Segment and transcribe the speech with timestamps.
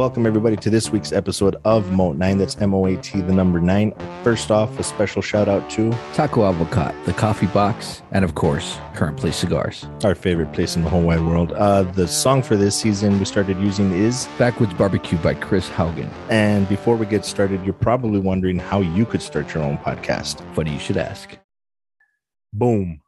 [0.00, 2.38] welcome everybody to this week's episode of Moat 9.
[2.38, 3.92] That's M O A T, the number 9.
[4.24, 8.78] First off, a special shout out to Taco Avocat, the coffee box, and of course,
[8.94, 9.86] Current Place Cigars.
[10.02, 11.52] our favorite place in the whole wide world.
[11.52, 16.08] Uh, the song for this season we started using is, Backwoods Barbecue by Chris Haugen.
[16.30, 20.40] and before we get started, you're probably wondering how you could start your own podcast.
[20.54, 21.36] Funny you should ask.
[22.54, 23.02] Boom.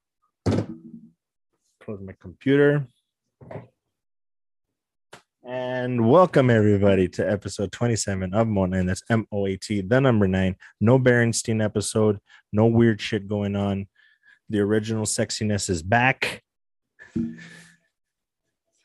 [0.44, 2.86] Close my computer.
[5.44, 8.86] And welcome everybody to episode 27 of Moat 9.
[8.86, 10.54] That's M O A T, the number nine.
[10.80, 12.20] No Berenstein episode,
[12.52, 13.88] no weird shit going on.
[14.50, 16.44] The original sexiness is back.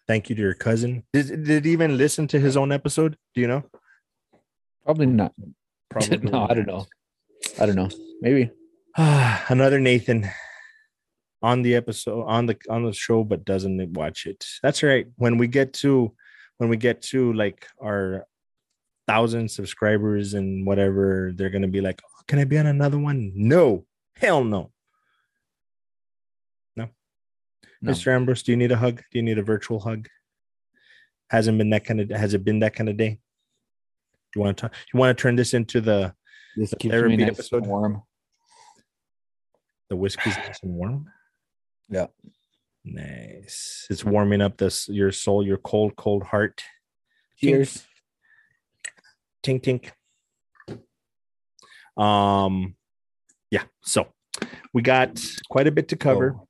[0.08, 1.04] Thank you to your cousin.
[1.14, 3.18] Did, did he even listen to his own episode?
[3.36, 3.64] Do you know?
[4.84, 5.34] Probably not.
[5.92, 6.18] Probably.
[6.32, 6.88] no, I don't know.
[7.60, 7.90] I don't know.
[8.22, 8.50] Maybe.
[8.98, 10.28] Another Nathan
[11.44, 14.44] on the episode on the on the show, but doesn't watch it.
[14.64, 15.06] That's right.
[15.18, 16.16] When we get to
[16.58, 18.26] when we get to like our
[19.08, 23.32] thousand subscribers and whatever, they're gonna be like, oh, "Can I be on another one?"
[23.36, 24.72] No, hell no.
[26.76, 26.90] No,
[27.82, 27.92] No.
[27.92, 28.08] Mr.
[28.14, 28.98] Ambrose, do you need a hug?
[29.12, 30.08] Do you need a virtual hug?
[31.30, 32.10] Hasn't been that kind of.
[32.10, 33.20] Has it been that kind of day?
[34.36, 34.74] You want to talk?
[34.94, 36.14] You want to turn this into the
[36.56, 37.66] This keeps therapy nice episode?
[37.66, 38.04] warm.
[39.90, 41.10] the whiskey's nice and warm?
[41.90, 42.08] Yeah.
[42.90, 43.86] Nice.
[43.90, 46.64] It's warming up this your soul, your cold, cold heart.
[47.38, 47.86] Cheers.
[49.44, 49.92] Tink tink.
[52.02, 52.76] Um,
[53.52, 53.64] yeah.
[53.82, 54.08] So
[54.74, 56.36] we got quite a bit to cover.
[56.40, 56.48] Oh,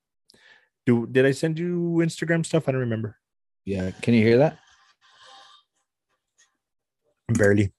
[0.85, 2.67] Do did I send you Instagram stuff?
[2.67, 3.17] I don't remember.
[3.65, 3.91] yeah.
[4.01, 4.59] Can you hear that?
[7.29, 7.73] Barely.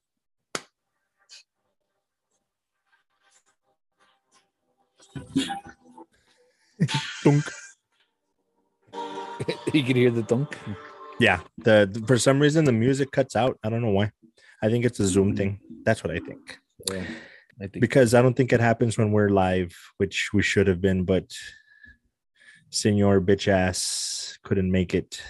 [7.25, 7.45] Dunk.
[9.73, 10.57] you can hear the thunk.
[11.21, 11.41] Yeah.
[11.59, 13.59] The, the- for some reason the music cuts out.
[13.65, 14.11] I don't know why.
[14.63, 15.61] I think it's a Zoom thing.
[15.85, 16.59] That's what I think.
[16.91, 17.05] Yeah.
[17.61, 20.81] I think because I don't think it happens when we're live, which we should have
[20.81, 21.33] been, but
[22.71, 25.21] Senor bitch ass couldn't make it.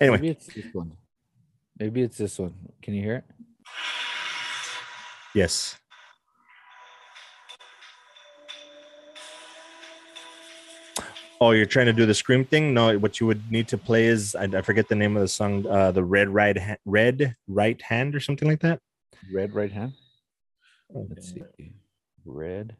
[0.00, 0.92] Anyway, maybe it's this one.
[1.78, 2.54] Maybe it's this one.
[2.82, 3.24] Can you hear it?
[5.34, 5.76] yes.
[11.40, 12.74] Oh, you're trying to do the scream thing?
[12.74, 15.28] No, what you would need to play is I, I forget the name of the
[15.28, 18.80] song, uh, the red right hand, red right hand or something like that.
[19.32, 19.92] Red right hand.
[20.90, 21.42] Let's see.
[22.24, 22.74] Red.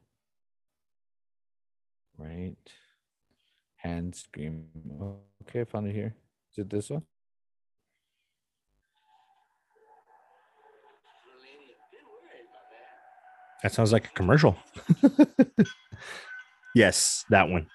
[2.17, 2.57] Right.
[3.77, 4.67] Hand scream.
[5.43, 6.17] Okay, I found it here.
[6.51, 7.03] Is it this one?
[13.63, 14.57] That sounds like a commercial.
[16.75, 17.67] yes, that one.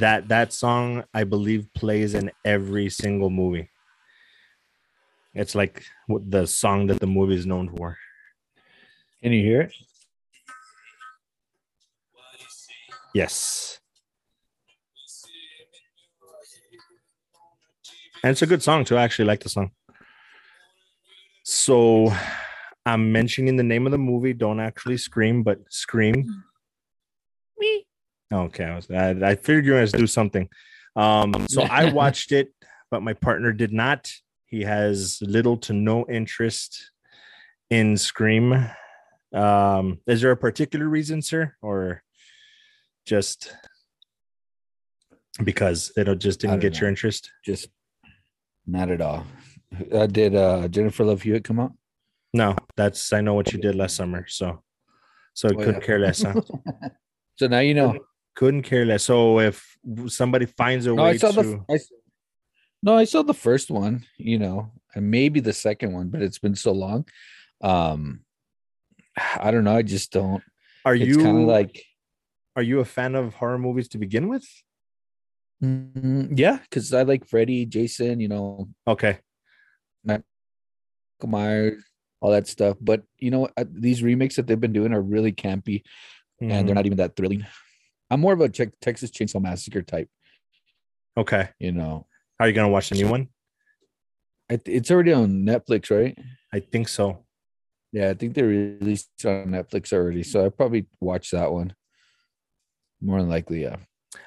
[0.00, 3.68] That that song I believe plays in every single movie.
[5.34, 7.98] It's like the song that the movie is known for.
[9.22, 9.74] Can you hear it?
[13.14, 13.78] Yes.
[18.22, 18.96] And it's a good song too.
[18.96, 19.70] I actually like the song.
[21.42, 22.12] So
[22.86, 24.32] I'm mentioning the name of the movie.
[24.32, 26.44] Don't actually scream, but scream.
[27.58, 27.86] Me.
[28.32, 28.64] Okay.
[28.64, 30.48] I was I, I figured you gonna do something.
[30.96, 32.48] Um, so I watched it,
[32.90, 34.10] but my partner did not.
[34.46, 36.90] He has little to no interest
[37.70, 38.68] in Scream.
[39.32, 42.02] Um, is there a particular reason, sir, or
[43.06, 43.54] just
[45.44, 47.30] because it just didn't get your interest?
[47.44, 47.68] Just
[48.66, 49.24] not at all.
[49.92, 51.72] Uh, did uh, Jennifer Love Hewitt come out?
[52.34, 54.62] No, that's I know what you did last summer, so
[55.34, 55.86] so I Oh, couldn't yeah.
[55.86, 56.22] care less.
[56.22, 56.40] Huh?
[57.36, 57.98] so now you know.
[58.40, 59.04] couldn't care less.
[59.04, 59.76] So if
[60.08, 61.64] somebody finds a No, way I saw to, the.
[61.68, 61.78] I,
[62.82, 64.06] no, I saw the first one.
[64.16, 67.04] You know, and maybe the second one, but it's been so long.
[67.60, 68.24] Um,
[69.36, 69.76] I don't know.
[69.76, 70.42] I just don't.
[70.86, 71.84] are It's you kind of like,
[72.56, 74.48] are you a fan of horror movies to begin with?
[75.62, 78.20] mm, yeah, because I like Freddy, Jason.
[78.20, 79.18] You know, Okay,
[80.02, 80.24] Michael
[81.28, 81.84] Myers,
[82.24, 82.78] all that stuff.
[82.80, 85.82] But you know, uh, these remakes that they've been doing are really campy,
[86.40, 86.66] and Mhm.
[86.66, 87.44] they're not even that thrilling.
[88.10, 90.08] I'm more of a Texas Chainsaw Massacre type.
[91.16, 91.48] okay.
[91.58, 92.06] You know,
[92.38, 93.28] Are you gonna watch the new one?
[94.48, 96.16] it, it's already on Netflix, right?
[96.52, 97.24] I think so.
[97.92, 101.74] Yeah, I think they released it on Netflix already, so I probably watch that one.
[103.00, 103.76] More than likely, yeah.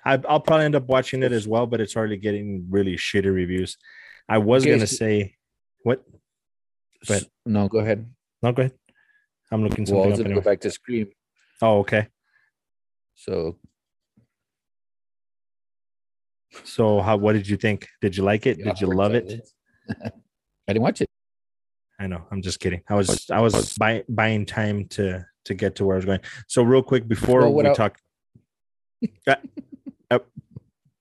[0.05, 3.33] I, I'll probably end up watching it as well, but it's already getting really shitty
[3.33, 3.77] reviews.
[4.29, 5.35] I was Okay, gonna so- say
[5.83, 6.03] what?
[7.09, 8.09] S- No, go ahead.
[8.41, 8.73] No, go ahead.
[9.51, 11.07] I'm looking Well, I something was up gonna go back to Scream.
[11.61, 12.07] Oh, okay.
[13.15, 13.59] So
[16.63, 17.87] So how what did you think?
[18.01, 18.63] Did you like it?
[18.63, 19.47] Did you love it?
[19.89, 20.11] I
[20.67, 21.09] didn't watch it.
[21.99, 22.25] I know.
[22.31, 22.81] I'm just kidding.
[22.89, 26.19] I was I was buy, buying time to to get to where I was going.
[26.47, 27.97] So real quick before Well, we el- talk,
[29.27, 29.35] Uh,
[30.09, 30.19] uh,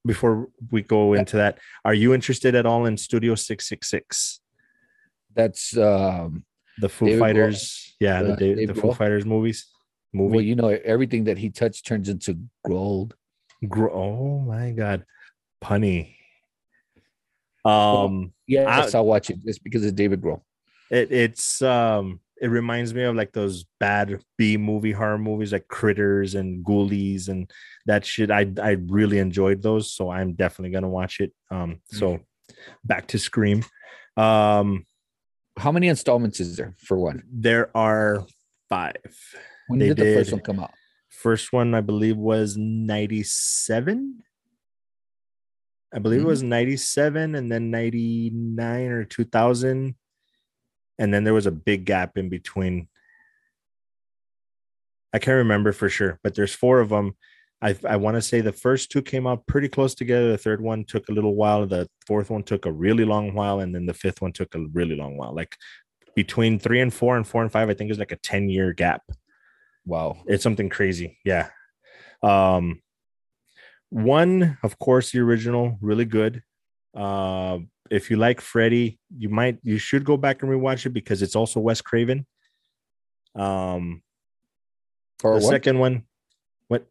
[0.05, 4.41] before we go into that, are you interested at all in Studio Six Six Six,
[5.35, 6.45] That's um
[6.79, 7.21] the Foo David.
[7.21, 7.95] Fighters?
[8.01, 8.93] Yeah, the Uh, the Foo.
[8.93, 9.67] Fighters movies.
[10.13, 10.33] Movie.
[10.35, 13.15] well, you know, everything that he touched turns into gold.
[13.69, 15.07] Gro- oh my god,
[15.63, 16.15] punny.
[17.65, 20.43] Um, Yes, I'll watch it just because it's David Grohl.
[20.91, 25.69] it, it's um, it reminds me of like those bad B movie horror movies like
[25.69, 27.51] Critters and Ghoulies and
[27.87, 28.31] that shit.
[28.31, 31.33] I I really enjoyed those, so I'm definitely gonna watch it.
[31.51, 32.21] Um, so
[32.85, 33.65] back to Scream.
[34.17, 34.85] Um,
[35.57, 37.23] How many installments is there for one?
[37.33, 38.27] there are
[38.69, 38.97] five.
[39.69, 40.73] When They did the first one come out?
[41.09, 44.23] First one, I believe, was 97.
[45.95, 46.29] I believe it Mhm.
[46.29, 49.95] was 97 and then 99 or 2000.
[50.99, 52.89] And then there was a big gap in between.
[55.13, 57.17] I can't remember for sure, but there's four of them.
[57.61, 60.31] I, I want to say the first two came out pretty close together.
[60.33, 61.67] The third one took a little while.
[61.67, 63.61] The fourth one took a really long while.
[63.61, 65.35] And then the fifth one took a really long while.
[65.35, 65.57] Like
[66.17, 68.73] between three and four and four and five, I think is like a 10 year
[68.73, 69.03] gap
[69.85, 70.23] Wow.
[70.27, 71.49] it's something crazy yeah
[72.23, 72.81] um
[73.93, 76.43] one of course the original really good
[76.97, 77.59] uh
[77.91, 81.37] if you like freddy you might you should go back and rewatch it because it's
[81.37, 82.25] also wes craven
[83.35, 84.03] um
[85.21, 85.53] Part the one.
[85.53, 86.03] second one
[86.69, 86.87] what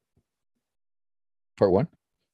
[1.58, 1.88] Part one.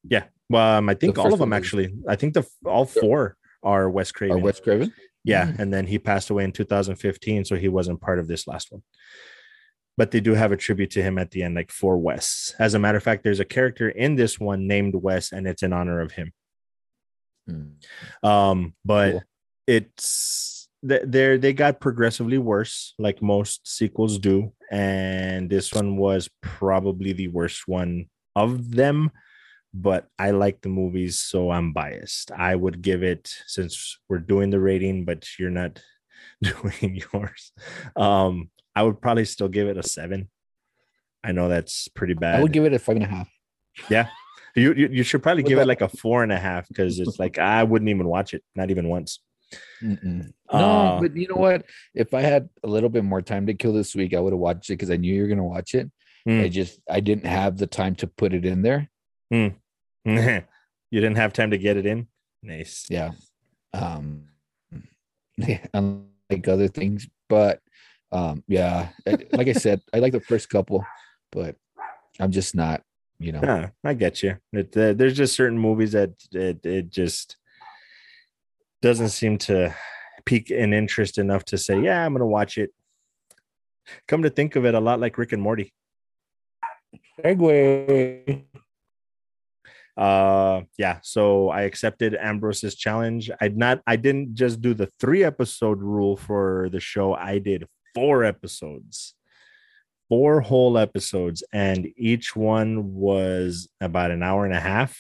[0.04, 3.90] yeah well um, i think all of them actually i think the all four are
[3.90, 4.92] wes craven Wes Craven.
[5.24, 5.60] Yeah, Mm.
[5.60, 8.82] and then he passed away in 2015, so he wasn't part of this last one.
[9.98, 12.54] But they do have a tribute to him at the end, like for Wes.
[12.60, 15.64] As a matter of fact, there's a character in this one named Wes, and it's
[15.64, 16.34] in honor of him.
[17.50, 17.74] Mm.
[18.24, 19.24] Um, but Cool.
[19.66, 26.30] it's th- they're they got progressively worse, like most sequels do, and this one was
[26.42, 29.12] probably the worst one of them.
[29.74, 32.32] But I like the movies, so I'm biased.
[32.32, 35.82] I would give it since we're doing the rating, but you're not
[36.42, 37.52] doing yours.
[37.96, 40.30] Um, I would probably still give it a seven.
[41.24, 42.36] I know that's pretty bad.
[42.36, 43.28] I would give it a five and a half.
[44.56, 47.18] You you, you should probably give it like a four and a half because it's
[47.18, 49.20] like I wouldn't even watch it, not even once.
[49.82, 50.32] Mm-mm.
[50.48, 51.66] Uh, No, but you know what?
[51.96, 54.40] If I had a little bit more time to kill this week, I would have
[54.40, 55.90] watched it because I knew you were gonna watch it.
[56.30, 56.44] Mm.
[56.44, 58.92] I just I didn't have the time to put it in there.
[60.92, 62.08] you didn't have time to get it in.
[62.44, 62.86] Nice.
[62.92, 63.12] Yeah.
[63.74, 64.26] Um
[65.38, 67.08] yeah, unlike other things.
[67.28, 67.60] But
[68.12, 70.86] um, yeah, like I said, I like the first couple,
[71.32, 71.56] but
[72.20, 72.84] I'm just not,
[73.20, 73.42] you know.
[73.44, 74.38] Yeah, I get you.
[74.54, 77.38] It, uh, there's just certain movies that it, it just
[78.82, 79.76] doesn't seem to
[80.26, 82.72] pique an interest enough to say, yeah, I'm gonna watch it.
[84.08, 85.74] Come to think of it, a lot like Rick and Morty.
[87.20, 88.44] Segue.
[89.98, 95.24] uh yeah so i accepted ambrose's challenge i not i didn't just do the three
[95.24, 97.66] episode rule for the show i did
[97.98, 99.16] four episodes
[100.10, 104.98] four whole episodes and each one was about an hour and a half.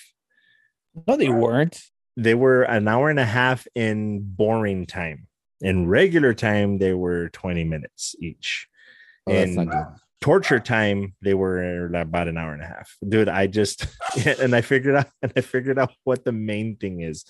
[1.07, 1.79] No, they weren't.
[2.15, 5.27] they were an hour and a half in boring time.
[5.61, 8.67] In regular time they were 20 minutes each.
[9.27, 9.71] Oh, in
[10.19, 12.95] torture time they were about an hour and a half.
[13.07, 13.85] Dude i just
[14.25, 17.25] and i figured out and i figured out what the main thing is.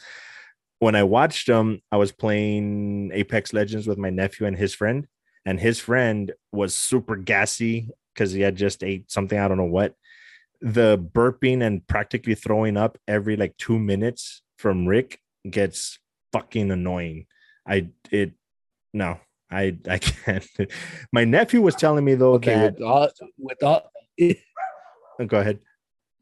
[0.79, 5.07] When i watched them i was playing apex legends with my nephew and his friend
[5.47, 9.63] and his friend was super gassy because he had just ate something i don't know
[9.63, 9.95] what.
[10.59, 15.99] The burping and practically throwing up every like two minutes from rick gets
[16.33, 17.27] fucking annoying.
[17.65, 18.33] I it
[18.93, 20.45] no i i can't.
[21.13, 24.39] My nephew was telling me though Okay, that with all, with all it,
[25.19, 25.59] oh, go ahead.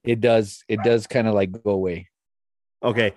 [0.04, 2.10] it does it does kind of like go away.
[2.84, 3.14] okay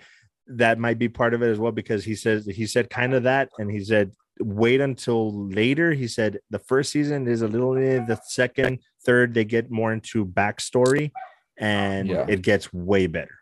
[0.46, 3.24] that might be part of it as well because he says he said kind of
[3.24, 7.76] that and he said wait until later he said the first season is a little
[7.76, 11.10] eh, the second third they get more into backstory
[11.58, 12.26] and Yeah.
[12.28, 13.34] it gets way better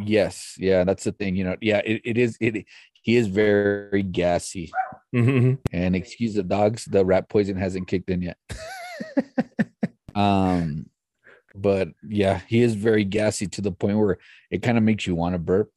[0.00, 1.34] Yes, yeah, that's the thing.
[1.34, 2.36] You know, yeah, it, it is.
[2.40, 2.66] It
[3.02, 4.70] he is very gassy.
[5.12, 5.58] Mhm.
[5.72, 8.36] And excuse the dogs, the rat poison hasn't kicked in yet.
[10.14, 10.86] um,
[11.54, 14.18] but yeah, he is very gassy to the point where
[14.52, 15.70] it kind of makes you want to burp.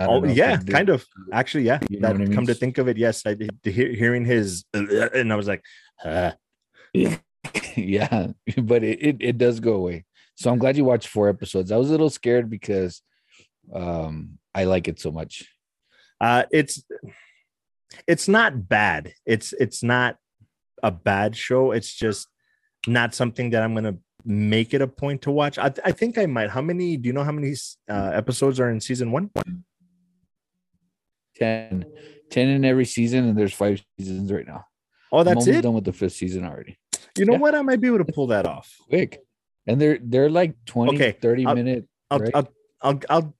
[0.00, 2.34] Oh yeah kind of actually yeah You know that I mean?
[2.34, 5.62] come to think of it yes i did hear, hearing his and i was like
[6.04, 6.32] uh,
[7.76, 8.28] yeah,
[8.62, 10.04] but it, it it does go away.
[10.34, 11.70] So I'm glad you watched four episodes.
[11.70, 13.02] I was a little scared because
[13.72, 15.44] um I like it so much.
[16.20, 16.82] uh it's
[18.06, 19.12] it's not bad.
[19.26, 20.16] It's it's not
[20.82, 21.72] a bad show.
[21.72, 22.28] It's just
[22.86, 25.58] not something that I'm gonna make it a point to watch.
[25.58, 26.50] I, I think I might.
[26.50, 26.96] How many?
[26.96, 27.54] Do you know how many
[27.88, 29.30] uh, episodes are in season one?
[31.44, 31.84] 10,
[32.30, 34.64] 10 in every season, and there's five seasons right now.
[35.12, 35.62] Oh, that's I'm it.
[35.62, 36.78] done with the fifth season already.
[37.18, 37.38] You know Yeah.
[37.38, 37.54] what?
[37.54, 38.72] I might be able to pull that off.
[38.88, 39.20] Quick.
[39.66, 41.88] And they're they're like 20, Okay, 30 I'll- minute.
[42.10, 42.30] I'll, right?
[42.34, 42.48] I'll,
[42.82, 43.34] I'll, I'll,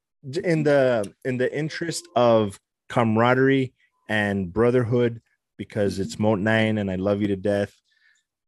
[0.45, 3.73] in the in the interest of camaraderie
[4.09, 5.21] and brotherhood,
[5.57, 7.75] because it's Moat Nine and I love you to death.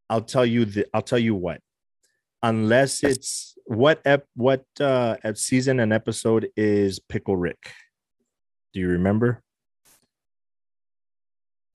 [0.09, 0.85] I'll tell you the.
[0.93, 1.61] I'll tell you what.
[2.41, 7.71] Unless it's what ep, what uh season and episode is Pickle Rick?
[8.73, 9.41] Do you remember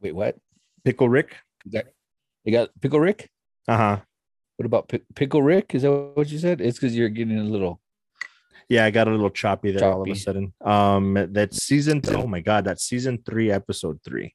[0.01, 0.37] Wait, what?
[0.85, 1.37] Pickle Rick?
[1.67, 1.93] That
[2.45, 3.31] you got Pickle Rick?
[3.67, 4.01] Uh huh.
[4.57, 5.75] What about Pick- Pickle Rick?
[5.75, 6.61] Is that what you said?
[6.61, 7.81] It's because you're getting a little.
[8.69, 10.53] Yeah, I got a little choppy there all of a sudden.
[10.63, 12.03] Um, that season.
[12.09, 14.35] Oh my god, that season three, episode three.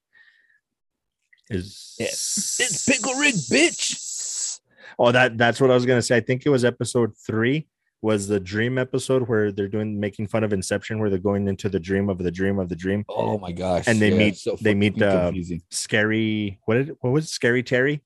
[1.50, 4.60] Is It's Pickle Rick, bitch.
[4.98, 6.18] Oh, that that's what I was gonna say.
[6.18, 7.68] I think it was episode three.
[8.04, 11.70] Was the dream episode where they're doing making fun of Inception, where they're going into
[11.70, 13.06] the dream of the dream of the dream.
[13.08, 13.86] Oh my gosh!
[13.88, 15.62] And they yeah, meet- so they meet, uh, confusing.
[15.72, 16.60] Scary.
[16.66, 17.30] What did what was it?
[17.30, 18.04] Scary Terry,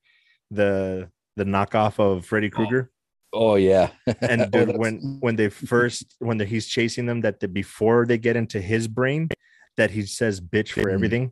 [0.52, 2.92] the the knockoff of Freddy Krueger.
[3.34, 3.90] Oh yeah,
[4.22, 8.06] And Oh, dude, that's- when when they first when he's chasing them, that the, before
[8.06, 9.30] they get into his brain,
[9.78, 11.32] that he says "bitch" for everything.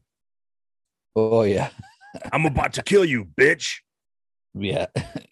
[1.16, 1.70] oh yeah,
[2.34, 3.82] I'm about to kill you, bitch.
[4.56, 4.88] yeah.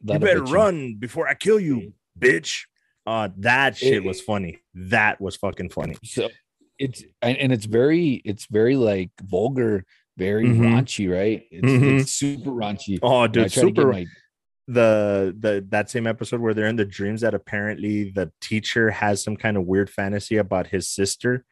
[0.06, 2.66] You better run before I kill you, bitch.
[3.06, 4.60] Uh, that shit It- was funny.
[4.74, 5.96] That was fucking funny.
[6.04, 6.30] So
[6.80, 9.86] it's and, it's very it's very like vulgar,
[10.18, 10.60] very Mhm.
[10.60, 11.44] raunchy, right?
[11.52, 12.00] It's, Mhm.
[12.02, 13.00] it's super raunchy.
[13.02, 13.92] Oh, dude, try to get super.
[13.92, 14.06] my-
[14.68, 19.22] the the that same episode where they're in the dreams that apparently the teacher has
[19.22, 21.44] some kind of weird fantasy about his sister.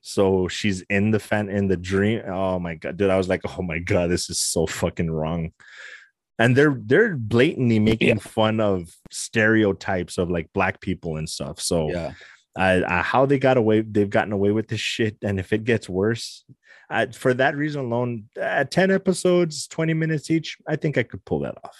[0.00, 2.22] So she's in the fan in the dream.
[2.26, 3.10] Oh my god, dude!
[3.10, 5.52] I was like, oh my god, this is so fucking wrong.
[6.38, 11.60] And they're they're blatantly making fun of stereotypes of like black people and stuff.
[11.60, 12.12] So yeah,
[12.56, 15.16] I, I, how they got away, they've gotten away with this shit.
[15.22, 16.44] And if it gets worse,
[16.88, 21.24] I, for that reason alone, uh, 10 episodes, 20 minutes each, I think I could
[21.24, 21.76] pull that off.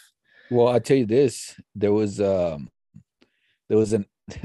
[0.51, 2.71] Well, I'll tell you this: there was um,
[3.69, 4.07] there was an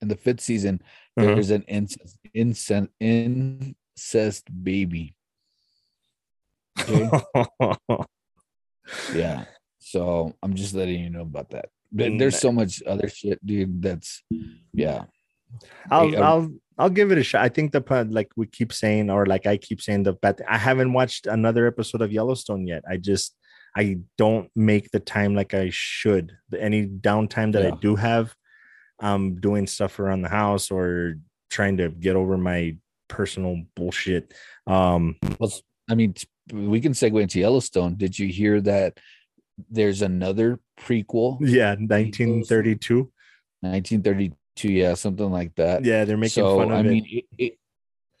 [0.00, 0.80] in the fifth season.
[1.16, 1.34] Uh-huh.
[1.34, 5.14] There's an incest, incest, incest baby.
[6.88, 8.04] Okay?
[9.14, 9.44] Yeah.
[9.78, 11.66] So I'm just letting you know about that.
[11.92, 13.82] But There's so much other shit, dude.
[13.82, 14.22] That's
[14.72, 15.04] yeah.
[15.90, 16.50] I'll, Hey, um, I'll,
[16.84, 17.42] I'll give it a shot.
[17.42, 20.40] I think the part, like we keep saying, or like I keep saying, the bad.
[20.48, 22.84] I haven't watched another episode of Yellowstone yet.
[22.88, 23.34] I just,
[23.76, 26.32] I don't make the time like I should.
[26.56, 28.34] Any downtime that I do have,
[29.00, 31.14] I'm doing stuff around the house or
[31.50, 32.76] trying to get over my
[33.08, 34.32] personal bullshit.
[34.66, 37.96] Um, Well, s- I mean, s- we can segue into Yellowstone.
[37.96, 38.98] Did you hear that?
[39.70, 43.10] There's another prequel, yeah, 1932.
[43.60, 44.72] 1932.
[44.72, 45.84] Yeah, something like that.
[45.84, 46.86] Yeah, they're making so fun of I it.
[46.86, 47.58] mean, it, it,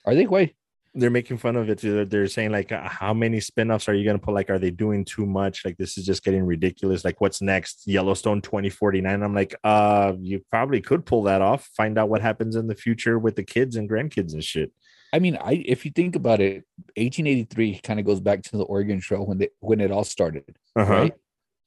[0.04, 0.54] are they quite?
[0.94, 1.80] they're making fun of it.
[1.80, 4.34] They're, they're saying like, uh, how many spin-offs are you gonna put?
[4.34, 5.64] Like, are they doing too much?
[5.64, 7.04] Like, this is just getting ridiculous.
[7.04, 7.86] Like, what's next?
[7.86, 9.22] Yellowstone 2049.
[9.22, 11.68] I'm like, uh, you probably could pull that off.
[11.76, 14.72] Find out what happens in the future with the kids and grandkids and shit.
[15.12, 16.64] I mean, I if you think about it,
[16.96, 20.56] 1883 kind of goes back to the Oregon Trail when they when it all started,
[20.76, 20.92] Uh-huh.
[20.92, 21.14] right?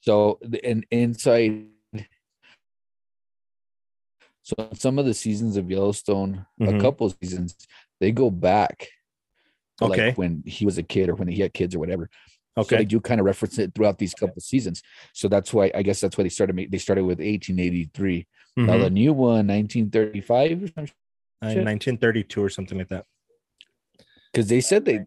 [0.02, 1.68] So the- and inside,
[4.44, 6.78] so some of the seasons of Yellowstone, Mhm.
[6.78, 7.56] a couple of seasons,
[8.00, 8.90] they go back,
[9.82, 10.08] Okay.
[10.10, 12.10] like when he was a kid or when he had kids or whatever.
[12.58, 14.84] So they do kind of reference it throughout these couple of seasons.
[15.14, 16.70] So that's why I guess that's why they started.
[16.72, 18.28] They started with 1883.
[18.56, 18.82] Now Mhm.
[18.82, 20.94] the new one, 1935 or something.
[21.42, 23.06] Uh, 1932 or something like that.
[24.34, 25.06] Because they said they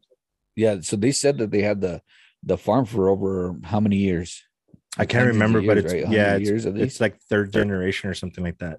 [0.54, 2.00] yeah so they said that they had the
[2.42, 4.42] the farm for over how many years
[4.98, 6.08] I can't Hundreds of remember, but it's right?
[6.08, 8.78] yeah, it's, years at it's like third generation or something like that.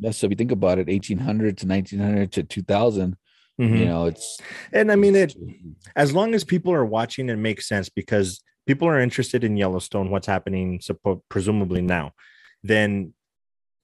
[0.00, 3.16] yeah so if you think about it 1800 to 1900 to 2000
[3.60, 3.78] Mhm.
[3.80, 4.38] you know it's
[4.72, 5.34] And I mean, it
[5.96, 10.10] as long as people are watching, it makes sense because people are interested in Yellowstone,
[10.10, 12.12] what's happening, suppo- presumably now,
[12.62, 13.14] then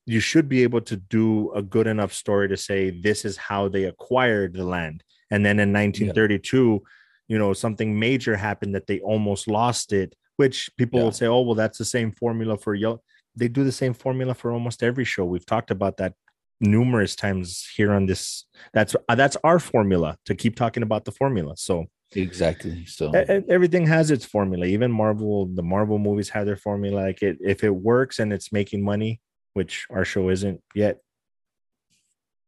[0.06, 3.66] you should be able to do a good enough story to say this is how
[3.68, 5.02] they acquired the land.
[5.34, 6.80] And then in 1932,
[7.26, 11.04] you know, something major happened that they almost lost it, which people Yeah.
[11.04, 13.02] will say, oh, well, that's the same formula for Yellow.
[13.34, 15.24] They do the same formula for almost every show.
[15.24, 16.14] We've talked about that
[16.60, 18.44] numerous times here on this.
[18.72, 21.56] That's uh, that's our formula to keep talking about the formula.
[21.56, 21.86] So
[22.16, 23.10] exactly so
[23.48, 27.64] everything has its formula even marvel the marvel movies have their formula like it if
[27.64, 29.20] it works and it's making money
[29.54, 31.00] which our show isn't yet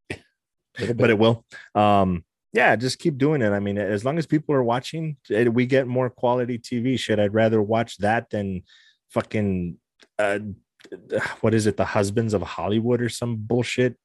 [0.94, 2.22] but it will um
[2.56, 3.50] yeah, just keep doing it.
[3.50, 7.18] I mean, as long as people are watching, eh, we get more quality TV shit.
[7.20, 8.62] I'd rather watch that than
[9.10, 9.76] fucking
[10.18, 10.38] uh,
[11.40, 13.96] what is it, the husbands of Hollywood or some bullshit.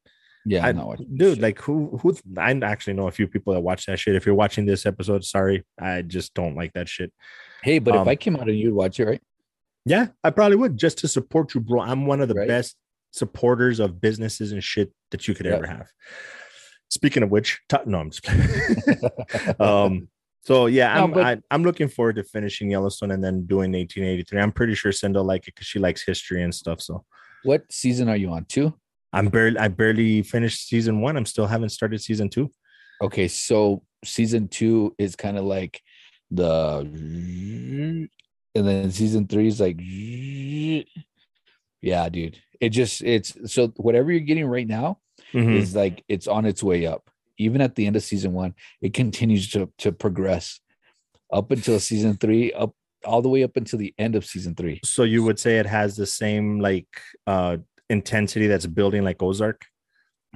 [0.44, 0.72] Yeah, I,
[1.16, 4.16] dude, like who who I actually know a few people that watch that shit.
[4.16, 7.14] If you're watching this episode, sorry, I just don't like that shit.
[7.62, 9.22] Hey, but um, if I came out and you'd watch it, right?
[9.86, 11.82] Yeah, I probably would just to support you, bro.
[11.82, 12.48] I'm one of the Right.
[12.48, 12.76] best
[13.12, 15.58] supporters of businesses and shit that you could Yeah.
[15.58, 15.88] ever have.
[16.92, 18.28] Speaking of which, t- no, I'm just
[19.62, 20.10] um,
[20.44, 24.40] so yeah, I'm but- I, I'm looking forward to finishing Yellowstone and then doing 1883.
[24.40, 26.82] I'm pretty sure Cinda like it because she likes history and stuff.
[26.82, 27.06] So
[27.44, 28.44] What season are you on?
[28.46, 28.74] Two?
[29.14, 31.16] I'm barely I barely finished season one.
[31.16, 32.52] I'm still haven't started season two.
[33.02, 35.82] Okay, so season two is kind of like
[36.30, 38.10] the, and
[38.54, 39.80] then season three is like,
[41.82, 42.38] yeah, dude.
[42.60, 45.00] It just it's so whatever you're getting right now
[45.34, 45.56] Mhm.
[45.56, 47.10] is like it's on its way up.
[47.38, 50.60] Even at the end of season one, it continues to to progress
[51.32, 54.80] up until season three, up all the way up until the end of season three.
[54.84, 56.88] So you would say it has the same like
[57.26, 57.58] uh
[57.90, 59.66] intensity that's building like Ozark.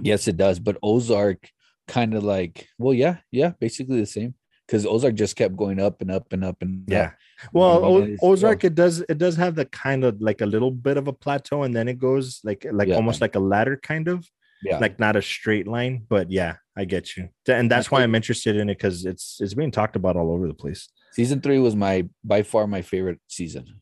[0.02, 0.60] Yes, it does.
[0.60, 1.50] But Ozark
[1.88, 4.34] kind of like, well, yeah, yeah, basically the same.
[4.66, 6.92] Because Ozark just kept going up and up and up and up.
[6.92, 7.12] Yeah.
[7.54, 10.98] Well, O- Ozark it does it does have the kind of like a little bit
[10.98, 12.96] of a plateau and then it goes like like Yeah.
[12.96, 14.28] almost like a ladder kind of
[14.66, 14.80] yeah.
[14.80, 17.30] like not a straight line, but yeah, I get you.
[17.48, 20.48] And that's why I'm interested in it because it's it's being talked about all over
[20.48, 20.90] the place.
[21.14, 23.82] season three was my by far my favorite season.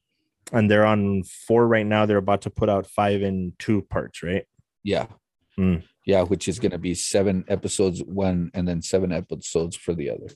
[0.52, 2.06] And they're on four right now.
[2.06, 4.46] They're about to put out five in two parts, right?
[4.84, 5.08] Yeah.
[5.56, 5.78] Hmm.
[6.06, 10.28] Yeah, which is gonna be seven episodes one and then seven episodes for the other.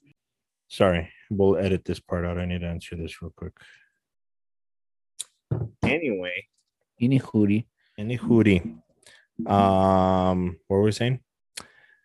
[0.69, 2.37] Sorry, we'll edit this part out.
[2.39, 3.53] I need to answer this real quick.
[5.83, 6.47] Anyway,
[6.99, 7.65] Any hootie.
[7.97, 8.79] any hootie.
[9.45, 11.19] Um, what were we saying?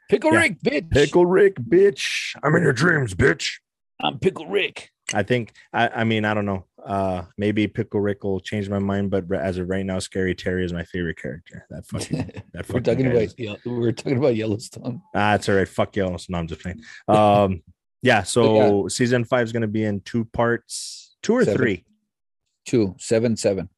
[0.09, 0.41] Pickle Yeah.
[0.41, 0.91] Rick, bitch.
[0.91, 2.37] Pickle Rick, bitch.
[2.43, 3.61] I'm in your dreams, bitch.
[4.01, 4.91] I'm Pickle Rick.
[5.15, 6.65] I think I, I mean I don't know.
[6.85, 10.65] Uh maybe Pickle Rick will change my mind, but as of right now, Scary Terry
[10.65, 11.67] is my favorite character.
[11.71, 15.03] That fucking that fucking we're talking about yeah, we're talking about Yellowstone.
[15.15, 15.69] ah, it's all right.
[15.69, 16.19] Fuck y'all.
[16.29, 16.83] No, I'm just playing.
[17.09, 17.63] Um
[18.03, 21.59] yeah, so season five is gonna be in two parts, two or Seven.
[21.59, 21.85] three.
[22.67, 23.69] Two, seven, seven.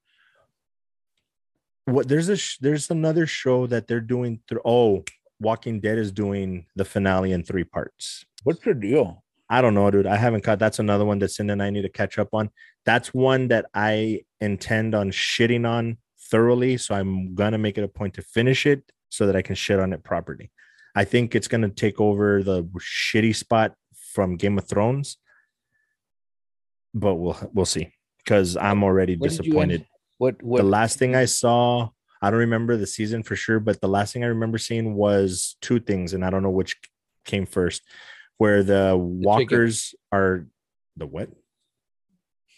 [1.86, 5.04] What there's a sh- there's another show that they're doing through oh
[5.40, 8.24] Walking Dead is doing the finale in three parts.
[8.44, 9.22] What's the deal?
[9.50, 10.06] I don't know, dude.
[10.06, 10.58] I haven't caught.
[10.58, 12.50] That's another one that Cindy and I need to catch up on.
[12.86, 15.98] That's one that I intend on shitting on
[16.30, 16.78] thoroughly.
[16.78, 19.78] So I'm gonna make it a point to finish it so that I can shit
[19.78, 20.50] on it properly.
[20.94, 23.74] I think it's gonna take over the shitty spot
[24.14, 25.18] from Game of Thrones,
[26.94, 27.92] but we'll we'll see.
[28.18, 29.86] Because I'm already What did you end- disappointed.
[30.18, 31.90] What what the last thing I saw,
[32.22, 35.56] I don't remember the season for sure, but the last thing I remember seeing was
[35.60, 36.76] two things, and I don't know which
[37.24, 37.82] came first.
[38.38, 40.46] Where the walkers are
[40.96, 41.30] the what?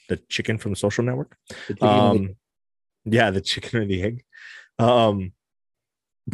[0.09, 1.37] The chicken from Social Network.
[1.69, 2.37] the chicken Um,
[3.05, 4.25] yeah, the chicken or the egg.
[4.79, 5.33] Um,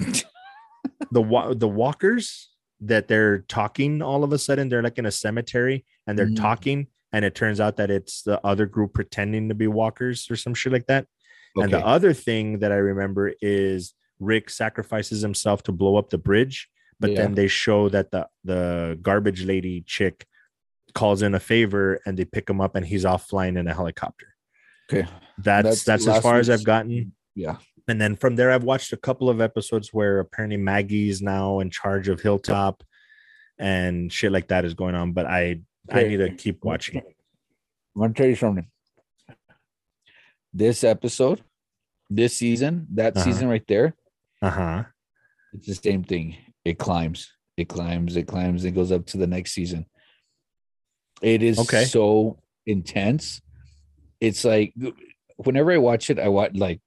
[1.10, 5.10] the wa- the walkers that they're talking all of a sudden they're like in a
[5.12, 6.36] cemetery and they're Mm.
[6.36, 10.36] talking and it turns out that it's the other group pretending to be walkers or
[10.36, 11.06] some shit like that
[11.54, 16.08] the- and the other thing that I remember is Rick sacrifices himself to blow up
[16.10, 16.68] the bridge,
[17.00, 17.22] but Yeah.
[17.22, 20.26] then they show that the the garbage lady chick
[20.94, 23.74] calls in a favor and they pick him up and he's off flying in a
[23.74, 24.28] helicopter.
[24.90, 25.06] okay.
[25.38, 27.12] That's That's that's, as far as I've gotten.
[27.34, 27.56] Yeah.
[27.88, 31.68] And then from there, I've watched a couple of episodes where apparently Maggie's now in
[31.70, 32.84] charge of Hilltop
[33.58, 35.12] and shit like that is going on.
[35.12, 36.98] But I I need to keep watching.
[36.98, 38.66] I'm gonna tell you something.
[40.52, 41.42] This episode,
[42.10, 43.24] this season, that Uh-huh.
[43.24, 43.96] season right there,
[44.42, 44.84] Uh-huh.
[45.52, 46.36] it's the same thing.
[46.64, 49.86] It climbs, it climbs, it climbs, it goes up to the next season.
[51.22, 51.84] It is Okay.
[51.84, 53.40] so intense.
[54.20, 54.74] It's like
[55.36, 56.80] whenever I watch it, I watch like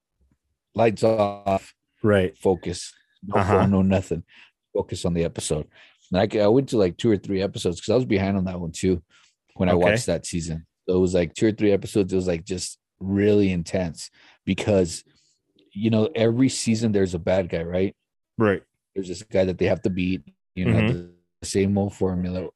[0.73, 2.37] lights off, Right.
[2.37, 3.59] focus, no Uh-huh.
[3.61, 4.23] phone, no nothing.
[4.73, 5.67] Focus on the episode.
[6.11, 8.45] And I, I went to like two or three episodes because I was behind on
[8.45, 9.01] that one too
[9.55, 9.81] when I Okay.
[9.91, 10.65] watched that season.
[10.87, 12.13] So it was like two or three episodes.
[12.13, 14.09] It was like just really intense
[14.45, 15.03] because
[15.71, 17.95] you know every season there's a bad guy, right?
[18.37, 18.63] Right.
[18.93, 20.23] There's this guy that they have to beat.
[20.55, 20.87] You know Mhm.
[21.41, 22.49] the same old formula.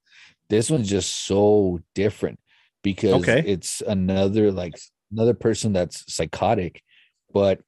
[0.49, 2.39] This one's just so different
[2.83, 3.43] because Okay.
[3.45, 4.79] it's another like
[5.11, 6.81] another person that's psychotic,
[7.33, 7.61] but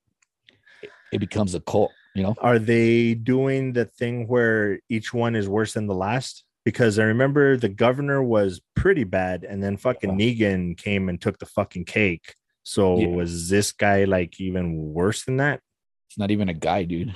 [1.11, 1.97] it becomes a cult.
[2.15, 6.43] You know, Are they doing the thing where each one is worse than the last?
[6.65, 11.39] Because I remember the governor was pretty bad, and then fucking Negan came and took
[11.39, 12.35] the fucking cake.
[12.63, 13.07] So Yeah.
[13.07, 15.61] was this guy like even worse than that?
[16.07, 17.15] it's not even a guy, dude.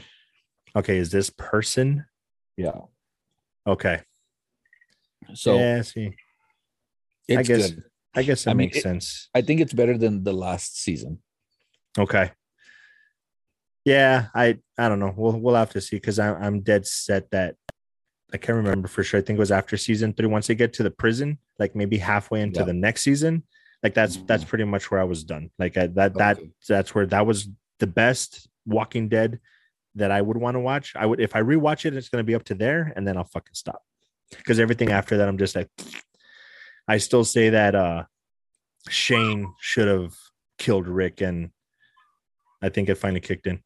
[0.73, 2.05] Okay, is this person
[2.55, 2.79] Yeah.
[3.67, 4.01] okay?
[5.33, 6.15] So yeah, see,
[7.27, 7.83] it's I guess good.
[8.15, 9.29] I guess that I mean, makes it- sense.
[9.35, 11.21] I think it's better than the last season.
[11.99, 12.31] Okay.
[13.85, 15.13] Yeah, I I don't know.
[15.15, 17.55] We'll we'll have to see because I'm I'm dead set that
[18.33, 19.19] I can't remember for sure.
[19.19, 20.25] I think it was after season three.
[20.25, 23.43] Once they get to the prison, like maybe halfway into the next season,
[23.83, 24.47] like that's that's Mhm.
[24.47, 25.51] pretty much where I was done.
[25.59, 27.47] Like I, that that that's where that was
[27.79, 29.39] the best Walking Dead
[29.93, 30.93] that I would want to watch.
[30.95, 33.23] I would if I rewatch it, it's gonna be up to there, and then I'll
[33.23, 33.83] fucking stop.
[34.35, 35.69] Because everything after that, I'm just like,
[36.87, 38.05] I still say that uh
[38.89, 40.15] Shane should have
[40.57, 41.51] killed Rick, and
[42.63, 43.61] I think it finally kicked in.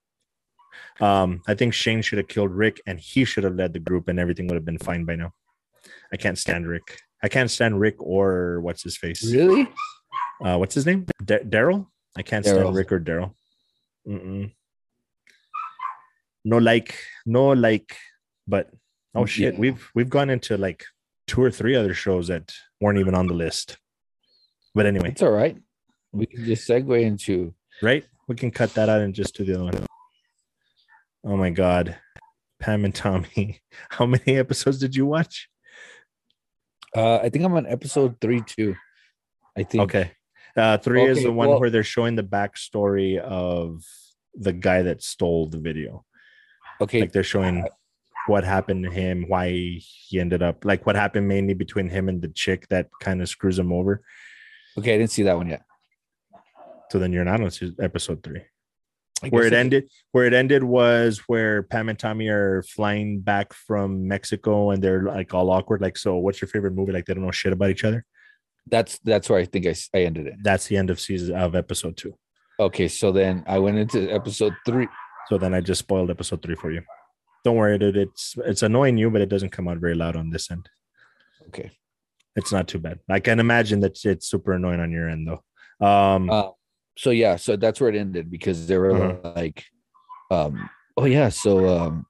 [0.99, 4.07] Um, I think Shane should have killed Rick, and he should have led the group,
[4.07, 5.33] and everything would have been fine by now.
[6.13, 6.99] I can't stand Rick.
[7.23, 9.23] I can't stand Rick or what's his face.
[9.33, 9.69] Really?
[10.43, 11.05] Uh, what's his name?
[11.23, 11.87] Da- Daryl.
[12.17, 13.33] I can't stand Rick or Daryl.
[16.45, 17.95] No like, no like,
[18.47, 18.69] but
[19.13, 19.59] oh shit, Yeah.
[19.59, 20.83] we've we've gone into like
[21.27, 22.51] two or three other shows that
[22.81, 23.77] weren't even on the list.
[24.73, 25.57] But anyway, It's all right.
[26.11, 28.03] We can just segue into right?
[28.27, 29.85] We can cut that out and just do the other one.
[31.23, 31.97] Oh my god,
[32.59, 33.59] Pam and Tommy.
[33.89, 35.49] How many episodes did you watch?
[36.95, 38.75] uh I think I'm on episode three too.
[39.57, 40.11] I think Okay.
[40.57, 43.83] Uh, three is the one well- where they're showing the backstory of
[44.33, 46.05] the guy that stole the video.
[46.81, 47.01] okay.
[47.01, 47.67] Like they're showing
[48.27, 52.21] what happened to him, why he ended up like what happened mainly between him and
[52.21, 54.01] the chick that kind of screws him over.
[54.77, 55.63] okay, I didn't see that one yet.
[56.91, 58.41] So then you're not on episode three.
[59.27, 63.53] Where guess it ended, where it ended was where Pam and Tommy are flying back
[63.53, 65.81] from Mexico and they're like all awkward.
[65.81, 66.93] Like, so what's your favorite movie?
[66.93, 68.05] Like they don't know shit about each other.
[68.67, 70.35] That's that's where I think i, I ended it.
[70.41, 72.15] That's the end of season of episode two.
[72.59, 74.87] Okay, so then I went into episode three.
[75.27, 76.81] So then I just spoiled episode three for you.
[77.43, 77.97] Don't worry, dude.
[77.97, 80.69] It's it's annoying you, but it doesn't come out very loud on this end.
[81.47, 81.71] Okay.
[82.35, 82.99] It's not too bad.
[83.09, 85.85] I can imagine that it's super annoying on your end though.
[85.85, 86.51] Um, Uh,
[86.99, 89.31] so yeah, so that's where it ended because they were Uh-huh.
[89.37, 89.63] like,
[90.29, 92.05] um, oh yeah, so um,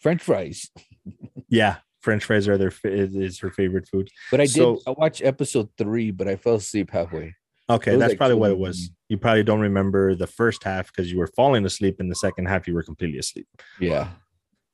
[0.00, 0.70] French fries.
[1.48, 4.08] yeah, French fries are their is, is her favorite food.
[4.30, 7.34] But I did So- I watched episode three, but I fell asleep halfway.
[7.68, 8.90] Okay, that's like probably what it was.
[9.08, 11.96] You probably don't remember the first half because you were falling asleep.
[12.00, 13.48] In the second half, you were completely asleep.
[13.80, 14.10] Yeah.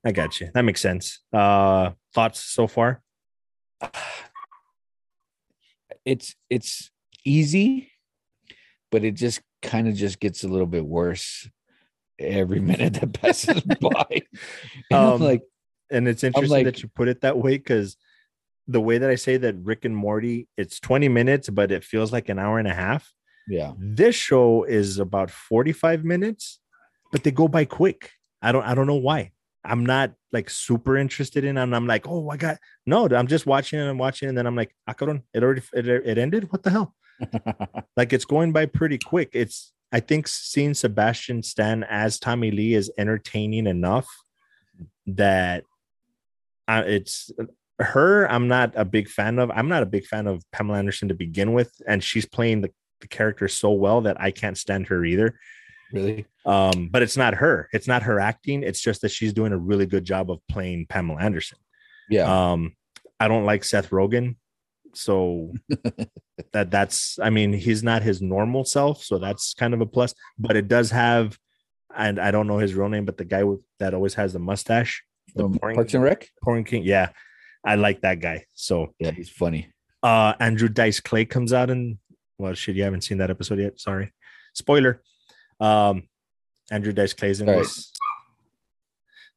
[0.05, 0.51] I got you.
[0.55, 1.21] That makes sense.
[1.33, 3.03] Uh, thoughts so far?
[6.05, 6.91] It's it's
[7.25, 7.91] easy,
[8.97, 11.49] but it just kind of just gets a little bit worse
[12.19, 14.23] every minute that passes by.
[14.91, 15.43] And Um, like,
[15.91, 17.97] And it's interesting like- that you put it that way because
[18.67, 22.11] the way that I say that Rick and Morty, it's 20 minutes, but it feels
[22.13, 23.13] like an hour and a half.
[23.47, 26.59] yeah, This show is about 45 minutes,
[27.13, 28.11] but they go by quick.
[28.43, 29.21] I don't I don't know why.
[29.73, 32.57] I'm not like super interested in and I'm like, oh, I got
[32.87, 35.63] no, I'm just watching and I'm watching, and then I'm like, ah, cabrón, it already
[35.81, 36.51] it, it ended.
[36.53, 36.89] What the hell?
[37.97, 39.31] like it's going by pretty quick.
[39.33, 44.09] It's I think seeing Sebastian Stan as Tommy Lee is entertaining enough
[45.07, 45.65] that
[46.69, 47.31] uh, it's
[47.79, 48.31] her.
[48.31, 49.51] I'm not a big fan of.
[49.55, 52.71] I'm not a big fan of Pamela Anderson to begin with, and she's playing the,
[53.01, 55.39] the character so well that I can't stand her either.
[55.93, 56.27] really.
[56.45, 57.69] Um, but it's not her.
[57.73, 58.63] It's not her acting.
[58.63, 61.59] It's just that she's doing a really good job of playing Pamela Anderson.
[62.09, 62.53] Yeah.
[62.53, 62.77] Um,
[63.19, 64.37] I don't like Seth Rogen,
[64.97, 65.53] so
[66.53, 70.15] that that's I mean he's not his normal self, so that's kind of a plus.
[70.39, 71.39] But it does have,
[71.95, 74.39] and I don't know his real name, but the guy with, that always has the
[74.39, 75.03] mustache,
[75.35, 76.29] the Um, pouring- Parks and Rec.
[76.43, 76.83] Pouring King.
[76.85, 77.11] Yeah,
[77.65, 78.45] I like that guy.
[78.55, 79.73] So Yeah, he's funny.
[80.03, 81.99] uh Andrew Dice Clay comes out and
[82.39, 83.79] well shit, you haven't seen that episode yet.
[83.81, 84.13] Sorry.
[84.55, 85.03] Spoiler.
[85.61, 86.09] Um
[86.71, 87.63] Andrew Dice Clay's in All right.
[87.63, 87.93] this.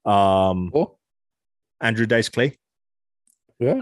[0.05, 0.97] Um Oh,
[1.81, 2.57] Andrew Dice Clay.
[3.59, 3.79] yeah.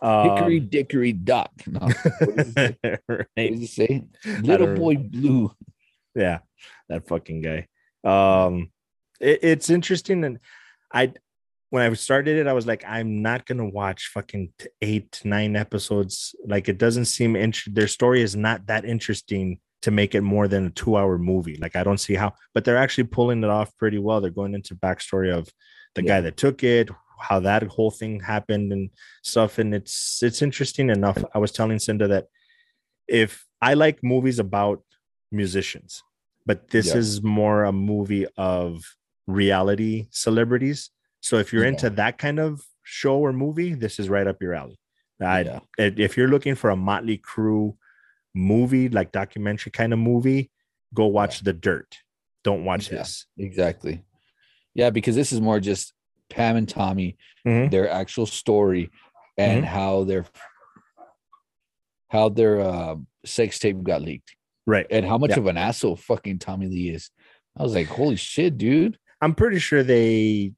[0.00, 1.50] Um, Hickory Dickory Dock.
[1.66, 2.76] No, what does he?
[3.06, 3.50] What right.
[3.50, 4.04] does he say?
[4.42, 5.50] Little boy blue.
[6.14, 6.38] Yeah,
[6.88, 7.66] that fucking guy.
[8.04, 8.70] Um
[9.20, 10.38] it- it's interesting and
[10.92, 11.12] I
[11.70, 16.34] when I started it, I was like, I'm not gonna watch fucking eight, nine episodes.
[16.46, 20.48] Like, it doesn't seem int- their story is not that interesting to make it more
[20.48, 21.58] than a two hour movie.
[21.60, 24.20] Like, I don't see how, but they're actually pulling it off pretty well.
[24.22, 25.46] They're going into backstory of
[25.94, 26.88] the guy that took it,
[27.20, 28.90] how that whole thing happened and
[29.22, 29.58] stuff.
[29.58, 31.22] And it's it's interesting enough.
[31.34, 32.26] I was telling Cinda that
[33.06, 34.82] if I like movies about
[35.32, 36.02] musicians,
[36.46, 36.96] but this Yeah.
[36.98, 40.90] is more a movie of reality celebrities.
[41.20, 41.70] So if you're Yeah.
[41.70, 44.78] into that kind of show or movie, this is right up your alley.
[45.20, 45.60] I, Yeah.
[45.78, 47.76] if you're looking for a Motley Crue
[48.34, 50.50] movie, like documentary kind of movie,
[50.94, 51.98] go watch The Dirt.
[52.44, 53.26] Don't watch this.
[53.36, 54.04] Exactly.
[54.74, 55.92] Yeah, because this is more just
[56.30, 57.70] Pam and Tommy, Mhm.
[57.70, 58.90] their actual story,
[59.36, 59.74] and Mm-hmm.
[59.74, 60.24] how their
[62.10, 64.34] how their uh, sex tape got leaked,
[64.66, 64.86] Right.
[64.90, 65.38] and how much Yeah.
[65.40, 67.10] of an asshole fucking Tommy Lee is.
[67.56, 68.98] I was like, holy shit, dude.
[69.20, 70.52] I'm pretty sure they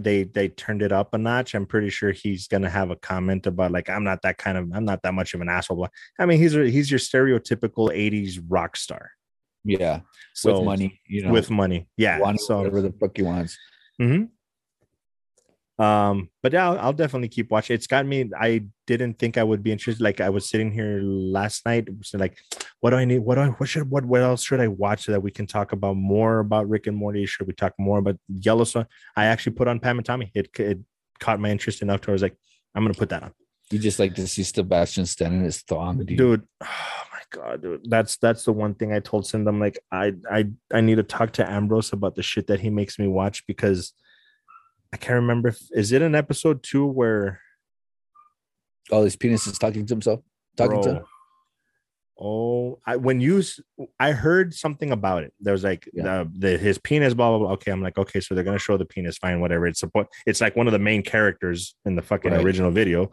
[0.00, 1.54] they they turned it up a notch.
[1.54, 4.70] I'm pretty sure he's gonna have a comment about like I'm not that kind of
[4.74, 5.88] I'm not that much of an asshole.
[6.18, 9.10] I mean, he's he's your stereotypical '80s rock star.
[9.64, 10.00] Yeah,
[10.34, 12.18] So with money, you know, with money, yeah.
[12.36, 13.56] So whatever the fuck he wants.
[13.98, 14.24] hmm
[15.82, 17.74] Um, but yeah, I'll, I'll definitely keep watching.
[17.74, 18.30] It's got me.
[18.38, 20.02] I didn't think I would be interested.
[20.02, 22.38] Like I was sitting here last night, so like,
[22.80, 23.18] what do I need?
[23.18, 23.46] What do I?
[23.48, 23.90] What should?
[23.90, 24.04] What?
[24.04, 26.96] What else should I watch so that we can talk about more about Rick and
[26.96, 27.26] Morty?
[27.26, 28.86] Should we talk more about Yellowstone?
[29.16, 30.30] I actually put on Pam and Tommy.
[30.34, 30.78] It it
[31.18, 32.36] caught my interest enough to where I was like,
[32.74, 33.32] I'm gonna put that on,
[33.70, 36.18] You just like to see Sebastian Stan in his thong, dude.
[36.18, 36.42] dude.
[37.34, 37.80] Oh my god, dude.
[37.88, 39.48] That's that's the one thing I told Cindy.
[39.48, 42.70] I'm like, I I I need to talk to Ambrose about the shit that he
[42.70, 43.94] makes me watch because.
[44.92, 47.40] I can't remember if is it an episode two where
[48.90, 50.20] Oh, his penis is talking to himself.
[50.56, 51.04] Talking to him.
[52.20, 53.42] Oh, I when you
[53.98, 55.32] I heard something about it.
[55.40, 56.24] There was like Yeah.
[56.24, 57.52] the, the his penis, blah blah blah.
[57.54, 59.66] Okay, I'm like, okay, so they're gonna show the penis, fine, whatever.
[59.66, 60.08] It's support.
[60.26, 62.44] It's like one of the main characters in the fucking Right.
[62.44, 63.10] original video.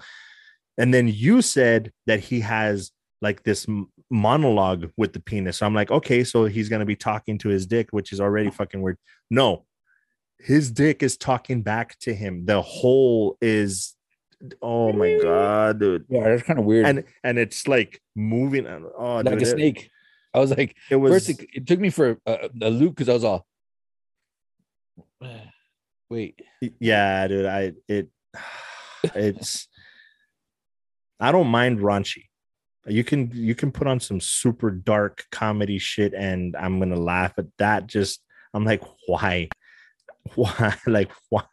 [0.77, 3.65] And then you said that he has like this
[4.09, 5.57] monologue with the penis.
[5.57, 8.49] So I'm like, okay, so he's gonna be talking to his dick, which is already
[8.51, 8.97] fucking weird.
[9.29, 9.65] No,
[10.39, 12.45] his dick is talking back to him.
[12.45, 13.95] The hole is,
[14.61, 16.85] oh my god, dude Yeah, that's kind of weird.
[16.85, 19.89] and and it's like moving and- oh like dude, a it- snake.
[20.33, 23.09] I was like, it, was first it, it took me for a, a loop because
[23.09, 23.45] I was all,
[26.09, 26.41] wait,
[26.79, 28.09] yeah dude i it
[29.15, 29.67] it's
[31.19, 32.25] i don't mind raunchy
[32.87, 37.33] you can you can put on some super dark comedy shit and i'm gonna laugh
[37.37, 38.21] at that just
[38.53, 39.47] i'm like why
[40.35, 41.43] why like why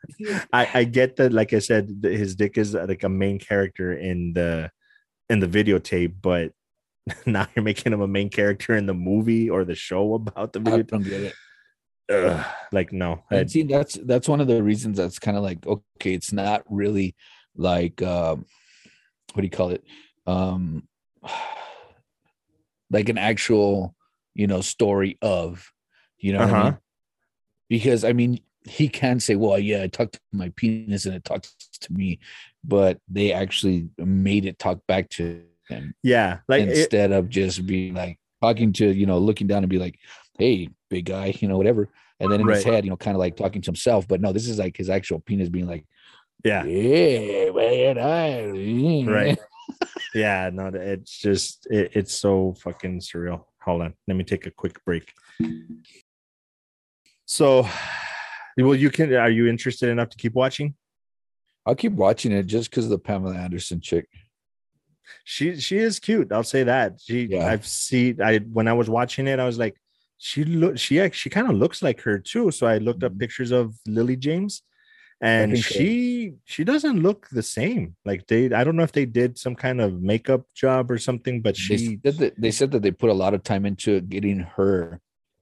[0.52, 4.32] i i get that like i said his dick is like a main character in
[4.34, 4.70] the
[5.30, 6.52] in the videotape but
[7.26, 10.58] now you're making him a main character in the movie or the show about the
[10.58, 11.34] I video don't get it.
[12.10, 15.42] Ugh, like no I- And see, that's that's one of the reasons that's kind of
[15.42, 17.14] like okay, it's not really
[17.56, 18.44] like um,
[19.32, 19.84] what do you call it?
[20.26, 20.86] Um,
[22.90, 23.94] like an actual,
[24.34, 25.70] you know, story of,
[26.18, 26.64] you know, what I Uh-huh.
[26.64, 26.78] mean?
[27.68, 31.24] because I mean, he can say, "Well, yeah, I talked to my penis and it
[31.24, 32.18] talks to me,"
[32.64, 37.66] but they actually made it talk back to him yeah like it, instead of just
[37.66, 39.98] being like talking to you know looking down and be like
[40.38, 41.88] hey big guy you know whatever.
[42.18, 44.32] And then in his head you know kind of like talking to himself but no
[44.32, 45.84] this is like his actual penis being like
[46.44, 46.64] yeah.
[46.64, 49.38] Yeah man I, right.
[50.14, 53.44] yeah no it's just it, it's so fucking surreal.
[53.62, 55.12] Hold on let me take a quick break.
[57.26, 57.68] So
[58.58, 60.74] well you can are you interested enough to keep watching
[61.66, 64.06] i'll keep watching it just because of the pamela anderson chick
[65.24, 67.46] she she is cute i'll say that she Yeah.
[67.46, 69.76] i've seen i when i was watching it i was like
[70.18, 73.12] she look she actually she kind of looks like her too so i looked up
[73.12, 73.20] Mhm.
[73.20, 74.62] pictures of lily james
[75.20, 75.74] and think so.
[75.78, 79.54] she she doesn't look the same like they i don't know if they did some
[79.54, 82.90] kind of makeup job or something but they she said, that, they said that they
[82.90, 85.00] put a lot of time into getting her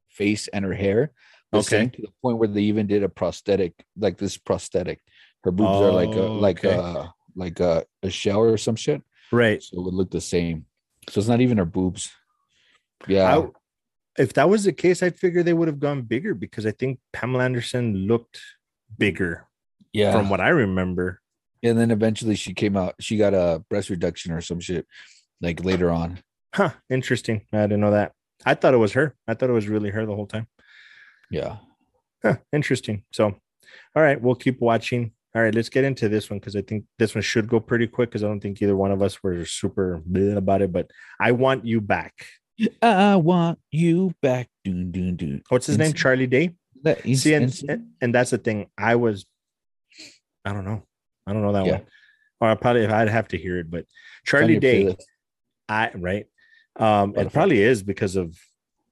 [0.08, 1.10] face and her hair
[1.58, 1.88] Okay.
[1.88, 5.00] to the point where they even did a prosthetic like this prosthetic
[5.44, 6.76] her boobs are like a Oh, like okay.
[6.76, 10.66] a like a, a shower or some shit right so it would look the same.
[11.10, 12.10] So it's not even her boobs.
[13.06, 13.48] Yeah, I,
[14.22, 16.98] if that was the case, I'd figure they would have gone bigger because I think
[17.12, 18.40] Pamela Anderson looked
[18.96, 19.46] bigger
[19.92, 20.12] yeah.
[20.12, 21.20] from what I remember.
[21.62, 22.94] and then eventually she came out.
[23.00, 24.86] She got a breast reduction or some shit,
[25.40, 26.20] like later on.
[26.54, 26.70] Huh.
[26.88, 27.42] Interesting.
[27.52, 28.12] I didn't know that.
[28.46, 29.14] I thought it was her.
[29.26, 30.46] I thought it was really her the whole time.
[31.30, 31.56] Yeah,
[32.22, 32.36] Huh.
[32.52, 33.04] Interesting.
[33.12, 33.26] So,
[33.94, 35.12] all right, we'll keep watching.
[35.34, 37.86] All right, let's get into this one because I think this one should go pretty
[37.86, 40.00] quick because I don't think either one of us were super
[40.36, 40.72] about it.
[40.72, 42.14] But I want you back.
[42.80, 44.48] I want you back.
[44.64, 45.42] Doon, doon, doon.
[45.48, 45.92] What's his name?
[45.92, 46.54] Charlie Day.
[47.14, 48.68] See, and, and, and that's the thing.
[48.78, 49.26] I was,
[50.44, 50.82] I don't know.
[51.26, 51.72] I don't know that Yeah.
[51.72, 51.86] one.
[52.40, 53.86] Or I probably I'd have to hear it, but
[54.24, 55.02] Charlie Day, playlist.
[55.68, 56.26] I right.
[56.76, 58.36] Um, it probably is because of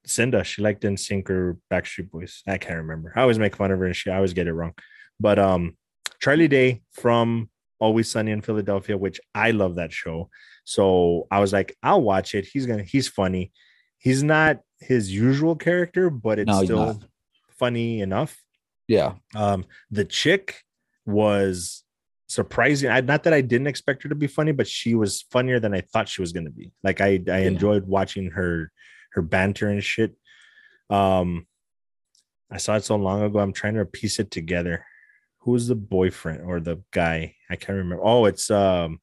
[0.05, 0.43] Cinda.
[0.43, 2.41] She liked NSYNC or Backstreet Boys.
[2.47, 3.13] I can't remember.
[3.15, 4.73] I always make fun of her and she I always get it wrong.
[5.19, 5.77] But um,
[6.19, 10.29] Charlie Day from Always Sunny in Philadelphia, which I love that show.
[10.65, 12.45] So I was like, I'll watch it.
[12.45, 12.83] He's gonna.
[12.83, 13.51] He's funny.
[13.97, 17.01] He's not his usual character, but it's No, still
[17.57, 18.41] funny enough.
[18.87, 20.61] Yeah, Um, the chick
[21.05, 21.83] was
[22.27, 22.89] surprising.
[22.89, 25.73] I not that I didn't expect her to be funny, but she was funnier than
[25.73, 26.71] I thought she was gonna be.
[26.83, 28.71] Like I I enjoyed watching her
[29.13, 30.15] her banter and shit.
[30.89, 31.47] Um
[32.51, 33.39] I saw it so long ago.
[33.39, 34.85] I'm trying to piece it together.
[35.39, 37.35] who's the boyfriend or the guy?
[37.49, 38.03] I can't remember.
[38.03, 38.99] Oh, it's um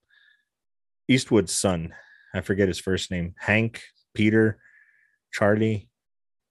[1.09, 1.95] Eastwood's son.
[2.33, 3.35] I forget his first name.
[3.39, 3.83] Hank,
[4.15, 4.59] Peter,
[5.33, 5.89] Charlie,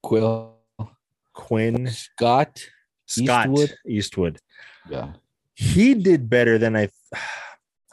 [0.04, 0.58] Quill,
[1.34, 2.60] Quinn, Scott.
[3.06, 3.76] Scott Eastwood?
[3.88, 4.39] Eastwood.
[4.89, 5.13] Yeah.
[5.56, 6.89] He did better than I.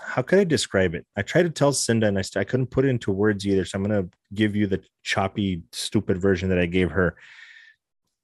[0.06, 1.04] How could I describe it?
[1.16, 3.64] I tried to tell Cinda and I, st- I couldn't put it into words either.
[3.64, 7.16] So I'm going to give you the choppy, stupid version that I gave her.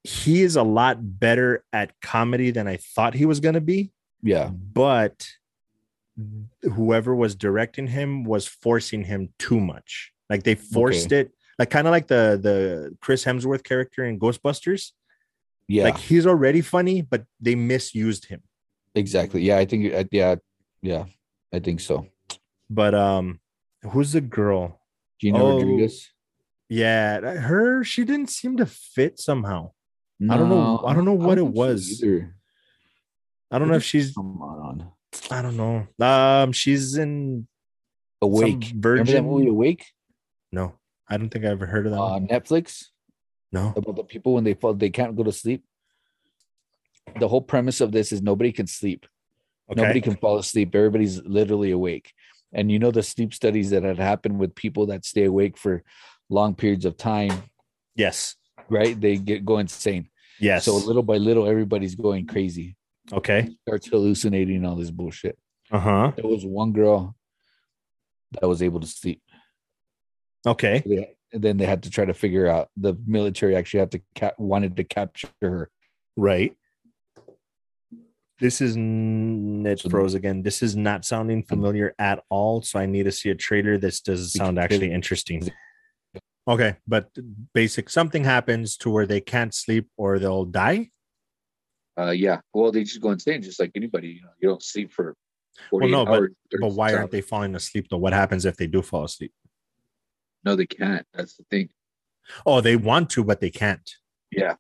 [0.04, 3.90] He is a lot better at comedy than I thought he was going to be.
[4.22, 4.50] Yeah.
[4.50, 5.26] but
[6.74, 10.12] whoever was directing him was forcing him too much.
[10.30, 14.92] Like they forced it, like kind of like the the Chris Hemsworth character in Ghostbusters.
[15.68, 15.84] Yeah.
[15.84, 18.42] Like he's already funny, but they misused him.
[18.94, 19.42] exactly.
[19.42, 19.58] Yeah.
[19.58, 19.92] I think.
[19.92, 20.36] uh, Yeah.
[20.82, 21.04] Yeah.
[21.52, 22.06] I think so.
[22.70, 23.40] But um,
[23.90, 24.80] who's the girl?
[25.20, 26.10] Gina Oh, Rodriguez.
[26.68, 27.84] Yeah, her.
[27.84, 29.72] She didn't seem to fit somehow.
[30.30, 32.02] I don't know- I don't know what it think so was.
[32.02, 32.36] either.
[33.50, 34.16] I don't know if she's.
[34.16, 34.88] On.
[35.30, 35.86] I don't know.
[36.04, 37.46] Um, she's in
[38.22, 38.64] Awake.
[38.64, 39.84] some Remember that movie Awake
[40.52, 41.98] No, I don't think I ever heard of that.
[41.98, 42.28] on one.
[42.28, 42.86] Netflix
[43.50, 43.74] no.
[43.76, 45.64] about the people when they fall they can't go to sleep.
[47.20, 49.06] The whole premise of this is nobody can sleep.
[49.72, 49.80] Okay.
[49.80, 50.74] Nobody can fall asleep.
[50.74, 52.12] Everybody's literally awake.
[52.52, 55.82] And you know the sleep studies that had happened with people that stay awake for
[56.28, 57.42] long periods of time,
[57.96, 58.36] Yes.
[58.68, 58.98] right?
[59.00, 60.08] They get go insane.
[60.38, 60.64] Yes.
[60.64, 62.76] So little by little, everybody's going crazy,
[63.12, 63.48] okay.
[63.66, 65.38] starts hallucinating all this bullshit.
[65.70, 66.12] Uh huh.
[66.16, 67.14] There was one girl
[68.40, 69.22] that was able to sleep.
[70.46, 70.82] Okay.
[70.84, 74.02] They, and then they had to try to figure out the military actually had to
[74.14, 75.70] cap wanted to capture her.
[76.16, 76.54] Right.
[78.42, 80.42] This is n- it froze again.
[80.42, 82.60] This is not sounding familiar at all.
[82.60, 83.78] So I need to see a trailer.
[83.78, 85.48] This does sound actually interesting.
[86.48, 87.08] Okay, but
[87.54, 90.90] basic something happens to where they can't sleep or they'll die.
[91.96, 92.40] Uh, yeah.
[92.52, 94.08] Well, they just go insane, just like anybody.
[94.08, 95.14] You know, you don't sleep for
[95.70, 96.30] Well, no, but hours.
[96.50, 96.96] but 36 why hours.
[96.98, 97.98] aren't they falling asleep though?
[97.98, 99.32] What happens if they do fall asleep?
[100.44, 101.06] No, they can't.
[101.14, 101.68] That's the thing.
[102.44, 103.88] Oh, they want to, but they can't.
[104.32, 104.56] Yeah.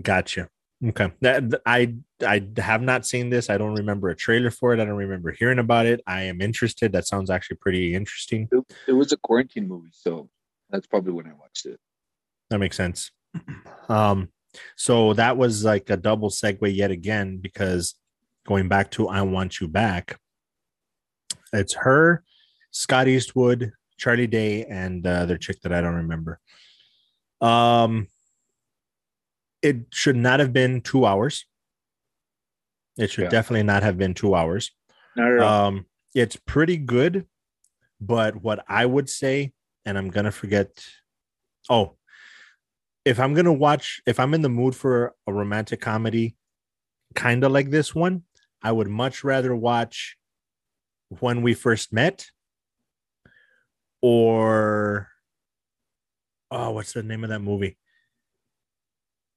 [0.00, 0.48] Gotcha.
[0.82, 1.12] Okay.
[1.20, 3.50] That I I have not seen this.
[3.50, 4.80] I don't remember a trailer for it.
[4.80, 6.00] I don't remember hearing about it.
[6.06, 6.92] I am interested.
[6.92, 8.48] That sounds actually pretty interesting.
[8.52, 10.28] It, it was a quarantine movie, so
[10.70, 11.80] that's probably when I watched it.
[12.50, 13.10] That makes sense.
[13.88, 14.28] Um,
[14.76, 17.94] so that was like a double segue yet again because
[18.46, 20.18] going back to I Want You Back,
[21.52, 22.24] it's her,
[22.70, 26.40] Scott Eastwood, Charlie Day, and the other chick that I don't remember.
[27.40, 28.08] Um,
[29.62, 31.46] it should not have been two hours.
[33.00, 33.30] It should Yeah.
[33.30, 34.70] definitely not have been two hours.
[35.16, 35.66] Not at all.
[35.68, 37.26] Um, it's pretty good,
[38.00, 39.52] but what I would say,
[39.84, 40.86] and I'm gonna forget.
[41.68, 41.96] Oh,
[43.04, 46.36] if I'm gonna watch, if I'm in the mood for a romantic comedy,
[47.14, 48.24] kind of like this one,
[48.62, 50.16] I would much rather watch
[51.08, 52.30] when we first met,
[54.02, 55.08] or
[56.50, 57.76] oh, what's the name of that movie?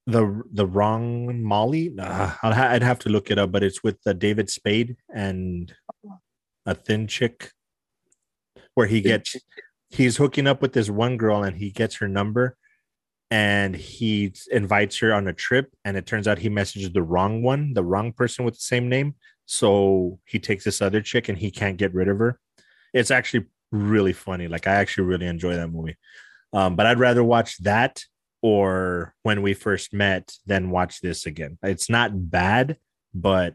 [0.06, 1.94] The the wrong Molly.
[1.98, 5.74] I'll ha- I'd have to look it up, but it's with uh, David Spade and
[6.66, 7.52] a thin chick,
[8.74, 9.36] where he gets
[9.90, 12.56] he's hooking up with this one girl and he gets her number,
[13.30, 17.42] and he invites her on a trip, and it turns out he messages the wrong
[17.42, 19.14] one, the wrong person with the same name.
[19.46, 22.38] So he takes this other chick and he can't get rid of her.
[22.92, 24.48] It's actually really funny.
[24.48, 25.96] Like I actually really enjoy that movie.
[26.52, 28.04] Um, but I'd rather watch that
[28.44, 31.56] or when we first met then watch this again.
[31.62, 32.76] It's not bad,
[33.14, 33.54] but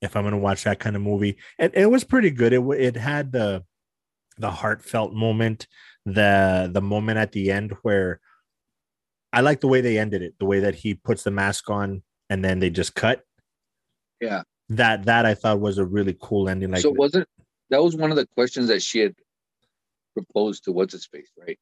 [0.00, 2.54] if I'm gonna watch that kind of movie, it, it was pretty good.
[2.54, 3.62] It it had the
[4.38, 5.66] the heartfelt moment,
[6.06, 8.20] the the moment at the end where
[9.34, 12.02] I like the way they ended it, the way that he puts the mask on
[12.30, 13.20] and then they just cut.
[14.18, 14.44] Yeah.
[14.70, 16.70] That that I thought was a really cool ending.
[16.70, 17.28] Like so wasn't
[17.68, 19.14] that was one of the questions that she had
[20.14, 21.58] proposed to what's his face, right?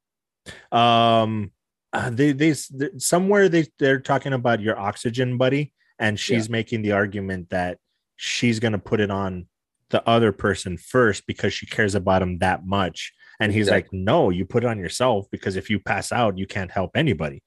[0.71, 1.51] um
[1.93, 6.93] uh, they they somewhere they they're talking about your oxygen buddy and she's making the
[6.93, 7.77] argument that
[8.15, 9.47] she's going to put it on
[9.89, 13.13] the other person first because she cares about him that much.
[13.39, 16.47] And he's like no you put it on yourself because if you pass out you
[16.47, 17.43] can't help anybody.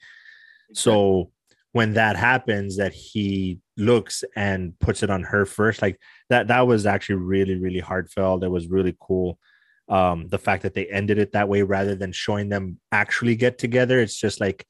[0.72, 1.30] So
[1.72, 5.98] when that happens that he looks and puts it on her first like
[6.30, 8.44] that that was actually really really heartfelt.
[8.44, 9.38] It was really cool
[9.88, 13.58] um the fact that they ended it that way rather than showing them actually get
[13.58, 14.64] together it's just like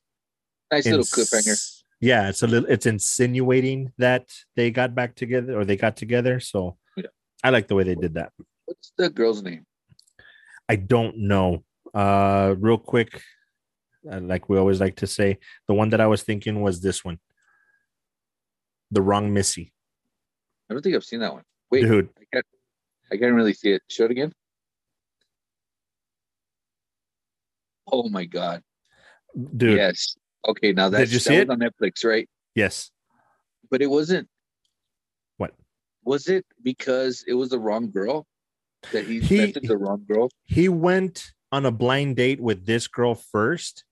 [0.72, 1.82] nice little ins- cliffhanger.
[2.00, 6.40] yeah it's a little it's insinuating that they got back together or they got together
[6.40, 7.06] so Yeah.
[7.44, 8.32] i like the way they did that
[8.64, 9.66] What's the girl's name?
[10.68, 11.62] i don't know
[11.94, 13.22] uh real quick
[14.10, 15.38] uh, like we always like to say
[15.68, 17.18] the one that i was thinking was this one
[18.90, 19.72] the wrong missy
[20.68, 21.42] I don't think I've seen that one.
[21.70, 22.08] Wait, dude.
[22.18, 22.46] I can't.
[23.12, 23.82] I can't really see it.
[23.90, 24.32] Show it again.
[27.94, 28.60] Oh my god!
[29.56, 30.16] Dude, Yes.
[30.48, 31.50] Okay, now that's you that see was it?
[31.50, 32.28] on Netflix, right?
[32.54, 32.90] yes.
[33.70, 34.28] But it wasn't.
[35.38, 35.52] What?
[36.04, 38.26] Was it because it was the wrong girl
[38.92, 40.28] that he, He- the wrong girl?
[40.44, 43.84] He went on a blind date with this girl first.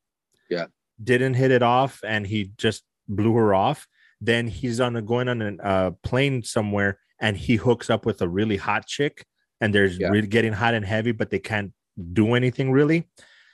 [0.51, 0.67] Yeah.
[1.03, 3.87] Didn't hit it off, and he just blew her off.
[4.21, 8.21] Then he's on a going on a uh, plane somewhere, and he hooks up with
[8.21, 9.25] a really hot chick,
[9.61, 10.09] and they're Yeah.
[10.09, 11.73] really getting hot and heavy, but they can't
[12.13, 13.09] do anything really.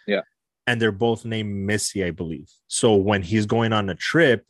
[0.06, 0.22] Yeah.
[0.68, 2.50] And they're both named Missy, I believe.
[2.66, 4.44] So when he's going on a trip,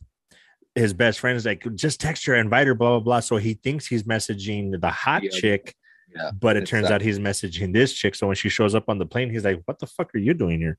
[0.75, 3.19] his best friend is like, just text her, invite her, blah blah blah.
[3.21, 5.29] So he thinks he's messaging the hot Yeah.
[5.31, 5.75] chick,
[6.13, 6.31] Yeah.
[6.31, 8.15] but it It's turns out he's messaging this chick.
[8.15, 10.33] So when she shows up on the plane, he's like, "What the fuck are you
[10.33, 10.77] doing here?"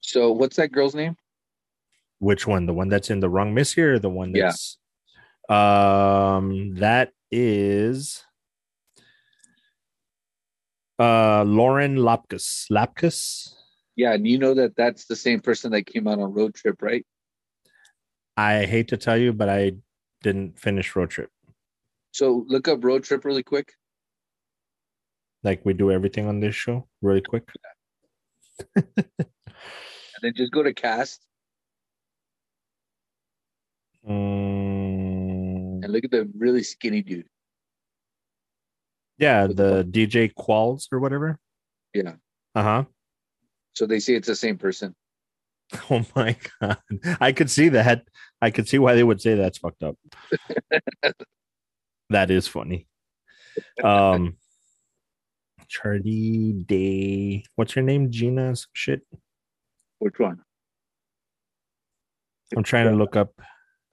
[0.00, 1.16] So what's that girl's name?
[2.18, 2.66] Which one?
[2.66, 4.46] The one that's in the wrong miss here, or the one Yeah.
[4.46, 4.78] that's
[5.48, 8.24] um that is
[10.98, 12.66] uh Lauren Lapkus.
[12.70, 13.54] Lapkus.
[14.02, 16.82] Yeah, and you know that that's the same person that came out on road trip,
[16.82, 17.06] right?
[18.36, 19.74] I hate to tell you, but I
[20.24, 21.30] didn't finish road trip.
[22.10, 23.74] So look up road trip really quick.
[25.44, 27.48] Like we do everything on this show really quick.
[28.74, 28.84] and
[30.20, 31.24] then just go to cast
[34.04, 37.28] Mm, and look at the really skinny dude.
[39.16, 41.38] yeah, the DJ Qualls or whatever.
[41.94, 42.14] Yeah.
[42.56, 42.84] Uh huh.
[43.74, 44.94] So they say it's the same person.
[45.90, 46.76] Oh my god.
[47.18, 48.06] I could see that.
[48.42, 49.96] I could see why they would say that's fucked up.
[52.10, 52.86] that is funny.
[53.82, 54.36] Um
[55.68, 57.44] Charlie Day.
[57.56, 58.10] What's her name?
[58.10, 59.00] Gina some shit.
[59.98, 60.42] Which one?
[62.54, 63.32] I'm trying to look up.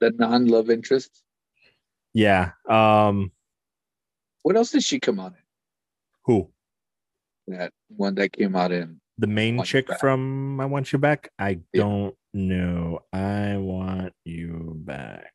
[0.00, 1.22] The non-love interest.
[2.12, 2.50] Yeah.
[2.68, 3.32] Um
[4.42, 5.38] What else did she come out on
[6.24, 6.50] who?
[7.48, 9.00] That one that came out in.
[9.20, 11.30] The main chick from I Want You Back?
[11.38, 11.82] I Yeah.
[11.82, 13.00] don't know.
[13.12, 15.34] I want you back.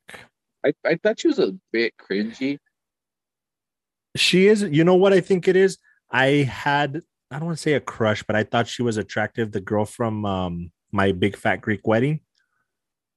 [0.65, 2.57] I, I thought she was a bit cringy.
[4.15, 5.77] She is, you know what I think it is?
[6.09, 9.51] I had I don't want to say a crush, but I thought she was attractive.
[9.51, 12.21] The girl from um my big fat Greek wedding,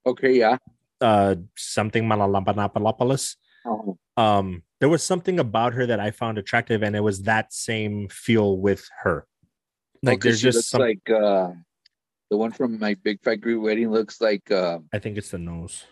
[0.05, 0.59] Okay, yeah.
[1.01, 3.37] uh something Malalapanapalopolis.
[3.65, 7.53] Oh, Um, there was something about her that I found attractive, and it was that
[7.55, 9.27] same feel with her.
[10.03, 11.51] Like there's just some like uh,
[12.31, 15.39] the one from my big fat Greek wedding looks like uh, I think it's the
[15.39, 15.85] nose.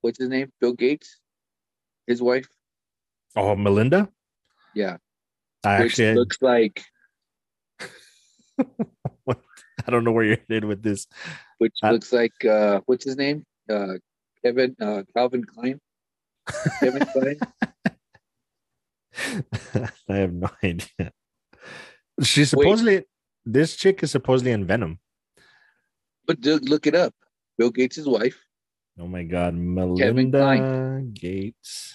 [0.00, 0.52] what's his name?
[0.60, 1.18] Bill Gates,
[2.06, 2.46] his wife.
[3.34, 4.08] Oh, Melinda?
[4.74, 4.98] Yeah,
[5.64, 6.82] I which actually looks like
[7.80, 11.06] I don't know where you're headed with this.
[11.58, 13.44] which I- looks like uh, what's his name?
[13.68, 13.94] Uh,
[14.44, 15.80] Kevin uh, Calvin Klein.
[16.80, 17.38] Kevin Kline.
[20.08, 21.12] I have no idea.
[22.22, 23.04] She's supposedly
[23.46, 24.98] this chick is supposedly in Venom.
[26.26, 27.14] But look it up.
[27.56, 28.36] Bill Gates' wife.
[28.98, 31.12] Oh my god, Kevin Melinda Kline.
[31.12, 31.94] Gates.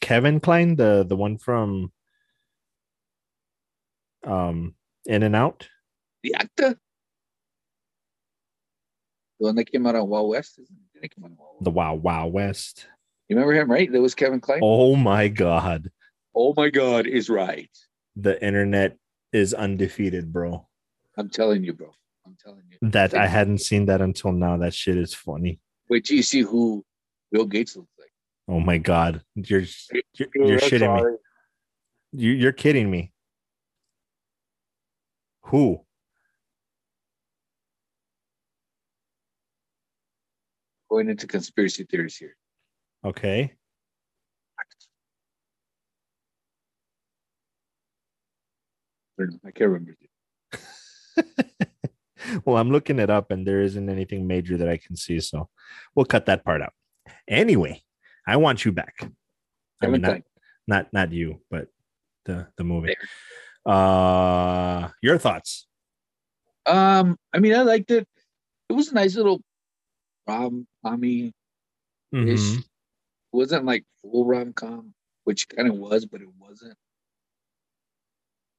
[0.00, 1.92] Kevin Kline, the the one from
[4.24, 4.74] um
[5.06, 5.68] In and Out.
[6.22, 6.78] The actor.
[9.38, 10.58] The one that came out on Wild West.
[10.58, 10.94] Isn't it?
[10.94, 11.64] Did it come out on Wild West?
[11.64, 12.86] The Wow Wow West.
[13.28, 13.92] You remember him, right?
[13.92, 14.60] That was Kevin Kline.
[14.62, 15.90] Oh my god.
[16.34, 17.70] oh my God, is right.
[18.16, 18.96] The internet
[19.32, 20.66] is undefeated, bro.
[21.16, 21.90] I'm telling you, bro.
[22.26, 22.78] I'm telling you.
[22.90, 24.56] That I hadn't seen that until now.
[24.56, 25.60] That shit is funny.
[25.88, 26.84] Wait till you see who
[27.32, 28.12] Bill Gates looks like.
[28.48, 29.22] Oh my god.
[29.34, 29.64] You're
[30.14, 31.16] you're, you're shitting me.
[32.12, 33.12] You, you're kidding me.
[35.42, 35.80] Who?
[40.90, 42.36] Going into conspiracy theories here.
[43.04, 43.54] Okay.
[49.18, 49.40] I don't know.
[49.44, 49.96] I can't remember.
[52.44, 55.20] well, I'm looking it up and there isn't anything major that I can see.
[55.20, 55.48] So
[55.94, 56.72] we'll cut that part out.
[57.26, 57.82] Anyway,
[58.26, 58.94] I want you back.
[59.82, 60.22] I mean, not,
[60.66, 61.68] not not you, but
[62.24, 62.96] the the movie.
[63.64, 65.66] Uh your thoughts.
[66.66, 68.06] Um, I mean, I liked it.
[68.68, 69.40] It was a nice little
[70.26, 71.32] rom commy
[72.12, 72.40] ish.
[72.40, 72.58] Mhm.
[72.58, 72.64] It
[73.32, 74.94] wasn't like full rom com,
[75.24, 76.76] which kind of was, but it wasn't.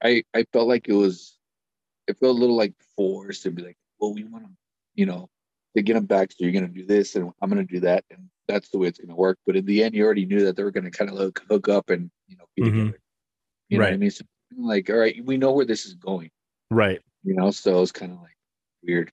[0.04, 1.38] I I felt like it was.
[2.08, 4.52] It felt a little like forced to be like, well, we want to,
[4.96, 5.30] you know,
[5.76, 6.32] to get them back.
[6.32, 9.00] So you're gonna do this, and I'm gonna do that, and that's the way it's
[9.00, 9.38] gonna work.
[9.46, 11.70] But in the end, you already knew that they were gonna kind of hook, hook
[11.70, 12.72] up and you know be Mhm.
[12.72, 13.00] together.
[13.70, 14.12] You know what I mean?
[14.12, 14.26] So,
[14.58, 16.32] like, all right, we know where this is going
[16.72, 17.02] Right.
[17.24, 18.38] you know so it's kind of like
[18.84, 19.12] weird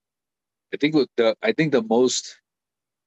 [0.73, 2.39] i think what the i think the most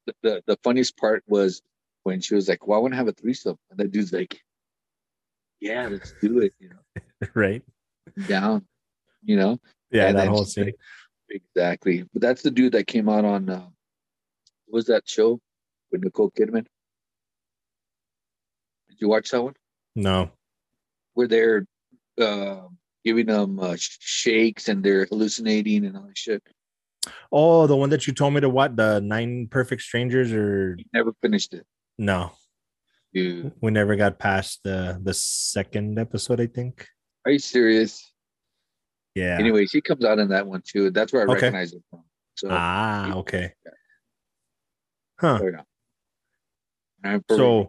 [0.07, 1.63] the, the the funniest part was
[2.03, 4.43] when she was like, "Well, I want to have a threesome," and that dude's like,
[5.61, 6.81] "Yeah, let's do it," you know,
[7.35, 7.63] right?
[8.27, 8.65] down,
[9.23, 9.59] you know.
[9.91, 10.67] Yeah, And that whole scene.
[10.67, 10.75] like-
[11.33, 13.61] Exactly, but that's the dude that came out on uh,
[14.67, 15.39] what was that show
[15.93, 16.67] with Nicole Kidman?
[18.89, 19.55] Did you watch that one?
[19.95, 20.33] No.
[21.15, 21.67] Where they're
[22.21, 22.63] uh,
[23.05, 26.43] giving them uh, shakes and they're hallucinating and all that shit.
[27.31, 31.13] Oh, the one that you told me to watch, The Nine Perfect Strangers, or Never
[31.23, 31.65] finished it,
[31.97, 32.33] no?
[33.13, 33.53] Dude.
[33.61, 36.87] We never got past the the second episode, I think.
[37.25, 38.13] Are you serious?
[39.15, 39.37] Yeah.
[39.39, 40.91] Anyway, she comes out in that one too.
[40.91, 41.35] That's where I Okay.
[41.35, 42.05] recognize it from.
[42.37, 43.53] So, ah, okay.
[45.19, 45.41] Huh.
[45.43, 45.63] yeah.
[47.05, 47.69] I'm So-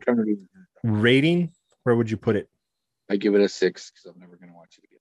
[0.84, 1.52] Rating?
[1.84, 2.48] Where would you put it?
[3.10, 5.00] I give it a six because I'm never gonna watch it again.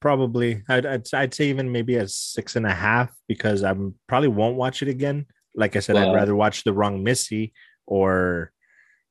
[0.00, 0.62] Probably.
[0.68, 4.28] I'd, I'd I'd say even maybe a six and a half because I am probably
[4.28, 5.26] won't watch it again.
[5.54, 7.52] Like I said, I'd rather watch the wrong Missy
[7.86, 8.52] or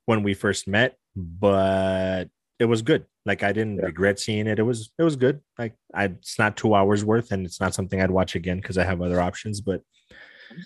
[0.10, 2.26] when we first met, but
[2.57, 3.05] it was good.
[3.28, 3.86] Like I didn't Yeah.
[3.86, 4.57] regret seeing it.
[4.57, 5.39] It was it was good.
[5.60, 8.80] Like I it's not two hours worth and it's not something I'd watch again because
[8.80, 9.82] I have other options, but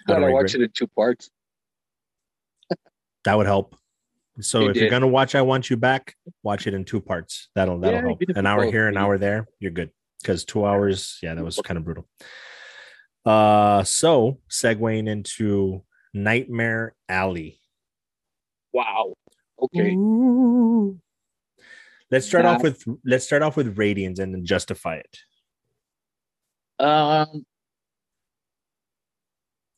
[0.08, 1.30] I don't I watched it in two parts.
[3.26, 3.76] that would help.
[4.40, 7.50] So It if you're gonna watch I Want You Back, watch it in two parts.
[7.54, 8.22] That'll that'll Yeah, help.
[8.38, 9.92] An hour both, here, an hour there, you're good.
[10.22, 12.08] Because two hours, yeah, that was kind of brutal.
[13.26, 15.84] Uh so segueing into
[16.14, 17.60] Nightmare Alley.
[18.72, 19.14] Wow.
[19.64, 19.96] Okay.
[22.12, 25.18] Let's start off with let's start off with ratings and then justify it.
[26.80, 27.46] Um,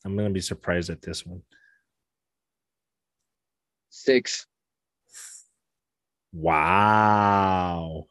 [0.04, 1.42] I'm gonna be surprised at this one.
[4.06, 4.46] six.
[6.32, 8.06] Wow.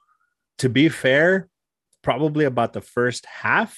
[0.59, 1.49] To be fair,
[2.01, 3.78] probably about the first half,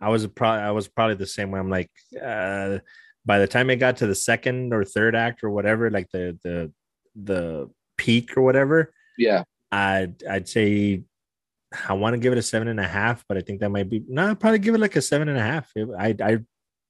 [0.00, 1.60] I was probably I was probably the same way.
[1.60, 1.90] I'm like,
[2.22, 2.78] uh,
[3.26, 6.38] by the time it got to the second or third act or whatever, like the
[6.44, 6.72] the
[7.22, 9.44] the peak or whatever, Yeah.
[9.70, 11.02] I'd I'd say
[11.86, 13.90] I want to give it a seven and a half, but I think that might
[13.90, 15.70] be no, I'd probably give it like a seven and a half.
[15.98, 16.38] I I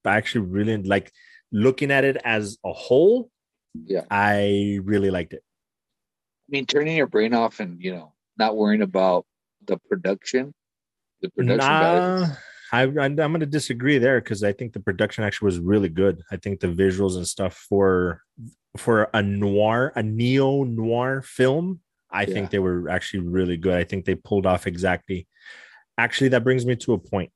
[0.06, 1.10] actually really like
[1.50, 3.30] looking at it as a whole.
[3.74, 4.04] Yeah.
[4.10, 5.42] I really liked it.
[5.42, 9.26] I mean, turning your brain off and you know not worrying about
[9.66, 10.54] the production.
[11.20, 11.58] The production.
[11.58, 12.36] Nah, values.
[12.72, 16.22] I I'm going to disagree there because I think the production actually was really good.
[16.30, 18.22] I think the visuals and stuff for
[18.76, 22.34] for a noir, a neo noir film, I Yeah.
[22.34, 23.74] think they were actually really good.
[23.74, 25.26] I think they pulled off exactly.
[25.96, 27.32] Actually, that brings me to a point,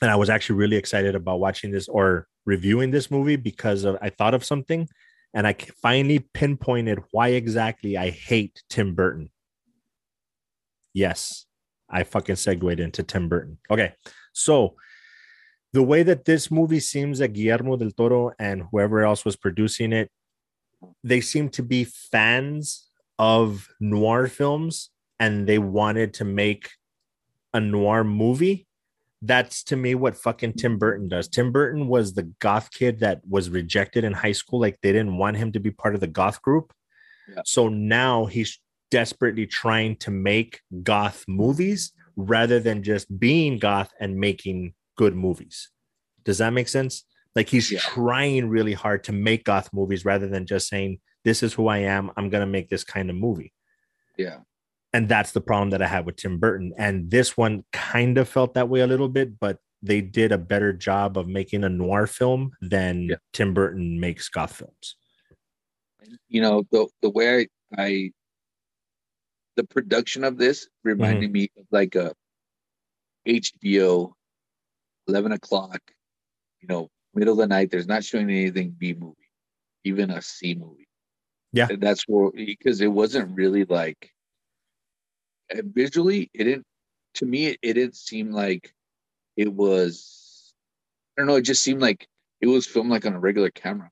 [0.00, 3.98] and I was actually really excited about watching this or reviewing this movie because of
[4.00, 4.88] I thought of something,
[5.34, 9.30] and I finally pinpointed why exactly I hate Tim Burton.
[10.94, 11.46] Yes,
[11.88, 13.58] I fucking segued into Tim Burton.
[13.70, 13.94] Okay,
[14.32, 14.76] so
[15.72, 19.92] the way that this movie seems that Guillermo del Toro and whoever else was producing
[19.92, 20.10] it,
[21.02, 26.70] they seem to be fans of noir films and they wanted to make
[27.54, 28.66] a noir movie.
[29.22, 31.28] That's to me what fucking Tim Burton does.
[31.28, 34.60] Tim Burton was the goth kid that was rejected in high school.
[34.60, 36.72] Like they didn't want him to be part of the goth group.
[37.32, 37.42] Yeah.
[37.46, 38.58] So now he's
[38.90, 45.70] desperately trying to make goth movies rather than just being goth and making good movies.
[46.24, 47.04] Does that make sense?
[47.34, 47.80] Like he's Yeah.
[47.80, 51.78] trying really hard to make goth movies rather than just saying, This is who I
[51.78, 52.10] am.
[52.16, 53.52] I'm going to make this kind of movie.
[54.18, 54.40] Yeah.
[54.92, 56.74] And that's the problem that I had with Tim Burton.
[56.76, 60.38] And this one kind of felt that way a little bit, but they did a
[60.38, 63.16] better job of making a noir film than Yeah.
[63.32, 64.96] Tim Burton makes goth films.
[66.28, 68.10] You know the the way I, I
[69.56, 71.32] the production of this reminded Mm-hmm.
[71.32, 72.12] me of like a
[73.26, 74.12] HBO,
[75.08, 75.80] eleven o'clock.
[76.60, 77.70] You know, middle of the night.
[77.70, 79.16] There's not showing anything B movie,
[79.84, 80.88] even a C movie.
[81.52, 81.68] Yeah.
[81.70, 84.10] And that's where because it wasn't really like
[85.52, 86.30] visually.
[86.32, 86.66] It didn't.
[87.16, 88.72] To me, it, it didn't seem like
[89.36, 90.52] it was.
[91.16, 91.36] I don't know.
[91.36, 92.08] It just seemed like
[92.40, 93.90] it was filmed like on a regular camera.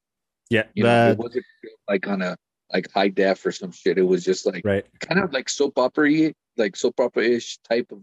[0.48, 0.64] Yeah.
[0.74, 1.44] You know, it wasn't
[1.88, 2.36] like on a
[2.72, 3.98] like high def or some shit.
[3.98, 4.86] It was just like right.
[5.00, 8.00] kind of like soap opera like soap opera ish type of,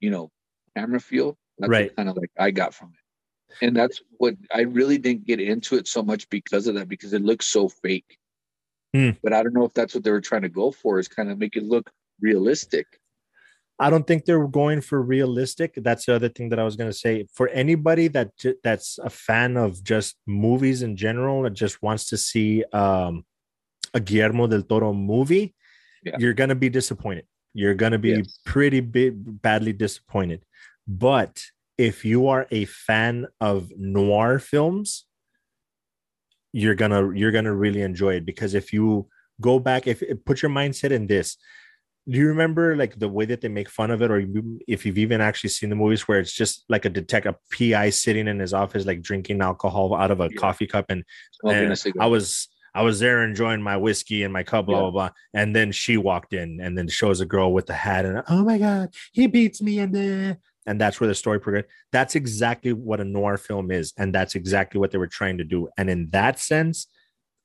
[0.00, 0.30] you know,
[0.76, 1.36] camera feel.
[1.60, 1.94] That's Right.
[1.96, 3.64] kind of like I got from it.
[3.66, 7.12] And that's what I really didn't get into it so much because of that, because
[7.12, 8.16] it looks so fake.
[8.94, 9.10] Hmm.
[9.22, 11.30] But I don't know if that's what they were trying to go for, is kind
[11.30, 11.90] of make it look
[12.20, 12.86] realistic.
[13.78, 15.72] I don't think they're going for realistic.
[15.76, 17.26] That's the other thing that I was going to say.
[17.32, 18.30] For anybody that
[18.62, 23.24] that's a fan of just movies in general and just wants to see um,
[23.94, 25.54] a Guillermo del Toro movie,
[26.04, 26.16] Yeah.
[26.18, 27.26] you're going to be disappointed.
[27.54, 28.38] You're going to be Yes.
[28.44, 30.44] pretty big, badly disappointed.
[30.86, 31.42] But
[31.78, 35.06] if you are a fan of noir films,
[36.52, 38.26] you're gonna you're gonna really enjoy it.
[38.26, 39.08] Because if you
[39.40, 41.36] go back if put your mindset in this
[42.08, 44.10] do you remember like the way that they make fun of it?
[44.10, 44.24] Or
[44.66, 48.26] if you've even actually seen the movies where it's just like a detective pi sitting
[48.26, 50.40] in his office like drinking alcohol out of a Yeah.
[50.40, 51.04] coffee cup and,
[51.46, 54.80] eh, and i was i was there enjoying my whiskey and my cup blah Yeah.
[54.82, 55.10] blah blah.
[55.34, 58.44] And then she walked in and then shows a girl with the hat and oh
[58.44, 59.94] my god he beats me and
[60.66, 64.34] and that's where the story progressed that's exactly what a noir film is and that's
[64.34, 66.86] exactly what they were trying to do and in that sense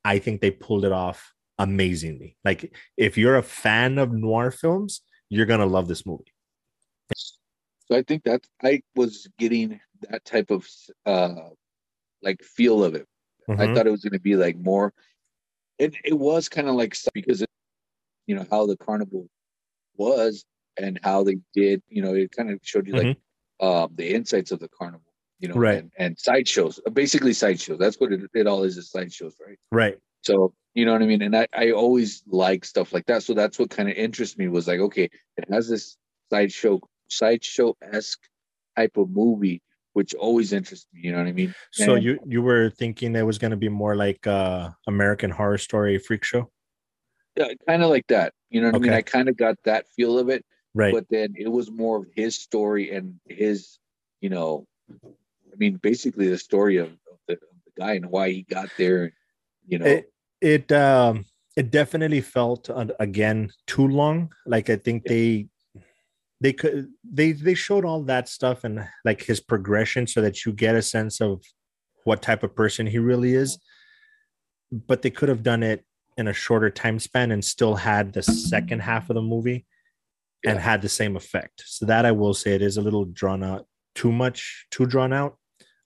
[0.04, 5.02] i think they pulled it off amazingly like if you're a fan of noir films
[5.30, 6.34] you're gonna love this movie
[7.88, 10.68] So I think that I was getting that type of
[11.06, 11.50] uh
[12.22, 13.08] like feel of it.
[13.48, 13.76] I Mhm.
[13.76, 14.92] thought it was going to be like more.
[15.78, 17.50] It it was kind of like because it,
[18.26, 19.28] you know how the carnival
[19.98, 20.44] was
[20.78, 21.82] and how they did.
[21.88, 23.18] You know, it kind of showed you like
[23.60, 25.02] um the insights of the carnival.
[25.40, 25.80] You know, Right.
[25.80, 27.78] and, and sideshows, basically sideshows.
[27.78, 29.60] That's what it, it all is, is sideshows, right?
[29.72, 31.22] right So you know what I mean.
[31.22, 33.24] And I I always like stuff like that.
[33.24, 35.98] So that's what kind of interests me was like, okay, it has this
[36.30, 38.22] sideshow sideshow esque
[38.78, 39.62] type of movie,
[39.94, 41.02] which always interests me.
[41.04, 41.54] You know what I mean?
[41.72, 45.58] so And- you you were thinking it was gonna be more like uh american horror
[45.58, 46.50] story freak show
[47.36, 48.34] Yeah, kind of like that.
[48.50, 48.94] You know what I mean?
[48.94, 50.46] I kind of got that feel of it,
[50.76, 50.94] right.
[50.94, 53.80] But then it was more of his story and his,
[54.22, 58.30] you know, I mean, basically the story of, of, the, of the guy and why
[58.30, 59.14] he got there.
[59.68, 64.32] You know, it it um it definitely felt uh, again too long.
[64.46, 65.48] Like i think they
[66.42, 70.52] they could they they showed all that stuff and like his progression so that you
[70.52, 71.42] get a sense of
[72.04, 73.58] what type of person he really is.
[74.72, 75.86] But they could have done it
[76.18, 79.66] in a shorter time span and still had the second half of the movie
[80.46, 81.64] and had the same effect.
[81.66, 83.66] So that i will say it is a little drawn out
[83.96, 85.38] too much too drawn out.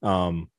[0.01, 0.49] Um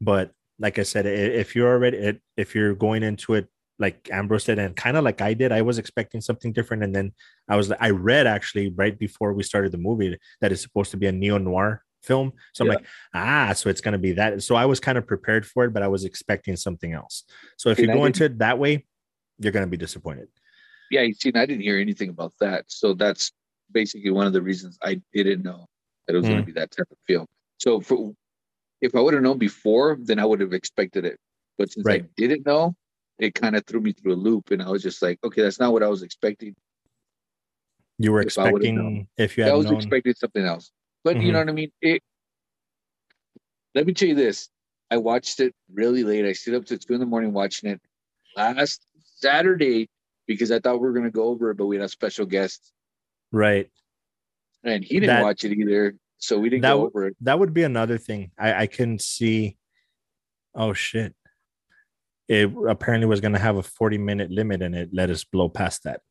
[0.00, 3.46] but like i said if you're already if you're going into it
[3.80, 6.82] like ambrose did and kind of like i did i was expecting something different.
[6.82, 7.12] And then
[7.48, 10.90] i was like, i read actually right before we started the movie that it's supposed
[10.92, 12.32] to be a neo-noir film.
[12.54, 12.74] So i'm Yeah.
[12.76, 14.42] like ah so it's going to be that.
[14.42, 17.24] So i was kind of prepared for it but i was expecting something else.
[17.56, 18.86] So if And you I go into it that way
[19.40, 20.28] you're going to be disappointed
[20.90, 22.64] yeah, you see, and I didn't hear anything about that.
[22.68, 23.32] So that's
[23.72, 25.66] basically one of the reasons I didn't know
[26.06, 27.26] that it was going to be that type of film.
[27.58, 28.12] So for,
[28.80, 31.18] if I would have known before, then I would have expected it.
[31.58, 32.04] But since Right.
[32.04, 32.74] I didn't know,
[33.18, 35.58] it kind of threw me through a loop, and I was just like, okay, that's
[35.58, 36.54] not what I was expecting.
[37.98, 40.70] you were If expecting if you I was known expecting something else.
[41.04, 41.32] But you Mhm.
[41.32, 41.72] know what I mean?
[41.82, 42.02] It.
[43.74, 44.48] Let me tell you this:
[44.90, 46.24] I watched it really late.
[46.24, 47.80] I stayed up to two in the morning watching it
[48.36, 48.86] last
[49.16, 49.88] Saturday
[50.28, 52.24] because I thought we were going to go over it, but we had a special
[52.26, 52.72] guest,
[53.32, 53.68] right.
[54.64, 57.16] And he didn't That- watch it either, so we didn't that go over it.
[57.22, 58.30] that would be another thing.
[58.38, 59.56] I I couldn't see
[60.54, 61.14] oh shit.
[62.28, 65.48] It apparently was going to have a 40 minute limit and it let us blow
[65.48, 66.02] past that.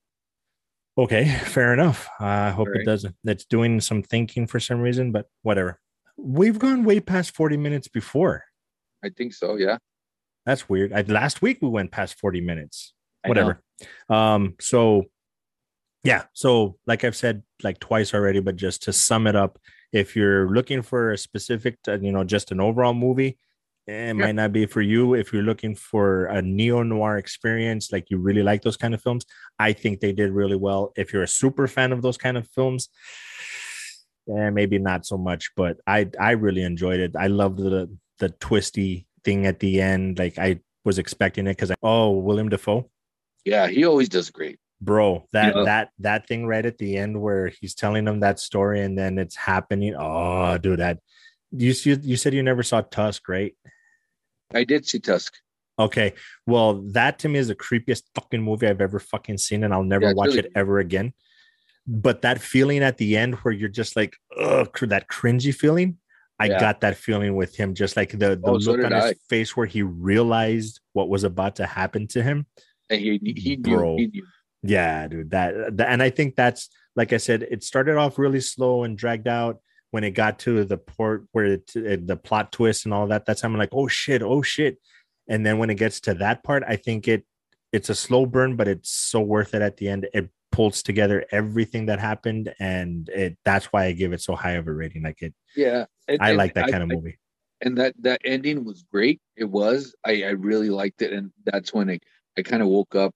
[0.97, 2.07] Okay fair enough.
[2.19, 5.79] I hope it doesn't it's doing some thinking for some reason but whatever.
[6.17, 8.45] We've gone way past 40 minutes before.
[9.03, 9.57] I think so.
[9.57, 9.77] Yeah.
[10.45, 10.91] that's weird.
[10.93, 12.93] I, last week we went past 40 minutes.
[13.29, 13.61] Whatever.
[14.09, 15.05] Um so
[16.03, 19.59] yeah so like i've said like twice already but just to sum it up
[19.91, 23.37] if you're looking for a specific uh, you know just an overall movie
[23.87, 25.13] it might not be for you.
[25.13, 29.25] If you're looking for a neo-noir experience like you really like those kind of films
[29.59, 30.91] i think they did really well.
[30.97, 32.89] If you're a super fan of those kind of films
[34.29, 37.15] eh, maybe not so much but i i really enjoyed it.
[37.17, 40.19] I loved the the twisty thing at the end.
[40.19, 42.89] Like i was expecting it because oh william Dafoe
[43.47, 44.59] Yeah, he always does great.
[44.79, 45.63] bro that Yeah.
[45.69, 49.17] that that thing right at the end where he's telling them that story and then
[49.17, 50.99] it's happening oh dude that
[51.63, 53.53] you see you said you never saw tusk right
[54.53, 55.33] I did see Tusk.
[55.79, 56.13] okay
[56.45, 59.83] well that to me is the creepiest fucking movie i've ever fucking seen and i'll
[59.95, 61.07] never Yeah, watch really it ever again
[61.87, 65.97] but that feeling at the end where you're just like ugh, that cringy feeling
[66.37, 66.59] i Yeah.
[66.65, 69.15] got that feeling with him just like the, the Oh, look did on his I.
[69.27, 72.45] face where he realized what was about to happen to him
[72.89, 73.97] he he knew, Bro.
[73.97, 74.25] he knew.
[74.63, 75.31] Yeah, dude.
[75.31, 78.97] That, that and I think that's like I said, it started off really slow and
[78.97, 79.59] dragged out
[79.91, 81.71] when it got to the port where it,
[82.07, 83.25] the plot twist and all that.
[83.25, 84.77] That's time I'm like, oh shit, oh shit.
[85.29, 87.25] And then when it gets to that part, I think it
[87.71, 90.07] it's a slow burn, but it's so worth it at the end.
[90.13, 94.53] It pulls together everything that happened, and it that's why I give it so high
[94.53, 95.03] of a rating.
[95.03, 95.85] Like it, Yeah.
[96.07, 97.19] And- I and like that kind of movie.
[97.61, 99.19] and that that ending was great.
[99.35, 99.93] It was.
[100.05, 102.03] I I really liked it, and that's when it
[102.37, 103.13] I kind of woke up.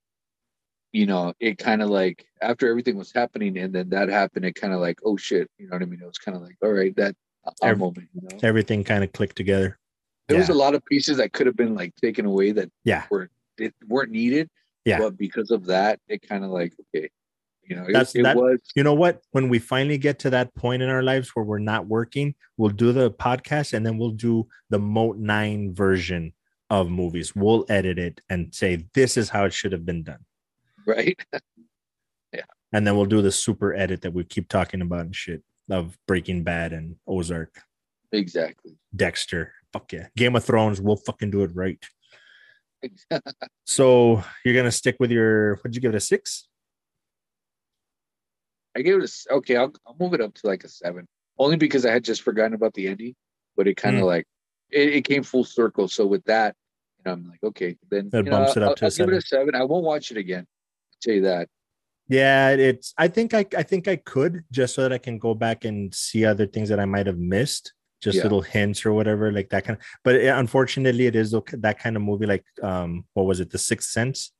[0.93, 4.43] You know, it kind of like after everything was happening, and then that happened.
[4.45, 6.01] It kind of like, oh shit, you know what I mean?
[6.01, 7.15] It was kind of like, all right, that
[7.63, 8.38] Every- moment, you know.
[8.43, 9.78] Everything kind of clicked together.
[10.28, 13.03] There was a lot of pieces that could have been like taken away that Yeah.
[13.09, 14.49] were it weren't needed.
[14.86, 14.99] Yeah.
[14.99, 17.09] But because of that, it kind of like okay,
[17.63, 19.22] you know, it, That's- it that- was You know what?
[19.32, 22.69] When we finally get to that point in our lives where we're not working, we'll
[22.72, 26.34] do the podcast and then we'll do the Moat 9 version
[26.72, 27.36] of movies.
[27.36, 30.26] We'll edit it and say, this is how it should have been done.
[30.88, 31.19] right.
[32.34, 32.45] Yeah.
[32.72, 35.97] And then we'll do the super edit that we keep talking about and shit of
[36.07, 37.61] Breaking Bad and Ozark,
[38.13, 38.78] exactly.
[38.95, 39.51] Dexter.
[39.74, 40.07] Fuck yeah.
[40.15, 41.84] Game of Thrones, we'll fucking do it right.
[43.65, 46.47] So you're going to stick with your, what'd you give it a six?
[48.76, 49.57] I gave it a okay.
[49.57, 51.07] I'll, I'll move it up to like a seven,
[51.38, 53.15] only because I had just forgotten about the ending,
[53.57, 54.07] but it kind of Mm.
[54.07, 54.26] like
[54.69, 55.88] it, it came full circle.
[55.89, 56.55] So with that,
[57.05, 58.91] know, I'm like, okay, then That you know, bumps it up I'll, to a I'll
[58.95, 59.55] give it a seven.
[59.55, 60.45] I won't watch it again.
[60.47, 61.47] I'll tell you that.
[62.07, 62.93] Yeah, it's.
[62.97, 63.45] I think I.
[63.57, 66.67] I think I could just so that I can go back and see other things
[66.69, 68.23] that I might have missed, just Yeah.
[68.23, 69.77] little hints or whatever, like that kind.
[69.79, 72.25] Of, but it, unfortunately, it is okay- that kind of movie.
[72.25, 74.33] Like, um, what was it, The Sixth Sense?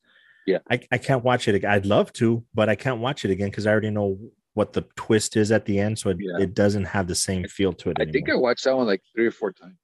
[0.46, 0.58] Yeah.
[0.70, 1.64] I, I can't watch it.
[1.64, 4.18] I'd love to, but I can't watch it again because I already know
[4.54, 6.40] what the twist is at the end, so it, Yeah.
[6.44, 7.98] it doesn't have the same feel to it.
[8.02, 9.78] I think I watched that one like three or four times.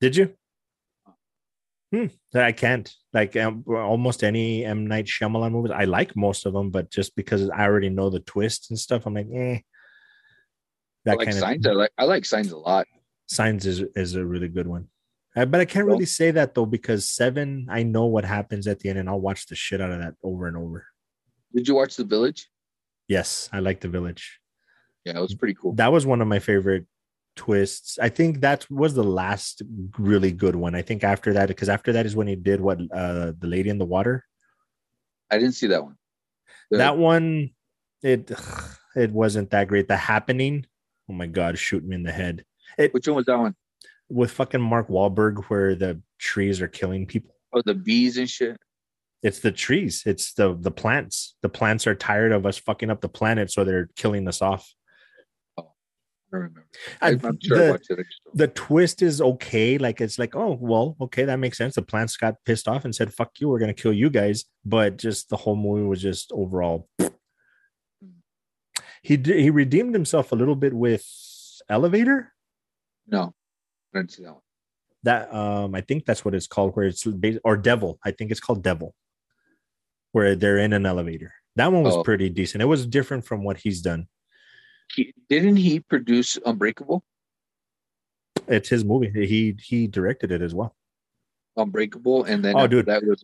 [0.00, 0.34] Did you?
[1.92, 2.06] Hmm.
[2.34, 5.72] I can't like um, almost any M Night Shyamalan movies.
[5.74, 9.06] I like most of them, but just because I already know the twist and stuff,
[9.06, 9.54] I'm like, eh.
[9.54, 9.62] I
[11.04, 11.66] That like kind signs.
[11.66, 12.86] of I like I like signs a lot.
[13.26, 14.88] signs is is a really good one.
[15.36, 18.80] Uh, but I can't really say that though because seven, I know what happens at
[18.80, 20.86] the end, and I'll watch the shit out of that over and over.
[21.54, 22.48] Did you watch The Village?
[23.06, 24.38] Yes, I like the village.
[25.06, 25.72] Yeah, it was pretty cool.
[25.74, 26.84] That was one of my favorite
[27.38, 27.98] twists.
[28.00, 29.62] I think that was the last
[29.98, 30.74] really good one.
[30.74, 33.70] I think after that, because after that is when he did what uh the lady
[33.70, 34.24] in the water.
[35.30, 35.96] I didn't see that one.
[36.70, 37.50] The- that one
[38.02, 38.30] it
[38.96, 40.66] it wasn't that great the happening
[41.10, 42.44] oh my god shoot me in the head
[42.76, 43.54] it which one was that one?
[44.08, 48.56] with fucking mark Wahlberg where the trees are killing people Oh, the bees and shit.
[49.22, 53.00] it's the trees it's the the plants the plants are tired of us fucking up
[53.00, 54.64] the planet so they're killing us off
[56.30, 56.66] remember.
[57.00, 58.06] I, And I'm sure the, it.
[58.34, 62.16] The twist is okay like it's like oh well okay that makes sense the plants
[62.16, 65.36] got pissed off and said fuck you we're gonna kill you guys but just the
[65.36, 66.88] whole movie was just overall
[69.02, 71.04] he did, he redeemed himself a little bit with
[71.68, 72.32] elevator
[73.06, 73.32] No,
[73.94, 74.42] I didn't see that one.
[75.04, 78.30] that um i think that's what it's called where it's based or devil i think
[78.30, 78.94] it's called devil
[80.12, 82.02] where they're in an elevator that one was Oh.
[82.02, 84.08] pretty decent it was different from what he's done
[84.94, 87.04] He, didn't he produce Unbreakable?
[88.46, 90.74] it's his movie he he directed it as well
[91.56, 92.86] Unbreakable, and then Oh, dude.
[92.86, 93.22] that was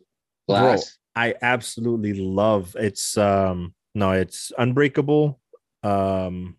[0.49, 0.99] Bro, Glass.
[1.17, 5.41] i absolutely love it's um no it's unbreakable
[5.83, 6.57] um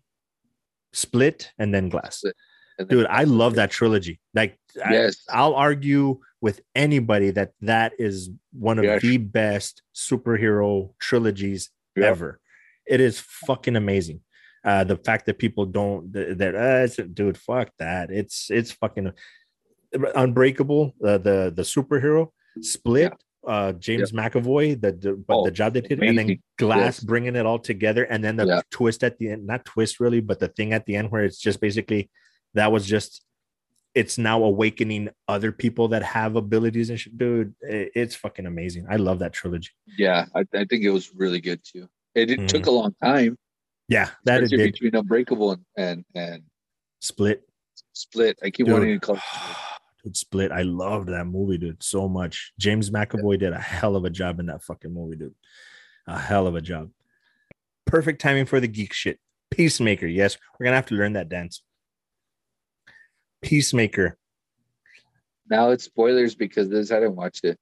[0.92, 5.16] split and then glass and then dude i love that trilogy like Yes.
[5.30, 9.02] I, i'll argue with anybody that that is one of Yes.
[9.02, 12.06] the best superhero trilogies Yeah.
[12.06, 12.40] ever
[12.86, 14.20] it is fucking amazing
[14.66, 19.12] uh the fact that people don't that, uh, dude fuck that it's it's fucking
[20.14, 22.28] unbreakable uh, the the superhero
[22.60, 23.12] split
[23.46, 27.00] uh james mcavoy the, the but Oh, the job they did and then glass Yes.
[27.00, 28.60] bringing it all together and then the Yeah.
[28.70, 31.38] twist at the end not twist really but the thing at the end where it's
[31.38, 32.10] just basically
[32.54, 33.22] that was just
[33.94, 38.96] it's now awakening other people that have abilities and shit dude it's fucking amazing i
[38.96, 41.88] love that trilogy Yeah, I, I think it was really good too.
[42.14, 42.48] It, it Mm.
[42.48, 43.38] took a long time.
[43.88, 46.42] Yeah that is it between Unbreakable and, and and
[47.00, 47.42] split.
[47.92, 48.38] Split.
[48.42, 48.72] I keep Dude.
[48.74, 49.16] wanting to call.
[49.16, 49.22] it
[50.04, 52.52] dude split i loved that movie dude so much.
[52.58, 55.34] James mcavoy did a hell of a job in that fucking movie dude.
[56.06, 56.90] A hell of a job.
[57.86, 59.18] Perfect timing for the geek shit.
[59.50, 60.36] Peacemaker yes.
[60.58, 61.62] We're gonna have to learn that dance.
[63.42, 64.16] Peacemaker.
[65.48, 67.58] Now it's spoilers because this I didn't watch it.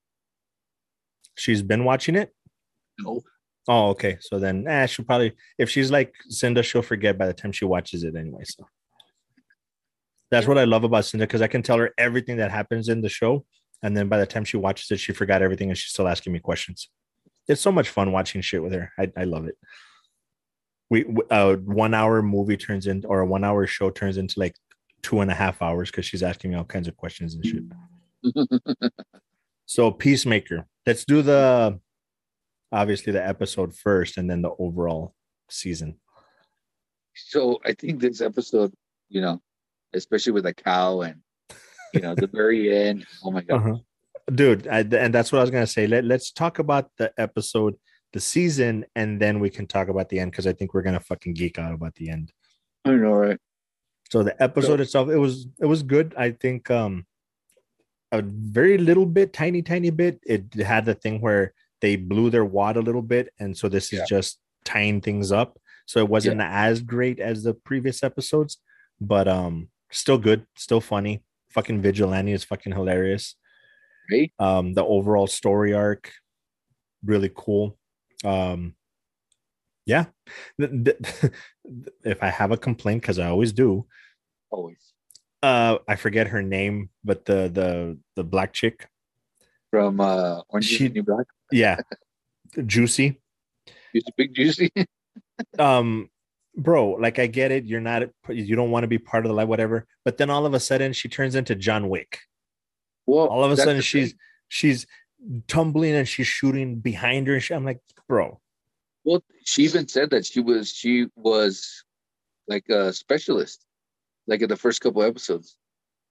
[1.35, 2.33] she's been watching it?
[2.99, 3.21] No.
[3.67, 4.17] Oh, okay.
[4.21, 7.65] So then, eh, she'll probably, if she's like Cinda, she'll forget by the time she
[7.65, 8.43] watches it anyway.
[8.45, 8.67] So
[10.29, 13.01] that's what I love about Cinda because I can tell her everything that happens in
[13.01, 13.45] the show.
[13.81, 16.33] And then by the time she watches it, she forgot everything and she's still asking
[16.33, 16.89] me questions.
[17.47, 18.91] It's so much fun watching shit with her.
[18.97, 19.55] I, I love it.
[20.89, 24.55] We, a one hour movie turns in, or a one hour show turns into like
[25.01, 28.91] two and a half hours because she's asking me all kinds of questions and shit.
[29.65, 30.67] So Peacemaker.
[30.85, 31.79] Let's do the
[32.71, 35.13] obviously the episode first and then the overall
[35.49, 35.99] season.
[37.15, 38.73] so I think this episode,
[39.09, 39.41] you know,
[39.93, 41.21] especially with the cow and
[41.93, 43.05] you know the very end.
[43.23, 43.57] Oh my god.
[43.57, 43.77] Uh-huh.
[44.33, 45.87] Dude, I, and that's what I was gonna say.
[45.87, 47.75] Let, let's talk about the episode,
[48.13, 50.99] the season, and then we can talk about the end because I think we're gonna
[50.99, 52.31] fucking geek out about the end.
[52.83, 53.39] I know, right?
[54.09, 56.13] So the episode itself, it was it was good.
[56.17, 57.05] I think um
[58.11, 60.19] a very little bit, tiny, tiny bit.
[60.25, 61.53] It had the thing where
[61.85, 64.05] they blew their wad a little bit, and so this is Yeah.
[64.15, 64.31] just
[64.71, 65.51] tying things up.
[65.85, 68.57] So it wasn't as great as the previous episodes,
[68.99, 71.15] but um, still good, still funny.
[71.55, 73.35] Fucking vigilante is fucking hilarious.
[74.11, 74.31] Right?
[74.39, 76.03] Um, the overall story arc,
[77.11, 77.77] really cool.
[78.23, 78.73] Um,
[79.85, 80.05] yeah.
[82.13, 83.85] If I have a complaint, because I always do,
[84.51, 84.83] Always.
[85.41, 88.87] uh, I forget her name, but the the the black chick,
[89.75, 91.27] From uh Orange She- New Black.
[91.51, 91.77] yeah,
[92.65, 93.19] juicy.
[93.95, 94.71] A big juicy.
[95.59, 96.09] um
[96.57, 99.35] bro like i get it you're not you don't want to be part of the
[99.35, 102.19] life whatever but then all of a sudden she turns into john wick
[103.05, 104.19] well, all of a sudden she's thing.
[104.47, 104.87] she's
[105.47, 108.39] tumbling and she's shooting behind her and i'm like bro
[109.05, 111.83] well, she even said that she was she was
[112.47, 113.63] like a specialist,
[114.27, 115.55] like in the first couple episodes,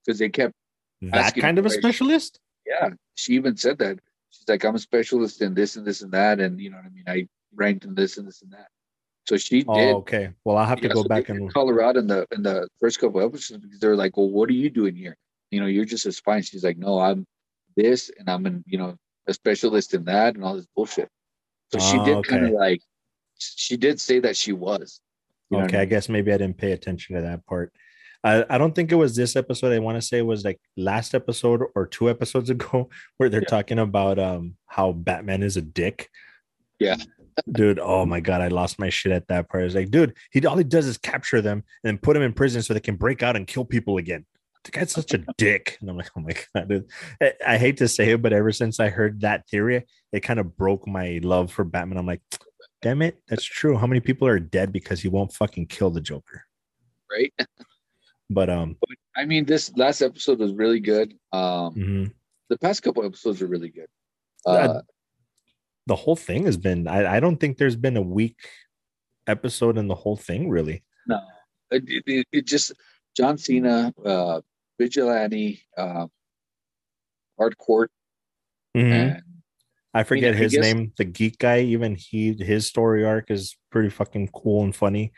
[0.06, 0.54] because they kept
[1.02, 2.90] that kind of a specialist yeah.
[3.14, 3.98] She even said that
[4.30, 6.86] she's like I'm a specialist in this and this and that, and you know what
[6.86, 7.04] I mean.
[7.06, 8.68] I ranked in this and this and that.
[9.26, 9.94] So she oh, did.
[9.94, 12.42] oh okay well i'll have to Yeah, go so back and Colorado in the in
[12.42, 15.16] the first couple episodes because they're like, "Well, what are you doing here?
[15.50, 17.24] You know, you're just a spy." And she's like, "No, I'm
[17.76, 18.96] this, and I'm in, you know,
[19.26, 21.08] a specialist in that, and all this bullshit."
[21.72, 22.82] So she Oh, did kind of like,
[23.38, 25.00] she did say that she was.
[25.50, 27.72] you know what okay I i guess maybe i didn't pay attention to that part
[28.24, 30.58] I, I don't think it was this episode i want to say it was like
[30.76, 33.48] last episode or two episodes ago where they're Yeah.
[33.48, 36.10] talking about um how batman is a dick
[36.80, 36.96] Yeah.
[37.52, 40.44] dude oh my god i lost my shit at that part it's like dude he
[40.46, 42.96] all he does is capture them and then put them in prison so they can
[42.96, 44.24] break out and kill people again
[44.64, 46.86] the guy's such a dick and i'm like oh my god dude.
[47.20, 50.40] I, I hate to say it but ever since i heard that theory it kind
[50.40, 52.22] of broke my love for batman i'm like
[52.80, 56.00] damn it that's true how many people are dead because he won't fucking kill the
[56.00, 56.44] joker
[57.10, 57.32] right.
[58.30, 58.76] but um
[59.16, 61.14] I mean, this last episode was really good.
[61.32, 62.12] Um, mhm.
[62.48, 63.86] the past couple episodes are really good.
[64.44, 64.80] Uh,
[65.86, 68.38] the whole thing has been I, I don't think there's been a weak
[69.26, 71.18] episode in the whole thing really no,
[71.70, 72.72] it, it- it, just
[73.16, 74.40] John Cena, uh,
[74.78, 76.06] Vigilante, uh,
[77.38, 77.90] Harcourt,
[78.74, 79.22] and
[79.94, 83.56] i forget I his guess- name the geek guy even he his story arc is
[83.70, 85.12] pretty fucking cool and funny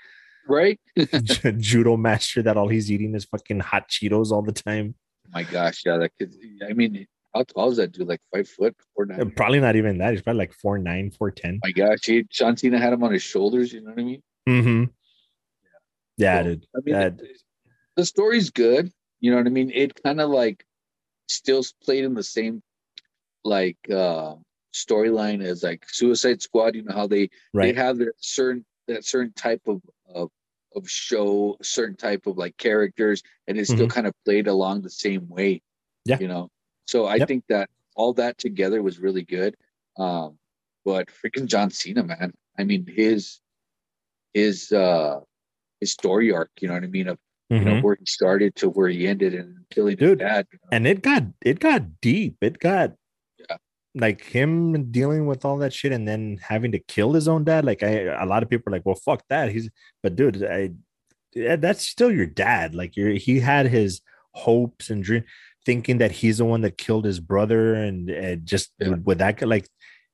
[0.48, 0.80] right.
[1.58, 4.94] judo master that all he's eating is fucking hot cheetos all the time
[5.32, 6.34] my gosh, yeah, that kid.
[6.68, 8.08] I mean, how tall is that dude?
[8.08, 9.30] Like five foot, four nine.
[9.32, 12.56] Probably not even that he's probably like four nine four ten my gosh, he, John
[12.56, 13.72] Cena had him on his shoulders.
[13.72, 14.22] You know what I mean?
[14.48, 14.84] mm-hmm.
[16.16, 17.20] yeah So, dude I mean, That-
[17.96, 18.92] the story's good.
[19.20, 19.70] You know what I mean?
[19.74, 20.64] It kind of like
[21.28, 22.62] still played in the same
[23.44, 24.34] like uh
[24.74, 26.74] storyline as like Suicide Squad.
[26.74, 29.80] You know how they right they have their certain that certain type of
[30.14, 30.30] of
[30.76, 34.90] of show, certain type of like characters, and it's still kind of played along the
[34.90, 35.54] same way.
[35.54, 36.10] Mm-hmm.
[36.12, 36.18] Yeah.
[36.20, 36.50] you know.
[36.86, 37.28] So I Yep.
[37.28, 39.56] think that all that together was really good.
[39.98, 40.38] Um,
[40.84, 42.32] but freaking John Cena, man.
[42.58, 43.40] I mean, his
[44.34, 45.20] his uh
[45.80, 46.50] his story arc.
[46.60, 47.08] You know what I mean?
[47.08, 47.18] Of
[47.50, 47.82] you know Mhm.
[47.82, 50.42] where he started to where he ended and killing Dude, you know?
[50.72, 52.92] and it got it got deep it got.
[53.98, 57.64] Like him dealing with all that shit and then having to kill his own dad
[57.64, 57.92] like i
[58.22, 59.68] a lot of people are like well fuck that he's
[60.02, 60.70] but dude i
[61.34, 64.00] yeah, that's still your dad like you're he had his
[64.32, 65.24] hopes and dream
[65.64, 68.94] thinking that he's the one that killed his brother and, and just Yeah.
[69.04, 69.68] with, that like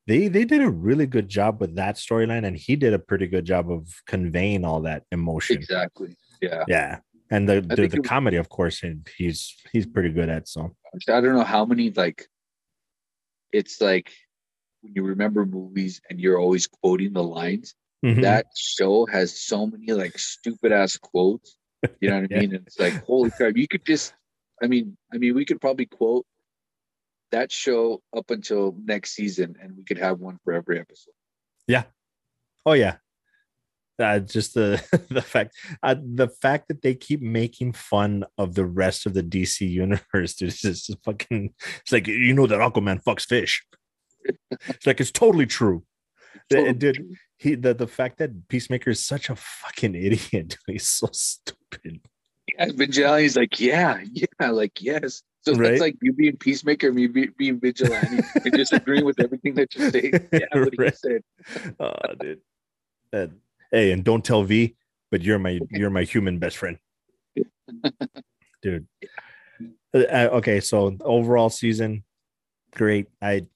[0.07, 3.27] they they did a really good job with that storyline and he did a pretty
[3.27, 6.17] good job of conveying all that emotion exactly.
[6.41, 6.65] Yeah.
[6.69, 6.99] yeah
[7.31, 10.75] and the the, the was- comedy of course and he's he's pretty good at so
[11.09, 12.27] I don't know how many like
[13.53, 14.13] it's like
[14.83, 17.75] when you remember movies and you're always quoting the lines.
[18.05, 18.23] Mhm.
[18.23, 21.57] That show has so many like stupid ass quotes.
[22.01, 22.39] You know what I Yeah.
[22.41, 22.55] mean?
[22.67, 23.57] It's like holy crap!
[23.57, 24.13] You could just,
[24.63, 26.27] I mean, I mean, we could probably quote
[27.31, 31.15] that show up until next season, and we could have one for every episode.
[31.67, 31.85] Yeah.
[32.67, 32.97] Oh yeah.
[33.99, 38.65] Uh, just the the fact uh, the fact that they keep making fun of the
[38.65, 41.53] rest of the DC universe, dude, is just fucking.
[41.81, 43.65] It's like you know that Aquaman fucks fish.
[44.69, 45.85] It's like it's totally true.
[46.51, 47.15] Totally dude, true.
[47.39, 50.31] He the the fact that Peacemaker is such a fucking idiot.
[50.31, 52.01] Dude, he's so stupid.
[52.57, 55.23] Yeah, Vigilante's like, yeah, yeah, like yes.
[55.43, 55.73] So Right?
[55.73, 59.75] it's like you being peacemaker, me be, being vigilante, and just agreeing with everything that
[59.75, 60.13] you say.
[60.33, 61.23] Yeah, what he said.
[61.81, 62.41] Oh, dude.
[63.13, 63.42] And-
[63.73, 64.77] hey, and don't tell V,
[65.11, 66.79] but you're my you're my human best friend,
[68.63, 68.87] dude.
[69.95, 72.05] Uh, uh, okay, so overall season,
[72.75, 73.09] great.
[73.21, 73.47] I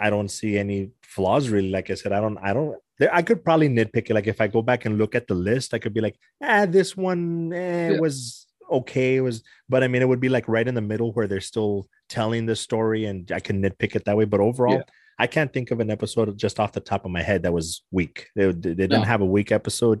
[0.00, 1.70] I don't see any flaws really.
[1.70, 2.76] Like I said, I don't I don't.
[2.98, 4.14] There, I could probably nitpick it.
[4.14, 6.66] Like if I go back and look at the list, I could be like, ah,
[6.66, 8.00] this one eh, Yeah.
[8.00, 9.16] was okay.
[9.16, 11.40] It was, but I mean, it would be like right in the middle where they're
[11.40, 14.24] still telling the story, and I can nitpick it that way.
[14.24, 14.82] But overall, Yeah.
[15.18, 17.82] I can't think of an episode just off the top of my head that was
[17.90, 18.28] weak.
[18.36, 19.02] They, they didn't No.
[19.02, 20.00] have a weak episode.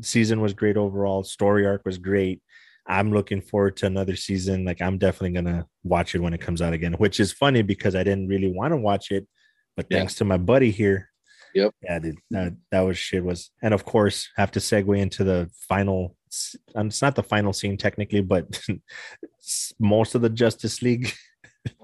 [0.00, 1.22] Season was great overall.
[1.24, 2.42] Story arc was great.
[2.86, 4.64] I'm looking forward to another season.
[4.64, 7.94] Like I'm definitely gonna watch it when it comes out again, which is funny because
[7.94, 9.26] I didn't really want to watch it,
[9.76, 9.98] but Yeah.
[9.98, 11.10] thanks to my buddy here.
[11.54, 11.74] Yep.
[11.82, 12.16] Yeah, dude.
[12.30, 17.00] That, that was shit was and of course have to segue into the final it's
[17.02, 18.60] not the final scene technically, but
[19.80, 21.12] most of the Justice League.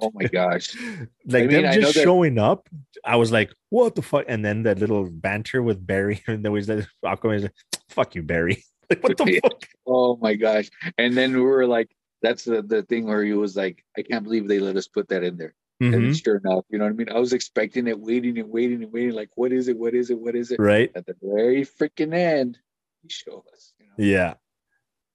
[0.01, 0.75] Oh my gosh.
[1.27, 2.69] like I mean, them just that- showing up.
[3.05, 4.25] I was like, what the fuck?
[4.29, 7.53] And then that little banter with Barry, and there was that Aquaman like,
[7.89, 8.63] fuck you, Barry.
[8.91, 9.65] Like, what the fuck?
[9.87, 10.69] Oh my gosh.
[10.99, 11.89] And then we were like,
[12.21, 15.09] that's the, the thing where he was like, I can't believe they let us put
[15.09, 15.55] that in there.
[15.81, 16.03] And Mhm.
[16.05, 17.09] then sure enough, you know what I mean?
[17.09, 19.79] I was expecting it, waiting and waiting and waiting, like, what is it?
[19.79, 20.19] What is it?
[20.19, 20.61] What is it?
[20.61, 20.93] Right.
[20.95, 22.59] At the very freaking end,
[23.03, 23.73] he showed us.
[23.79, 23.93] You know?
[23.97, 24.35] Yeah.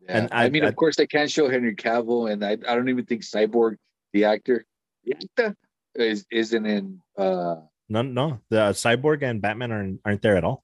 [0.02, 0.18] Yeah.
[0.18, 2.76] And I, I- mean, I- of course, they can't show Henry Cavill, and I, I
[2.76, 3.76] don't even think Cyborg,
[4.14, 4.66] the actor,
[5.04, 5.56] the actor,
[5.96, 7.02] is isn't in.
[7.18, 7.56] uh
[7.90, 8.40] No, no.
[8.50, 10.64] The cyborg and Batman aren't aren't there at all.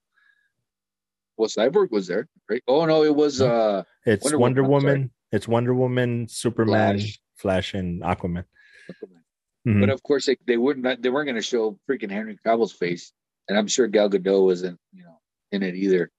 [1.36, 2.62] Well, Cyborg was there, right?
[2.66, 3.46] Oh no, it was No.
[3.48, 5.10] uh It's Wonder Wonder, Woman, Woman.
[5.32, 7.20] It's Wonder Woman, Superman, Flash.
[7.36, 8.44] Flash, and Aquaman.
[8.90, 9.20] Aquaman.
[9.66, 9.80] Mhm.
[9.80, 11.02] But of course, they, they wouldn't.
[11.02, 13.12] They weren't going to show freaking Henry Cavill's face,
[13.48, 15.18] and I'm sure Gal Gadot wasn't, you know,
[15.52, 16.10] in it either.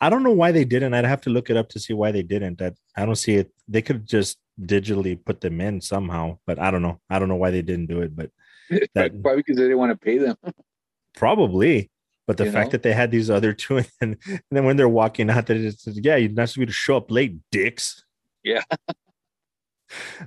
[0.00, 0.94] I don't know why they didn't.
[0.94, 2.58] I'd have to look it up to see why they didn't.
[2.58, 3.50] That I don't see it.
[3.68, 7.00] They could just digitally put them in somehow, but I don't know.
[7.10, 8.30] I don't know why they didn't do it, but
[8.94, 10.36] That- Probably because they didn't want to pay them.
[11.16, 11.90] probably.
[12.26, 12.70] But the You fact know?
[12.72, 15.56] that they had these other two, and then, and then when they're walking out, that
[16.02, 18.02] yeah, you're not supposed to show up late, dicks.
[18.42, 18.62] Yeah.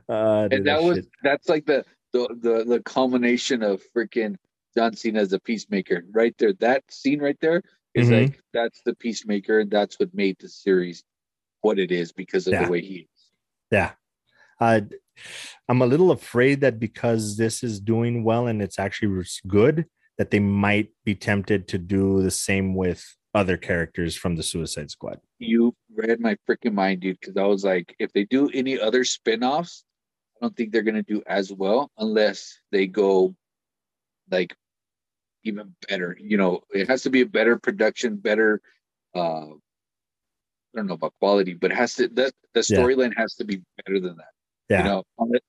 [0.08, 1.84] Uh, and that that was shit- that's like the
[2.14, 4.36] the the, the culmination of freaking
[4.76, 6.54] John Cena as a peacemaker right there.
[6.54, 7.62] That scene right there
[7.98, 8.22] is Mhm.
[8.22, 9.60] like that's the peacemaker.
[9.60, 11.04] and That's what made the series
[11.62, 12.66] what it is because of Yeah.
[12.66, 13.22] the way he is.
[13.72, 13.94] yeah.
[14.60, 14.82] Uh,
[15.68, 19.86] I'm a little afraid that because this is doing well and it's actually good,
[20.18, 23.04] that they might be tempted to do the same with
[23.36, 25.20] other characters from the Suicide Squad.
[25.40, 29.04] You read my freaking mind, dude, because I was like, if they do any other
[29.04, 29.84] spin-offs,
[30.36, 33.36] I don't think they're gonna do as well unless they go
[34.32, 34.56] like
[35.48, 36.18] even better.
[36.20, 38.62] You know, it has to be a better production, better
[39.16, 39.48] uh
[40.74, 42.80] I don't know about quality, but it has to the the Yeah.
[42.80, 44.34] storyline has to be better than that.
[44.70, 44.78] Yeah.
[44.80, 45.04] You know,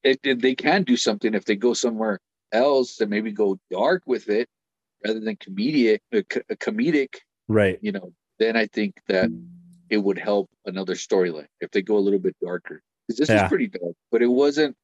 [0.05, 2.19] it, it, they can do something if they go somewhere
[2.53, 4.49] else and maybe go dark with it
[5.05, 7.13] rather than comedic, uh, co- comedic
[7.49, 7.79] Right.
[7.83, 9.29] you know, then I think that
[9.91, 12.83] it would help another storyline if they go a little bit darker.
[13.07, 13.43] Because this Yeah.
[13.43, 14.77] was pretty dark, but it wasn't.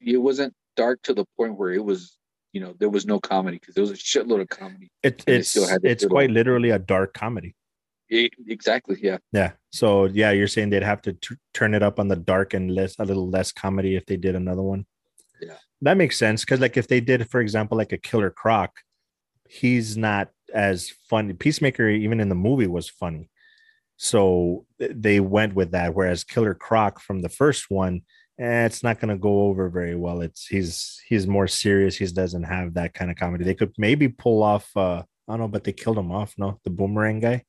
[0.00, 2.18] It wasn't dark to the point where it was,
[2.52, 4.90] you know, there was no comedy because there was a shitload of comedy.
[5.02, 7.54] It, it's still had it's quite literally a dark comedy.
[8.08, 9.52] It- exactly, yeah, Yeah.
[9.70, 12.74] So yeah, you're saying they'd have to t- turn it up on the dark and
[12.74, 14.84] less a little less comedy if they did another one.
[15.40, 15.58] Yeah.
[15.82, 18.80] That makes sense because like if they did, for example, like a Killer Croc,
[19.48, 21.34] he's not as funny.
[21.34, 23.30] Peacemaker, even in the movie, was funny.
[23.96, 25.94] So they went with that.
[25.94, 28.02] Whereas Killer Croc from the first one,
[28.40, 30.22] eh, it's not going to go over very well.
[30.22, 31.96] It's he's he's more serious.
[31.96, 33.44] He doesn't have that kind of comedy.
[33.44, 34.74] They could maybe pull off.
[34.76, 36.34] uh I don't know, but they killed him off.
[36.38, 37.44] No, the boomerang guy,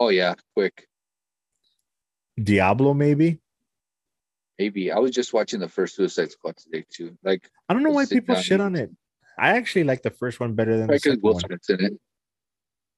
[0.00, 0.88] oh yeah, quick.
[2.42, 3.40] Diablo, maybe.
[4.58, 7.16] Maybe I was just watching the first Suicide Squad today too.
[7.22, 8.90] Like I don't know why people shit on it.
[9.38, 11.42] I actually like the first one better than the second Will one.
[11.68, 11.92] In it.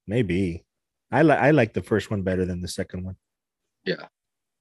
[0.07, 0.65] Maybe
[1.13, 3.17] I like I like the first one better than the second one.
[3.85, 4.07] Yeah,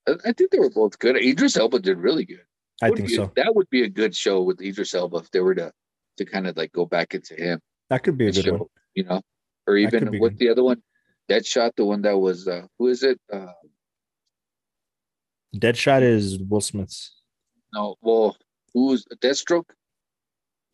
[0.07, 1.15] I, think they were both good.
[1.17, 2.43] Idris Elba did really good.
[2.81, 3.31] I think so.
[3.35, 5.71] That would be a good show with Idris Elba if they were to
[6.17, 7.59] to kind of like go back into him.
[7.89, 8.59] That could be a good one.
[8.59, 9.21] show, you know,
[9.67, 10.81] or even what the other one,
[11.29, 13.19] Deadshot, the one that was uh who is it?
[13.31, 13.47] Uh
[15.55, 17.15] Deadshot is Will Smith's.
[17.73, 18.37] no, well,
[18.73, 19.69] who's Deathstroke?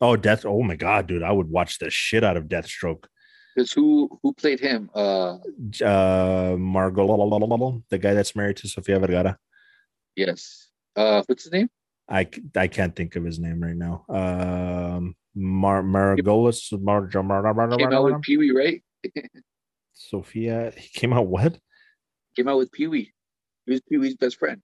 [0.00, 0.44] Oh, Death.
[0.44, 3.04] Oh my god, dude, I would watch the shit out of Deathstroke.
[3.56, 4.90] Because who who played him?
[4.94, 5.38] Uh
[5.82, 9.38] Uh, Margot, the guy that's married to Sofia Vergara.
[10.14, 10.68] yes.
[10.94, 11.70] Uh what's his name?
[12.08, 14.04] I, I can't think of his name right now.
[14.08, 18.82] Um, Mar Margolis Mar Came out with Pee Wee, right?
[19.94, 20.72] Sophia.
[20.76, 21.58] He came out what?
[22.36, 23.12] Came out with Pee Wee.
[23.64, 24.62] He was Pee Wee's best friend.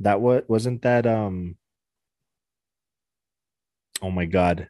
[0.00, 1.56] That what wasn't that um
[4.02, 4.68] Oh my god.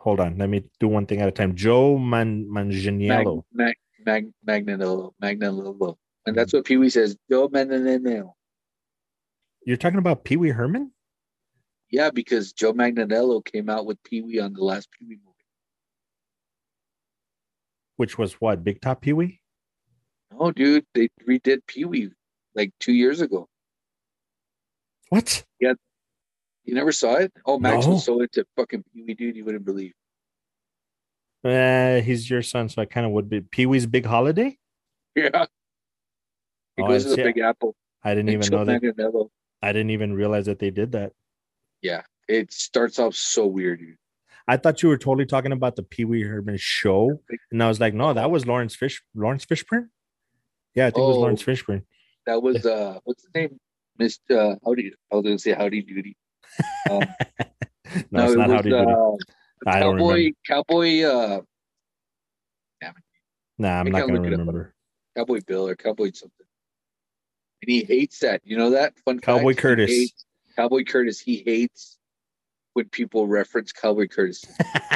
[0.00, 1.54] Hold on, let me do one thing at a time.
[1.54, 3.44] Joe Man Mag, Manganiello.
[3.52, 3.74] Mag,
[4.06, 5.96] Mag, Magnanello, Magnanello.
[6.24, 6.58] And that's mm-hmm.
[6.58, 7.18] what Pee Wee says.
[7.30, 8.32] Joe Magnanello.
[9.66, 10.90] You're talking about Pee Wee Herman?
[11.90, 15.36] Yeah, because Joe Magnanello came out with Pee Wee on the last Pee Wee movie.
[17.96, 18.64] Which was what?
[18.64, 19.40] Big Top Pee Wee?
[20.32, 22.10] No, dude, they redid Pee Wee
[22.54, 23.48] like two years ago.
[25.10, 25.44] What?
[26.64, 27.32] You never saw it?
[27.46, 27.94] Oh, Max No.
[27.94, 29.92] was so into fucking Pee Wee, dude, you wouldn't believe.
[31.42, 34.58] Uh, he's your son, so I kind of would be Pee Wee's Big Holiday.
[35.16, 35.46] Yeah.
[36.76, 37.74] He Oh, goes to the Big Apple.
[38.04, 38.80] I didn't even know that.
[38.80, 39.28] Manganiello.
[39.60, 41.12] I didn't even realize that they did that.
[41.82, 42.02] Yeah.
[42.28, 43.96] It starts off so weird, dude.
[44.46, 47.80] I thought you were totally talking about the Pee Wee Herman show, and I was
[47.80, 49.88] like, no, that was Lawrence Fish, Laurence Fishburne.
[50.76, 51.20] Yeah, I think it was Oh.
[51.20, 51.82] Laurence Fishburne.
[52.26, 53.58] That was uh what's the name?
[54.00, 54.52] Mr.
[54.52, 54.92] Uh, Howdy.
[55.12, 56.16] I was gonna say Howdy Doody.
[56.90, 57.02] Um,
[58.10, 58.92] No, it's it not was, Howdy Doody.
[58.92, 59.16] uh,
[59.66, 60.36] I don't Cowboy remember.
[60.46, 61.40] Cowboy uh
[63.58, 64.38] Nah, I'm not gonna look it up.
[64.38, 64.74] remember.
[65.16, 66.46] Cowboy Bill or Cowboy something.
[67.62, 68.40] And he hates that.
[68.44, 68.98] You know that?
[69.04, 69.90] Fun Cowboy fact, Curtis.
[69.90, 70.24] hates-
[70.56, 71.98] Cowboy Curtis, he hates
[72.74, 74.42] when people reference Cowboy Curtis.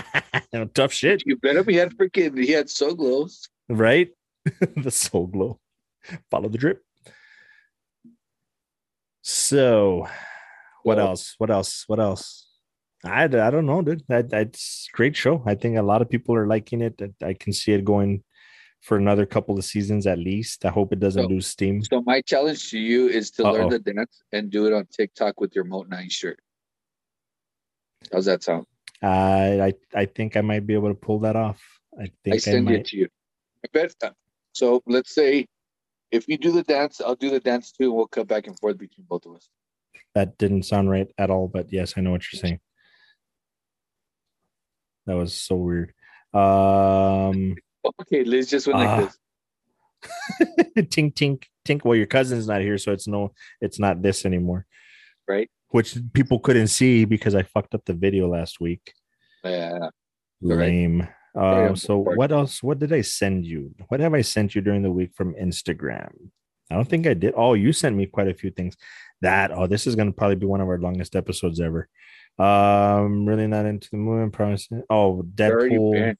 [0.75, 3.49] Tough shit, You bet him he had freaking he had so glows.
[3.69, 4.09] right?
[4.77, 5.59] the Soul Glo.
[6.31, 6.83] Follow the drip.
[9.23, 10.07] So,
[10.85, 11.35] what Well, else?
[11.39, 11.85] What else?
[11.89, 12.47] What else?
[13.05, 14.05] I, I don't know, dude.
[14.09, 15.43] That that's great show.
[15.45, 16.95] I think a lot of people are liking it.
[17.03, 18.23] I- I can see it going
[18.81, 20.65] for another couple of seasons at least.
[20.65, 21.83] I hope it doesn't So- lose steam.
[21.83, 23.53] So my challenge to you is to Uh-oh.
[23.53, 26.39] learn the dance and do it on TikTok with your Moat 9 shirt.
[28.13, 28.67] How's that sound?
[29.03, 29.73] I I
[30.03, 31.61] I think I might be able to pull that off.
[31.99, 32.81] I think I I, send might.
[32.81, 33.09] it to you.
[33.65, 33.95] I bet.
[34.03, 34.11] uh,
[34.55, 35.47] So let's say
[36.11, 38.59] if you do the dance, I'll do the dance too, and we'll cut back and
[38.61, 39.49] forth between both of us.
[40.15, 42.61] That didn't sound right at all, but yes, I know what you're saying.
[45.07, 45.93] That was so weird.
[46.33, 47.57] Um,
[48.01, 48.97] Okay, Liz just went Ah.
[48.97, 49.19] like this.
[50.89, 51.85] tink tink tink.
[51.85, 54.67] Well, your cousin's not here, so it's no, it's not this anymore.
[55.29, 55.51] Right.
[55.69, 58.93] Which people couldn't see because I fucked up the video last week.
[59.43, 59.89] Yeah.
[60.41, 61.09] Lame.
[61.35, 62.63] Very Uh, so what else?
[62.63, 63.75] What did I send you?
[63.89, 66.31] What have I sent you during the week from Instagram?
[66.71, 67.35] I don't think I did.
[67.37, 68.77] Oh, you sent me quite a few things.
[69.21, 71.89] That oh, this is gonna probably be one of our longest episodes ever.
[72.39, 74.31] Um, really not into the movie.
[74.31, 74.83] Promising.
[74.91, 76.17] Oh, Where are you Deadpool.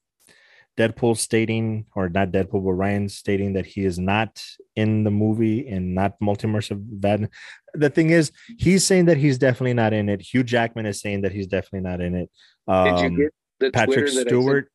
[0.77, 4.43] Deadpool stating, or not Deadpool, but Ryan stating that he is not
[4.75, 7.31] in the movie and not multiverse of bad.
[7.75, 10.21] The thing is, he's saying that he's definitely not in it.
[10.21, 12.31] Hugh Jackman is saying that he's definitely not in it.
[12.69, 14.73] Did you Um, get the Patrick Twitter that Stewart.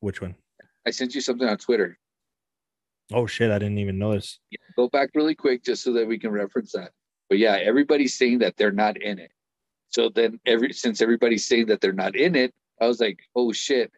[0.00, 0.34] Which one?
[0.86, 1.98] I sent you something on Twitter.
[3.12, 3.50] Oh shit!
[3.50, 4.38] I didn't even notice.
[4.76, 6.92] Go back really quick just so that we can reference that.
[7.28, 9.30] But yeah, everybody's saying that they're not in it.
[9.88, 13.52] So then every since everybody's saying that they're not in it, I was like, oh
[13.52, 13.92] shit.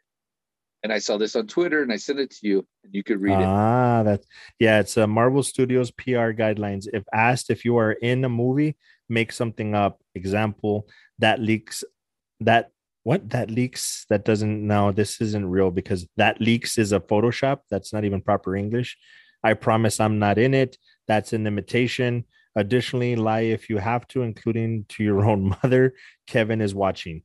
[0.82, 3.20] And I saw this on Twitter and I sent it to you and you could
[3.20, 3.44] read it.
[3.44, 4.22] Ah, that
[4.58, 6.88] yeah, it's uh, Marvel Studios PR guidelines.
[6.92, 8.76] If asked if you are in a movie,
[9.08, 10.00] make something up.
[10.14, 10.88] Example
[11.20, 11.84] that leaks
[12.40, 12.70] that
[13.04, 17.60] what that leaks that doesn't no this isn't real because that leaks is a Photoshop.
[17.70, 18.96] That's not even proper English.
[19.42, 20.78] I promise I'm not in it.
[21.08, 22.24] That's an imitation.
[22.54, 25.94] Additionally, lie if you have to, including to your own mother.
[26.26, 27.22] Kevin is watching.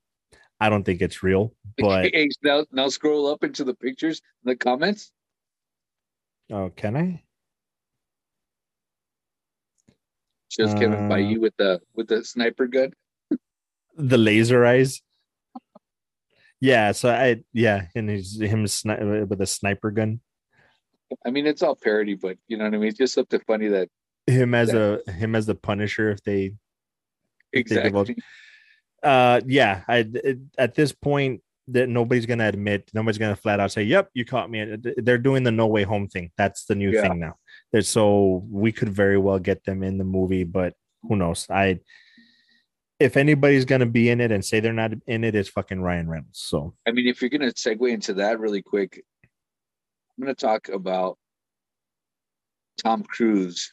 [0.60, 2.12] I don't think it's real, but
[2.44, 5.12] now, now scroll up into the pictures, the comments.
[6.52, 7.24] oh, can I?
[10.50, 12.94] Shows Kevin by Uh, you with the with the sniper gun.
[13.98, 15.02] the laser eyes.
[16.60, 20.22] Yeah, so I yeah, and he's him sni- with a sniper gun.
[21.26, 22.90] I mean, it's all parody, but you know what I mean.
[22.90, 23.90] It's just something funny that
[24.26, 26.46] Him as a him as the Punisher if they
[27.54, 28.16] If they exactly.
[29.04, 33.72] uh yeah, I it, at this point that nobody's gonna admit, nobody's gonna flat out
[33.72, 36.32] say, "Yep, you caught me." They're doing the no way home thing.
[36.38, 37.02] That's the new Yeah.
[37.04, 37.36] thing now.
[37.72, 40.74] There's so we could very well get them in the movie, but
[41.04, 41.46] who knows?
[41.50, 41.80] I
[43.00, 46.10] if anybody's gonna be in it and say they're not in it, it's fucking Ryan
[46.10, 46.40] Reynolds.
[46.40, 49.04] So I mean, if you're gonna segue into that really quick,
[50.18, 51.18] I'm gonna talk about
[52.84, 53.72] Tom Cruise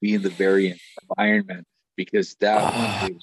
[0.00, 1.64] being the variant of Iron Man
[1.96, 3.18] because that Ah, one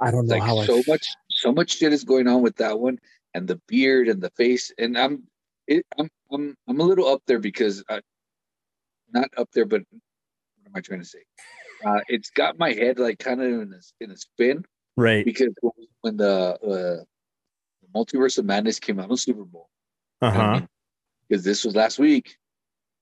[0.00, 2.98] I don't like so much so much shit is going on with that one
[3.34, 5.22] and the beard and the face and I'm
[5.66, 8.00] it I'm I'm I'm a little up there because I,
[9.12, 11.20] not up there but what am I trying to say?
[11.84, 14.64] Uh, it's got my head like kind of in a, in a spin
[15.00, 15.24] right.
[15.24, 15.48] because
[16.02, 17.04] when the uh,
[17.98, 19.68] Multiverse of Madness came out on Super Bowl,
[20.20, 20.60] Uh huh.
[21.28, 22.36] because this was last week.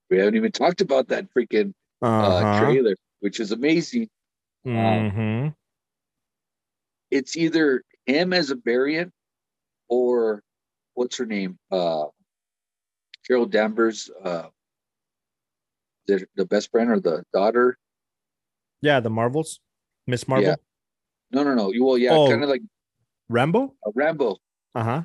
[0.09, 2.59] We haven't even talked about that freaking uh, Uh-huh.
[2.59, 4.09] trailer, which is amazing.
[4.65, 5.53] Mhm.
[7.11, 9.11] It's either him as a variant
[9.87, 10.41] or
[10.93, 11.57] what's her name?
[11.71, 12.05] Uh,
[13.27, 14.49] Carol Danvers, uh,
[16.07, 17.77] the, the best friend or the daughter.
[18.81, 19.59] Yeah, the Marvels,
[20.07, 20.55] Miss Marvel, Yeah.
[21.31, 21.71] No, no, no.
[21.71, 22.29] You well, yeah, Oh.
[22.29, 22.61] kind of like
[23.29, 23.75] Rambo.
[23.85, 24.37] a Rambo.
[24.75, 25.03] Uh huh.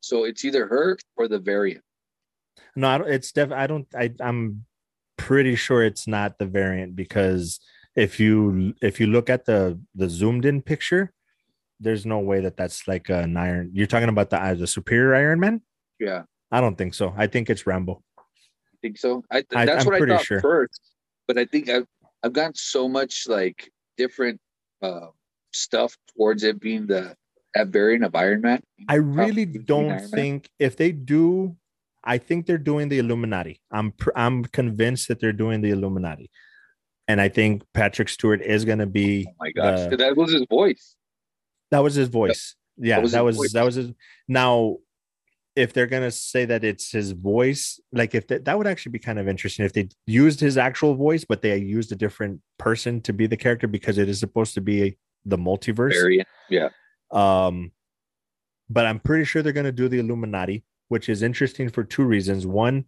[0.00, 1.82] So it's either her or the variant.
[2.76, 3.50] No, I don't, it's def.
[3.52, 3.86] I don't.
[3.94, 4.64] I I'm
[5.16, 7.60] pretty sure it's not the variant because
[7.96, 11.12] if you if you look at the the zoomed in picture,
[11.80, 13.70] there's no way that that's like an Iron.
[13.72, 15.62] You're talking about the uh, the superior Iron Man.
[15.98, 16.22] Yeah,
[16.52, 17.12] I don't think so.
[17.16, 18.02] I think it's Rambo.
[18.18, 19.24] I think so.
[19.30, 20.40] I, I- that's I'm what I thought sure.
[20.40, 20.80] first,
[21.26, 21.86] but I think I've
[22.22, 24.40] I've gotten so much like different
[24.82, 25.08] uh,
[25.52, 27.16] stuff towards it being the
[27.54, 28.62] that variant of Iron Man.
[28.88, 31.56] I really don't think if they do,
[32.04, 33.60] I think they're doing the Illuminati.
[33.70, 36.30] I'm pr- I'm convinced that they're doing the Illuminati,
[37.08, 39.26] and I think Patrick Stewart is going to be.
[39.28, 40.94] Oh my gosh, the- that was his voice.
[41.70, 42.54] that was his voice.
[42.76, 43.52] Yeah, was that was voice.
[43.54, 43.90] that was his.
[44.28, 44.76] Now,
[45.56, 49.00] if they're gonna say that it's his voice, like if that, that would actually be
[49.00, 53.00] kind of interesting if they used his actual voice, but they used a different person
[53.00, 55.92] to be the character because it is supposed to be the multiverse.
[55.92, 56.28] Variant.
[56.48, 56.68] Yeah.
[57.10, 57.72] Um,
[58.70, 62.04] but I'm pretty sure they're going to do the Illuminati, which is interesting for two
[62.04, 62.46] reasons.
[62.46, 62.84] One,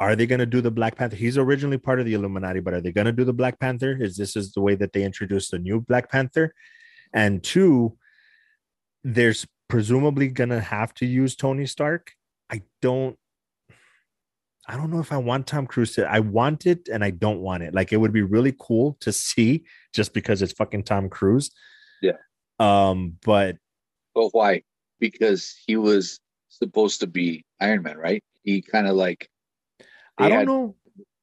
[0.00, 1.16] are they going to do the Black Panther?
[1.16, 3.96] He's originally part of the Illuminati, but are they going to do the Black Panther?
[3.98, 6.54] Is this is the way that they introduce the new Black Panther?
[7.12, 7.96] And two,
[9.04, 12.12] there's presumably going to have to use Tony Stark.
[12.50, 13.16] I don't.
[14.68, 16.08] I don't know if I want Tom Cruise to.
[16.10, 17.74] I want it and I don't want it.
[17.74, 21.50] Like it would be really cool to see just because it's fucking Tom Cruise.
[22.00, 22.12] Yeah.
[22.58, 23.56] Um, but
[24.14, 24.62] But why?
[25.00, 28.22] Because he was supposed to be Iron Man, right?
[28.42, 29.28] He kind of like
[30.18, 30.76] I don't had- know.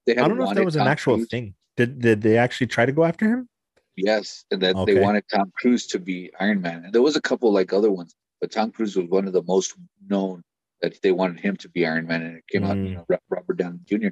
[0.05, 1.29] They I don't know if that was an actual Cruise.
[1.29, 1.53] thing.
[1.77, 3.47] Did did they actually try to go after him?
[3.95, 4.93] Yes, and that Okay.
[4.95, 6.85] they wanted Tom Cruise to be Iron Man.
[6.85, 9.43] And there was a couple like other ones, but Tom Cruise was one of the
[9.43, 9.75] most
[10.09, 10.43] known
[10.81, 13.07] that they wanted him to be Iron Man, and it came out, you Mm.
[13.09, 14.07] know, Robert Downey Jr.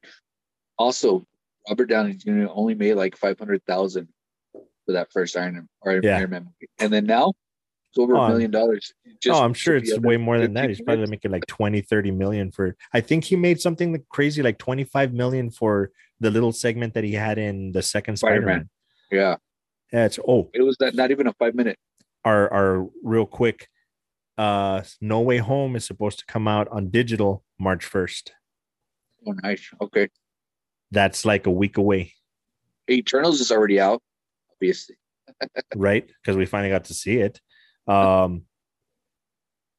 [0.78, 1.26] Also,
[1.68, 2.48] Robert Downey Jr.
[2.50, 4.08] only made like five hundred thousand
[4.54, 6.18] for that first Iron or Yeah.
[6.18, 7.34] Iron Man movie, and then now
[7.92, 8.94] it's over Oh, a I'm- million dollars.
[9.30, 10.62] oh, I'm sure it's way more than that.
[10.68, 14.08] 15 He's probably making like 20, 30 million for I think he made something like
[14.10, 18.18] crazy like 25 million for the little segment that he had in the second.
[18.18, 18.70] Spider-Man.
[19.12, 19.38] Yeah,
[19.92, 21.78] Yeah, it's oh it was that not even a five minute.
[22.26, 23.68] our our real quick
[24.40, 28.32] uh No Way Home is supposed to come out on digital March 1st.
[29.28, 29.70] Oh, nice.
[29.82, 30.08] Okay,
[30.92, 32.14] That's like a week away,
[32.90, 34.02] Eternals is already out.
[34.54, 34.96] Obviously,
[35.76, 36.08] right?
[36.08, 37.42] Because we finally got to see it.
[37.86, 38.44] Um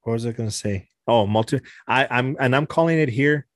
[0.02, 0.88] what was I gonna say?
[1.06, 3.46] Oh, multi I, I'm and I'm calling it here.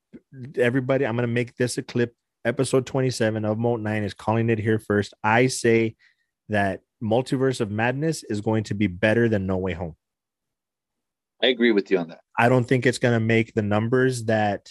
[0.57, 2.15] Everybody, I'm gonna make this a clip.
[2.47, 5.15] Episode 27 of Moat 9 is calling it here first.
[5.23, 5.97] I say
[6.51, 9.97] that Multiverse of Madness is going to be better than No Way Home.
[11.43, 12.21] I agree with you on that.
[12.39, 14.71] I don't think it's going to make the numbers that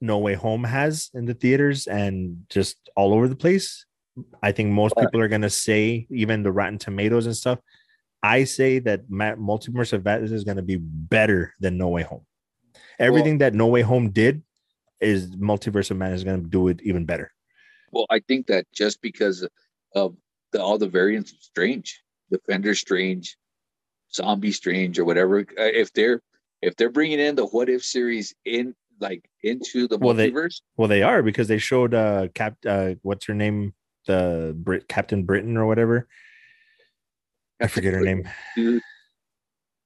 [0.00, 3.84] No Way Home has in the theaters and just all over the place.
[4.42, 5.06] I think most Right.
[5.06, 7.58] people are going to say, even the Rotten Tomatoes and stuff.
[8.22, 12.24] I say that Multiverse of Madness is going to be better than No Way Home.
[12.98, 14.42] Everything that No Way Home did
[15.00, 17.32] is Multiverse of Madness is going to do it even better.
[17.90, 19.46] Well, I think that just because
[19.94, 20.16] of
[20.52, 23.36] the, all the variants of Strange, Defender Strange,
[24.14, 26.20] Zombie Strange, or whatever, uh, if they're
[26.60, 30.60] if they're bringing in the What If series in like into the Well, they- multiverse,
[30.76, 33.74] Well, they are because they showed uh Cap uh what's her name
[34.06, 36.08] the Brit Captain Britain or whatever.
[37.60, 38.28] I forget her name.
[38.56, 38.82] Dude,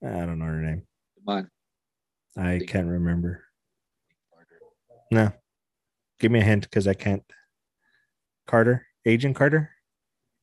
[0.02, 0.82] I don't know her name.
[1.26, 1.36] come
[2.36, 3.42] on, I can't remember.
[5.10, 5.32] No.
[6.18, 7.22] Give me a hint because I can't.
[8.46, 9.70] Carter, Agent Carter.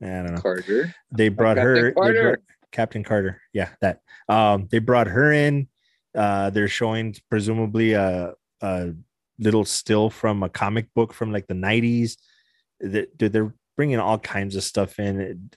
[0.02, 0.42] I don't know.
[0.42, 0.94] Carter.
[1.12, 1.82] They brought Captain her.
[1.90, 1.92] they
[2.22, 2.38] brought-
[2.74, 3.42] Captain Carter.
[3.54, 4.02] Yeah, that.
[4.28, 5.70] Um, they brought her in.
[6.14, 8.92] Uh, they're showing presumably a, a
[9.40, 12.18] little still from a comic book from like the nineties.
[12.82, 15.52] That they're bringing all kinds of stuff in.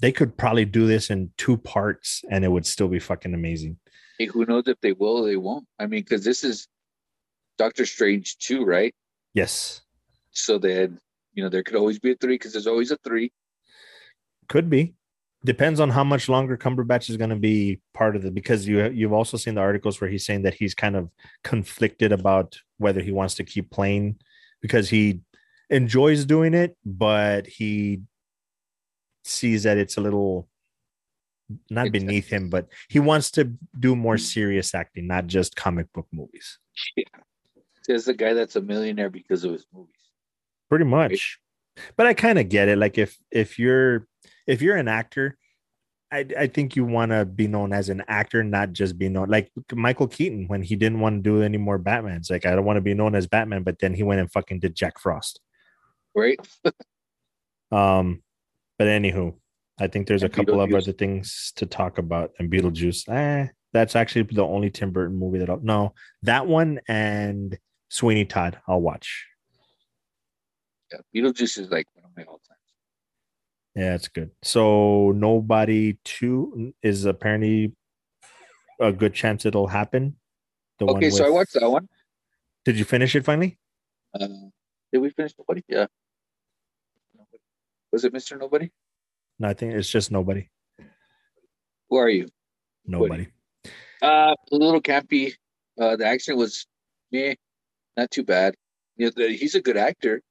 [0.00, 3.78] They could probably do this in two parts, and it would still be fucking amazing.
[4.18, 5.66] Hey, who knows if they will or they won't?
[5.78, 6.66] I mean, because this is
[7.58, 8.94] Doctor Strange two, right?
[9.34, 9.82] Yes,
[10.30, 10.98] So then
[11.34, 13.32] you know there could always be a three because there's always a three.
[14.48, 14.94] Could be.
[15.44, 18.88] Depends on how much longer Cumberbatch is going to be part of the because you
[18.90, 21.10] you've also seen the articles where he's saying that he's kind of
[21.42, 24.16] conflicted about whether he wants to keep playing
[24.62, 25.20] because he
[25.68, 28.00] enjoys doing it, but he
[29.24, 30.48] sees that it's a little
[31.70, 36.06] not beneath him, but he wants to do more serious acting, not just comic book
[36.10, 36.58] movies.
[36.96, 37.04] yeah
[37.86, 39.94] There's the guy that's a millionaire because of his movies.
[40.70, 41.38] pretty much
[41.96, 44.06] but i kind of get it like if if you're
[44.46, 45.36] if you're an actor
[46.12, 49.28] i i think you want to be known as an actor not just be known
[49.28, 52.64] like michael keaton when he didn't want to do any more batmans like i don't
[52.64, 55.40] want to be known as batman but then he went and fucking did jack frost
[56.16, 56.38] Right?
[57.72, 58.22] um
[58.78, 59.34] but anywho
[59.80, 63.96] i think there's a couple of other things to talk about and beetlejuice eh, that's
[63.96, 67.58] actually the only tim burton movie that i'll no that one and
[67.88, 69.26] sweeney todd i'll watch
[70.92, 70.98] Yeah.
[71.14, 72.53] Beetlejuice is like one of my all times.
[73.74, 74.30] Yeah, it's good.
[74.42, 77.72] So nobody two is apparently
[78.80, 80.16] a good chance it'll happen.
[80.78, 81.88] The Okay, so I watched that one.
[82.64, 83.58] Did you finish it finally?
[84.14, 84.28] Uh,
[84.92, 85.64] did we finish Nobody?
[85.68, 85.86] Yeah.
[87.92, 88.38] Was it Mr.
[88.38, 88.70] Nobody?
[89.38, 90.48] No, I think it's just nobody.
[91.90, 92.28] Who are you?
[92.86, 93.28] Nobody.
[94.02, 95.34] Uh, a little campy.
[95.80, 96.66] Uh, the action was,
[97.12, 97.34] meh,
[97.96, 98.54] not too bad.
[98.96, 100.22] You know, the, he's a good actor.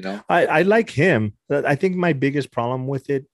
[0.00, 1.34] You know, I, I like him.
[1.50, 3.26] I think my biggest problem with it,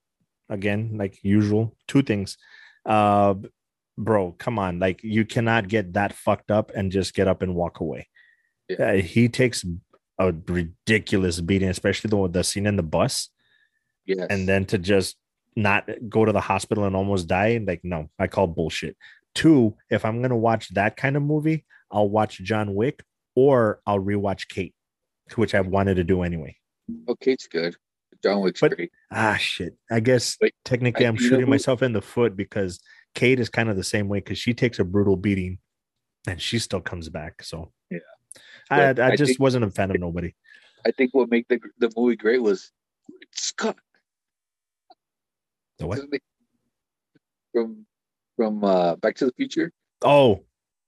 [0.49, 2.39] again, like usual, two things.
[2.85, 3.35] Uh,
[3.97, 7.55] bro, come on, like you cannot get that fucked up and just get up and
[7.55, 8.09] walk away.
[8.69, 8.83] Yeah.
[8.83, 9.65] Uh, he takes
[10.19, 13.29] a ridiculous beating, especially the the scene in the bus,
[14.05, 14.27] yes.
[14.29, 15.17] and then to just
[15.55, 17.63] not go to the hospital and almost die.
[17.65, 18.97] Like, no, I call bullshit.
[19.37, 23.05] Two, if I'm gonna watch that kind of movie, I'll watch John Wick
[23.37, 24.75] or I'll rewatch Kate,
[25.35, 26.57] which I wanted to do anyway.
[27.09, 27.77] okay, it's good.
[28.23, 28.91] John Wick's But- great.
[29.11, 29.77] Ah, shit.
[29.91, 32.81] I guess Wait, technically I- I'm shooting myself in the foot because
[33.15, 35.59] Kate is kind of the same way because she takes a brutal beating
[36.27, 37.43] and she still comes back.
[37.43, 37.99] So, Yeah.
[38.71, 40.35] I, I, I just think- wasn't a fan of nobody.
[40.87, 42.71] I think what made the the movie great was
[43.33, 43.77] Scott
[45.79, 46.01] The what?
[47.53, 47.87] from
[48.37, 49.73] from uh, Back to the Future.
[50.03, 50.45] Oh,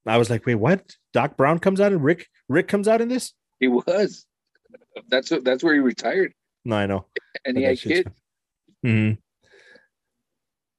[0.06, 0.96] I was like, wait, what?
[1.12, 3.32] Doc Brown comes out and Rick Rick comes out in this?
[3.60, 4.24] He was.
[5.08, 5.32] That's.
[5.42, 6.32] That's where he retired,
[6.64, 7.06] No, I know.
[7.44, 8.08] and he had kids.
[8.82, 9.12] hmm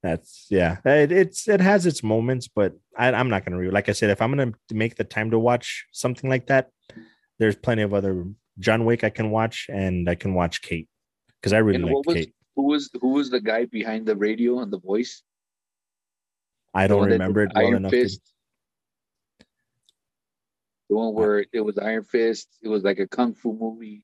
[0.04, 0.78] That's yeah.
[0.86, 3.72] It, it's it has its moments, but I, I'm not gonna review.
[3.72, 6.70] Like I said, if I'm gonna make the time to watch something like that,
[7.38, 8.26] there's plenty of other
[8.60, 10.88] John Wick I can watch, and I can watch Kate
[11.42, 12.34] because I really like Kate.
[12.56, 15.24] Who was who was the guy behind the radio and the voice?
[16.74, 17.92] I don't remember it well enough.
[17.92, 18.10] To.
[20.90, 22.48] The one where it was Iron Fist.
[22.64, 24.04] It was like a kung fu movie.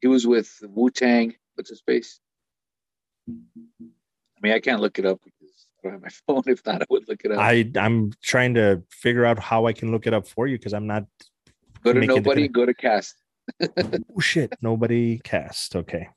[0.00, 1.34] He was with Wu Tang.
[1.54, 2.20] What's his face?
[3.28, 3.32] I
[4.42, 6.42] mean, I can't look it up because I don't have my phone.
[6.46, 7.38] If not, I would look it up.
[7.38, 10.72] I I'm trying to figure out how I can look it up for you because
[10.74, 11.04] I'm not.
[11.82, 12.48] go to nobody.
[12.48, 13.16] Go to cast.
[14.16, 14.54] Oh shit!
[14.62, 15.76] Nobody cast.
[15.76, 16.08] Okay,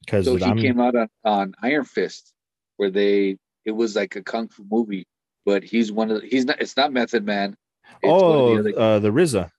[0.00, 2.32] because So he I'm came out on, on Iron Fist,
[2.76, 5.06] where they it was like a kung fu movie,
[5.46, 6.60] but he's one of the, he's not.
[6.60, 7.56] It's not Method Man.
[8.04, 9.50] Oh the uh, the RZA.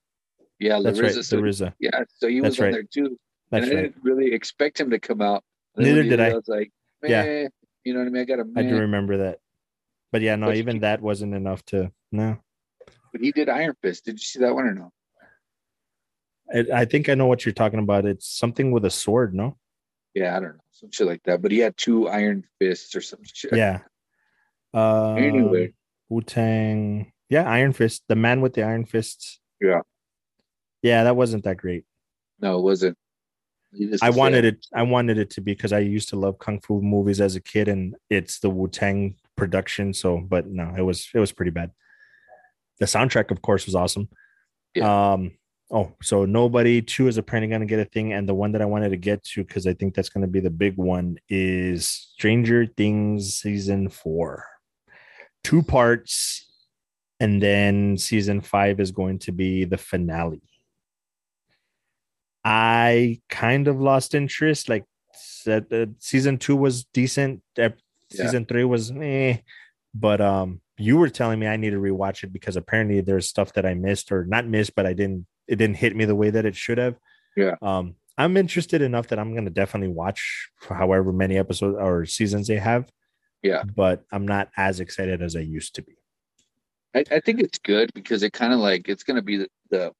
[0.58, 1.12] yeah, That's right.
[1.12, 1.72] So the RZA.
[1.78, 2.72] Yeah, so he That's was on right.
[2.72, 3.18] there too.
[3.50, 3.82] That's and I right.
[3.94, 5.44] didn't really expect him to come out.
[5.76, 6.30] Neither did I.
[6.30, 6.70] I was like,
[7.02, 7.24] Yeah.
[7.24, 7.48] yeah,
[7.84, 8.22] you know what I mean.
[8.22, 9.38] I got a I do remember that.
[10.12, 12.38] But yeah, no, But even he- that wasn't enough to no.
[13.12, 14.04] but he did Iron Fist.
[14.04, 14.92] Did you see that one or no?
[16.52, 18.04] I, I think I know what you're talking about.
[18.04, 19.56] It's something with a sword, no?
[20.14, 21.42] Yeah, I don't know, some shit like that.
[21.42, 23.54] But he had two Iron Fists or some shit.
[23.56, 23.80] Yeah.
[24.72, 25.74] Uh, Anyway.
[26.08, 27.12] Wu Tang.
[27.28, 28.04] Yeah, Iron Fist.
[28.08, 29.40] The man with the Iron Fists.
[29.60, 29.80] Yeah.
[30.82, 31.84] Yeah, that wasn't that great.
[32.40, 32.98] No, it wasn't.
[34.02, 34.66] I wanted it.
[34.72, 37.40] I wanted it to be because I used to love kung fu movies as a
[37.40, 39.92] kid, and it's the Wu Tang production.
[39.92, 41.72] So, but no, it was it was pretty bad.
[42.78, 44.08] The soundtrack, of course, was awesome.
[44.80, 45.32] Um.
[45.70, 48.62] Oh, so nobody two is apparently going to get a thing, and the one that
[48.62, 51.18] I wanted to get to because I think that's going to be the big one
[51.28, 54.44] is Stranger Things season four,
[55.42, 56.43] two parts,
[57.24, 60.42] and then season five is going to be the finale.
[62.44, 64.68] I kind of lost interest.
[64.68, 64.84] Like
[65.14, 67.40] said, uh, season two was decent.
[67.58, 67.70] Uh,
[68.10, 68.26] Yeah.
[68.26, 69.38] Season three was eh.
[69.94, 73.54] But um, you were telling me I need to rewatch it because apparently there's stuff
[73.54, 75.26] that I missed or not missed, but I didn't.
[75.48, 76.96] It didn't hit me the way that it should have.
[77.36, 77.56] Yeah.
[77.62, 80.20] Um, I'm interested enough that I'm gonna definitely watch
[80.68, 82.84] however many episodes or seasons they have.
[83.42, 83.62] Yeah.
[83.64, 85.96] But I'm not as excited as I used to be.
[86.94, 89.48] I, I think it's good because it kind of like it's going to be the,
[89.70, 89.92] the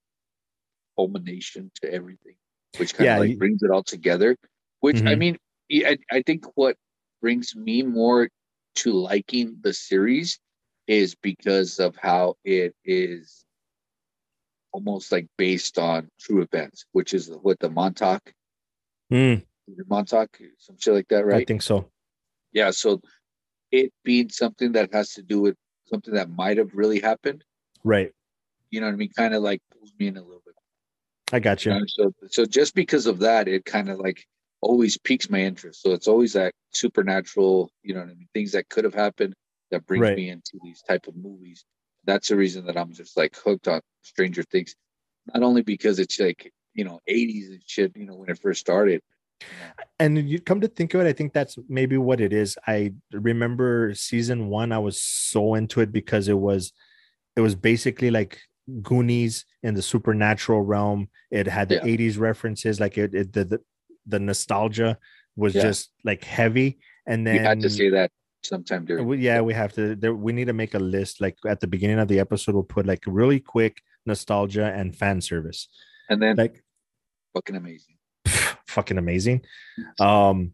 [0.98, 2.36] culmination to everything,
[2.78, 4.36] which kind of Yeah, like you- brings it all together.
[4.80, 5.18] Which I Mhm.
[5.18, 5.38] mean,
[5.72, 6.76] I, I think what
[7.22, 8.28] brings me more
[8.76, 10.38] to liking the series
[10.86, 13.44] is because of how it is
[14.72, 18.32] almost like based on true events, which is what the Montauk,
[19.10, 19.36] Hmm,
[19.88, 21.42] Montauk, some shit like that, right?
[21.42, 21.90] I think so.
[22.52, 22.70] Yeah.
[22.72, 23.00] So
[23.72, 27.44] it being something that has to do with something that might have really happened,
[27.82, 28.12] Right.
[28.70, 29.10] you know what I mean?
[29.16, 30.54] Kind of like pulls me in a little bit.
[31.32, 31.72] I got you.
[31.72, 34.26] You know, so so just because of that, it kind of like
[34.60, 35.82] always piques my interest.
[35.82, 39.34] So it's always that supernatural, you know what I mean, things that could have happened
[39.70, 40.16] that brings Right.
[40.16, 41.64] me into these type of movies.
[42.04, 44.74] That's the reason that I'm just like hooked on Stranger Things.
[45.32, 48.60] Not only because it's like, you know, 80s and shit, you know, when it first
[48.60, 49.00] started.
[49.98, 52.56] And you come to think of it, I think that's maybe what it is.
[52.66, 56.72] I remember season one, I was so into it because it was
[57.36, 58.38] it was basically like
[58.82, 61.08] Goonies in the supernatural realm.
[61.30, 61.84] It had the Yeah.
[61.96, 63.60] 80s references, like it, it the, the
[64.06, 64.98] the nostalgia
[65.36, 65.62] was Yeah.
[65.62, 68.10] just like heavy, and then you had to see that
[68.42, 69.06] sometime during.
[69.06, 69.96] we, yeah, we have to.
[69.96, 71.20] There, we need to make a list.
[71.20, 75.20] Like at the beginning of the episode, we'll put like really quick nostalgia and fan
[75.20, 75.68] service.
[76.08, 76.62] and then Like
[77.34, 77.93] fucking amazing.
[78.74, 79.42] Fucking amazing.
[79.98, 80.52] Um,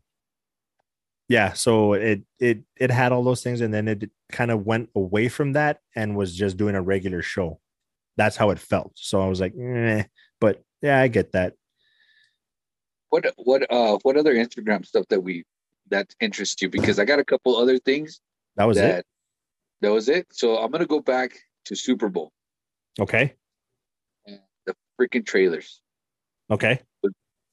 [1.29, 1.53] yeah.
[1.55, 5.29] So it it it had all those things, and then it kind of went away
[5.29, 7.61] from that and was just doing a regular show.
[8.17, 8.93] That's how it felt.
[8.95, 10.05] So I was like, eh.
[10.41, 11.55] but yeah, I get that.
[13.09, 15.45] What what uh what other Instagram stuff that we
[15.91, 16.69] that interests you?
[16.69, 18.21] Because I got a couple other things
[18.57, 19.07] That was that it.
[19.81, 20.27] that was it.
[20.31, 22.31] So I'm gonna go back to Super Bowl
[23.01, 23.35] Okay.
[24.27, 25.81] and the freaking trailers.
[26.51, 26.81] Okay.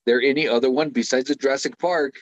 [0.08, 2.16] There any other one besides the Jurassic Park?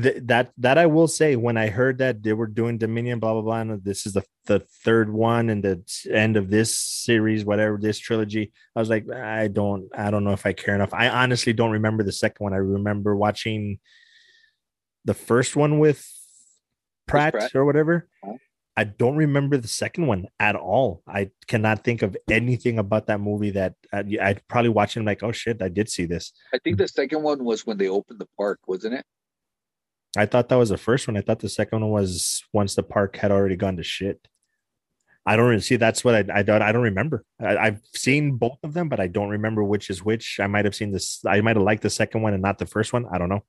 [0.00, 3.34] Th- that that I will say when I heard that they were doing Dominion, blah
[3.34, 7.44] blah blah, and this is the the third one and the end of this series,
[7.44, 8.50] whatever this trilogy.
[8.74, 10.94] I was like, I don't, I don't know if I care enough.
[10.94, 12.54] I honestly don't remember the second one.
[12.54, 13.78] I remember watching
[15.04, 16.08] the first one with
[17.06, 17.54] Pratt, Pratt?
[17.54, 18.08] or whatever.
[18.24, 18.36] Uh-huh.
[18.76, 21.02] I don't remember the second one at all.
[21.08, 25.04] I cannot think of anything about that movie that uh, I, I'd probably watch it
[25.04, 26.32] like, oh shit, I did see this.
[26.52, 29.04] I think the second one was when they opened the park, wasn't it?
[30.16, 31.16] I thought that was the first one.
[31.16, 34.28] I thought the second one was once the park had already gone to shit.
[35.24, 35.76] I don't really see.
[35.76, 37.24] That's what I I don't I don't remember.
[37.40, 40.38] I, I've seen both of them, but I don't remember which is which.
[40.38, 41.20] I might have seen this.
[41.26, 43.06] I might have liked the second one and not the first one.
[43.10, 43.44] I don't know.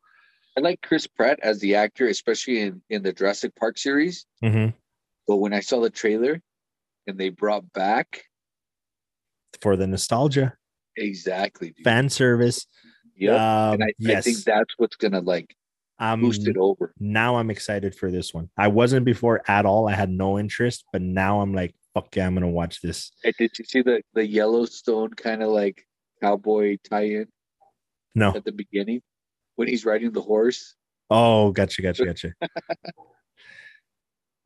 [0.57, 4.25] I like Chris Pratt as the actor, especially in in the Jurassic Park series.
[4.41, 4.69] hmm
[5.27, 6.41] But when I saw the trailer
[7.05, 8.23] and they brought back
[9.61, 10.53] For the nostalgia,
[10.95, 11.83] exactly dude.
[11.83, 12.65] fan service.
[13.15, 13.33] yeah,
[13.71, 15.55] Um, and I, I think that's what's gonna like
[15.99, 16.93] um, boost it over.
[16.99, 18.49] now I'm excited for this one.
[18.57, 19.87] I wasn't before at all.
[19.89, 23.11] I had no interest, but now I'm like, fuck yeah, I'm gonna watch this.
[23.23, 25.85] And did you see the the Yellowstone kind of like
[26.21, 27.27] cowboy tie-in
[28.15, 29.01] No, at the beginning
[29.55, 30.75] when he's riding the horse?
[31.09, 32.33] Oh, gotcha, gotcha, gotcha.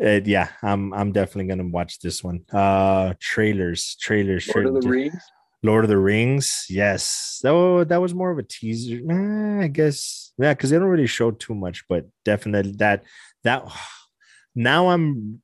[0.04, 2.44] Uh, yeah, I'm I'm definitely gonna watch this one.
[2.52, 5.24] Uh trailers, trailers, Lord of the Rings.
[5.64, 6.66] Lord of the Rings.
[6.70, 7.40] Yes.
[7.44, 9.00] That, that was more of a teaser.
[9.10, 10.34] Eh, I guess.
[10.38, 13.04] Yeah, because they don't really show too much, but definitely that
[13.44, 13.66] that
[14.56, 15.42] now I'm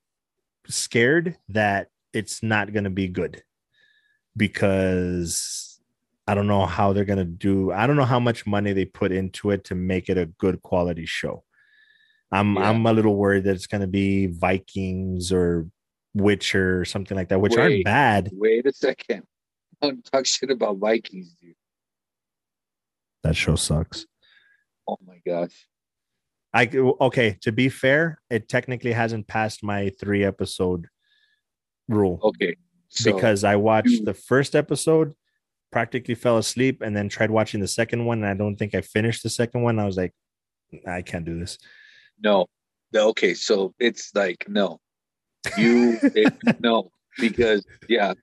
[0.68, 3.44] scared that it's not gonna be good
[4.36, 5.80] because
[6.28, 7.72] I don't know how they're gonna do.
[7.72, 10.64] I don't know how much money they put into it to make it a good
[10.64, 11.44] quality show.
[12.32, 12.70] I'm Yeah.
[12.70, 15.70] I'm a little worried that it's gonna be Vikings or
[16.14, 18.30] Witcher or something like that, which aren't bad.
[18.34, 19.24] Wait a second.
[19.82, 21.56] Don't talk shit about Vikings, dude.
[23.24, 24.06] That show sucks.
[24.88, 25.68] Oh my gosh.
[26.54, 26.68] I
[27.02, 27.38] okay.
[27.41, 30.88] To be fair, it technically hasn't passed my three episode
[31.88, 32.56] rule Okay.
[32.90, 35.14] So because I watched the first episode,
[35.72, 38.20] practically fell asleep, and then tried watching the second one.
[38.20, 39.78] And I don't think I finished the second one.
[39.78, 40.14] I was like,
[40.88, 41.58] I can't do this.
[42.23, 42.48] No.
[42.94, 44.80] No, Okay, so it's like no.
[45.57, 48.14] You it, no, because yeah.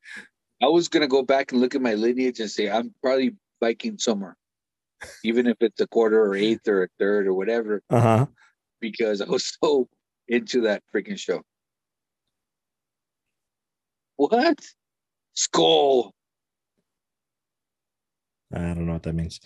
[0.62, 3.98] I was gonna go back and look at my lineage and say I'm probably Viking
[3.98, 4.36] somewhere.
[5.22, 8.26] Even if it's a quarter or eighth or a third or whatever, Uh huh.
[8.80, 9.88] because I was so
[10.28, 11.42] into that freaking show.
[14.16, 14.58] What?
[15.34, 16.14] Skull.
[18.52, 19.40] I don't know what that means.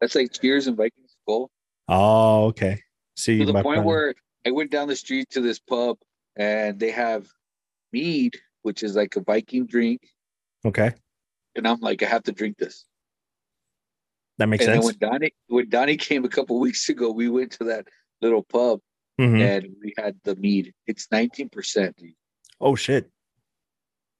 [0.00, 1.50] That's like Cheers and Viking Skull.
[1.88, 2.80] Oh, okay.
[3.16, 4.14] See, To the my point friend- where
[4.46, 5.98] I went down the street to this pub
[6.36, 7.26] and they have
[7.92, 10.02] mead, which is like a Viking drink.
[10.64, 10.92] okay,
[11.54, 12.84] And I'm like, I have to drink this.
[14.38, 14.84] that makes and sense.
[14.84, 17.88] when Donnie when Donnie came a couple weeks ago, we went to that
[18.20, 18.80] little pub
[19.18, 19.40] Mhm.
[19.40, 20.74] and we had the mead.
[20.86, 21.96] It's 19%.
[21.96, 22.12] dude.
[22.60, 23.10] Oh shit,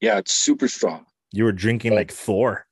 [0.01, 1.05] Yeah, it's super strong.
[1.33, 2.67] you were drinking like Thor.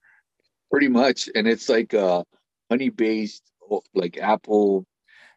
[0.70, 1.28] Pretty much.
[1.34, 2.24] And it's like uh
[2.70, 3.42] honey based
[3.94, 4.86] like apple.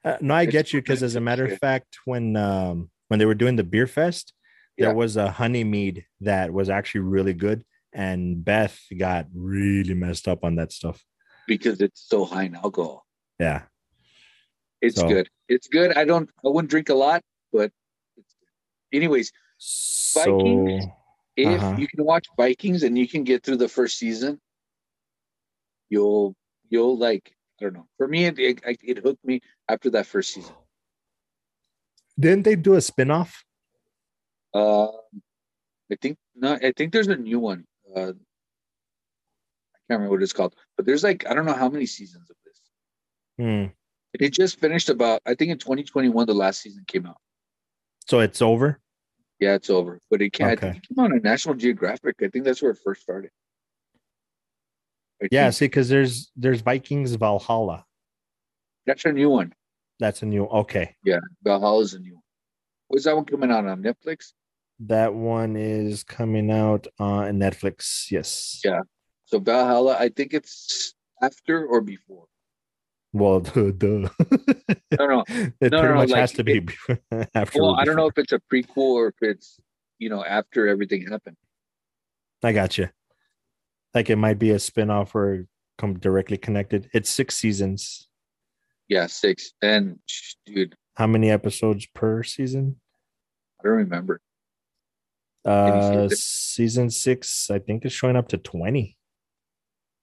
[0.03, 3.25] Uh, no, I get you because, as a matter of fact, when um when they
[3.25, 4.33] were doing the beer fest,
[4.77, 4.93] there Yeah.
[4.93, 7.63] was a honey mead that was actually really good,
[7.93, 11.03] and Beth got really messed up on that stuff.
[11.47, 13.05] because it's so high in alcohol.
[13.39, 13.63] Yeah,
[14.81, 15.29] It's So- good.
[15.47, 15.95] It's good.
[15.97, 17.71] I don't I wouldn't drink a lot, but
[18.91, 20.85] anyways, so Vikings?
[21.37, 21.75] if Uh-huh.
[21.79, 24.41] you can watch Vikings and you can get through the first season,
[25.89, 26.35] you'll
[26.69, 27.87] you'll like I don't know.
[27.97, 30.53] For me, it it, it hooked me after that first season.
[32.19, 33.33] didn't they do a spinoff?
[34.53, 34.87] Uh,
[35.91, 37.65] I think no, I think there's a new one.
[37.95, 41.85] Uh, I can't remember what it's called, but there's like I don't know how many
[41.85, 42.61] seasons of this.
[43.39, 43.65] Hmm.
[44.13, 47.17] It just finished about I think in 2021 the last season came out.
[48.07, 48.79] So it's over.
[49.39, 50.57] Yeah, it's over, but it can't.
[50.57, 50.77] Okay.
[50.77, 52.15] it came out on National Geographic.
[52.23, 53.29] I think that's where it first started.
[55.21, 55.53] I Yeah, think.
[55.55, 57.85] see, because there's there's Vikings Valhalla.
[58.85, 59.53] That's a new one.
[59.99, 60.45] That's a new.
[60.45, 62.23] Okay, Yeah, Valhalla is a new one.
[62.87, 64.33] When's that one coming out on Netflix?
[64.79, 68.11] that one is coming out on Netflix.
[68.11, 68.61] Yes.
[68.63, 68.81] Yeah.
[69.25, 72.25] So Valhalla, I think it's after or before.
[73.11, 74.07] Well, duh, duh.
[74.99, 75.23] No, no.
[75.59, 76.99] it No, pretty no, much like, has to be before,
[77.33, 77.59] after.
[77.61, 79.57] Well, I don't know if it's a prequel or if it's
[79.97, 81.37] you know after everything happened.
[82.43, 82.89] I got you.
[83.97, 85.47] Like it might be a spin-off or
[85.79, 86.87] come directly connected.
[86.93, 88.07] It's six seasons.
[88.87, 89.53] Yeah, six.
[89.63, 89.97] And
[90.45, 92.79] dude, How many episodes per season?
[93.59, 94.21] I don't remember.
[95.43, 96.17] Uh, season?
[96.19, 98.95] season six, I think, is showing up to twenty.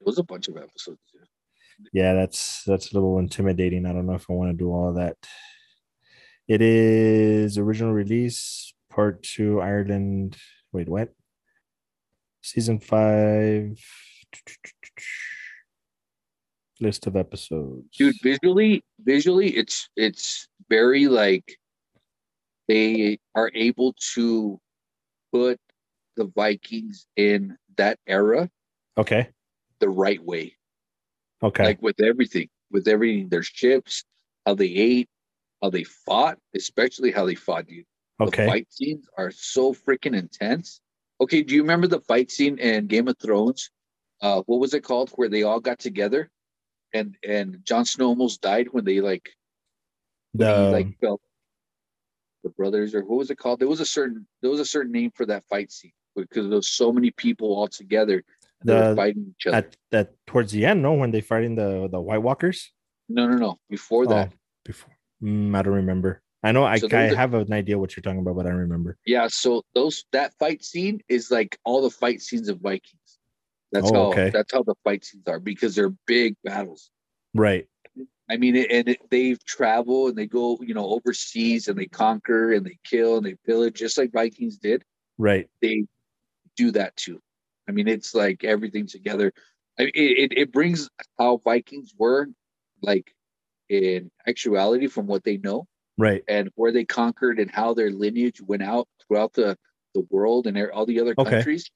[0.00, 0.98] It was a bunch of episodes.
[1.12, 1.28] Dude.
[1.92, 3.86] Yeah, that's that's a little intimidating.
[3.86, 5.16] I don't know if I want to do all of that.
[6.48, 10.36] It is original release, part two, Ireland.
[10.72, 11.10] Wait, what?
[12.44, 13.80] Season five.
[16.78, 17.86] List of episodes.
[17.96, 21.56] Dude, visually, visually, it's it's very like
[22.68, 24.60] they are able to
[25.32, 25.58] put
[26.16, 28.50] the Vikings in that era
[28.98, 29.28] Okay.
[29.78, 30.54] the right way.
[31.42, 31.64] Okay.
[31.64, 34.04] like with everything, with everything, their ships,
[34.44, 35.08] how they ate,
[35.62, 37.86] how they fought, especially how they fought, dude.
[38.18, 38.46] The okay.
[38.46, 40.82] fight scenes are so freaking intense.
[41.20, 43.70] Okay, do you remember the fight scene in Game of Thrones?
[44.20, 45.10] Uh, what was it called?
[45.14, 46.30] Where they all got together,
[46.92, 49.28] and and Jon Snow almost died when they like
[50.32, 51.20] when he The like felt
[52.42, 53.60] the brothers or what was it called?
[53.60, 56.56] There was a certain there was a certain name for that fight scene because there
[56.56, 58.24] was so many people all together.
[58.64, 59.58] The- fighting each other.
[59.58, 62.72] at that towards the end, no, when they fighting the the White Walkers.
[63.08, 63.58] no, no, no.
[63.68, 66.22] Before that, Oh, before mm, I don't remember.
[66.44, 68.98] I know I, So I have an idea what you're talking about, but I remember.
[69.06, 73.18] Yeah, so those that fight scene is like all the fight scenes of Vikings.
[73.72, 74.28] That's Oh, how okay.
[74.30, 76.90] that's how the fight scenes are because they're big battles.
[77.32, 77.66] Right.
[78.30, 82.52] I mean, and it, they travel and they go, you know, overseas and they conquer
[82.52, 84.84] and they kill and they pillage just like Vikings did.
[85.16, 85.48] Right.
[85.62, 85.86] They
[86.56, 87.20] do that too.
[87.66, 89.32] I mean, it's like everything together.
[89.78, 92.28] It it brings how Vikings were,
[92.82, 93.14] like
[93.70, 95.66] in actuality, from what they know
[95.96, 96.24] Right.
[96.26, 99.56] and where they conquered and how their lineage went out throughout the
[99.94, 101.30] the world and all the other Okay.
[101.30, 101.70] countries.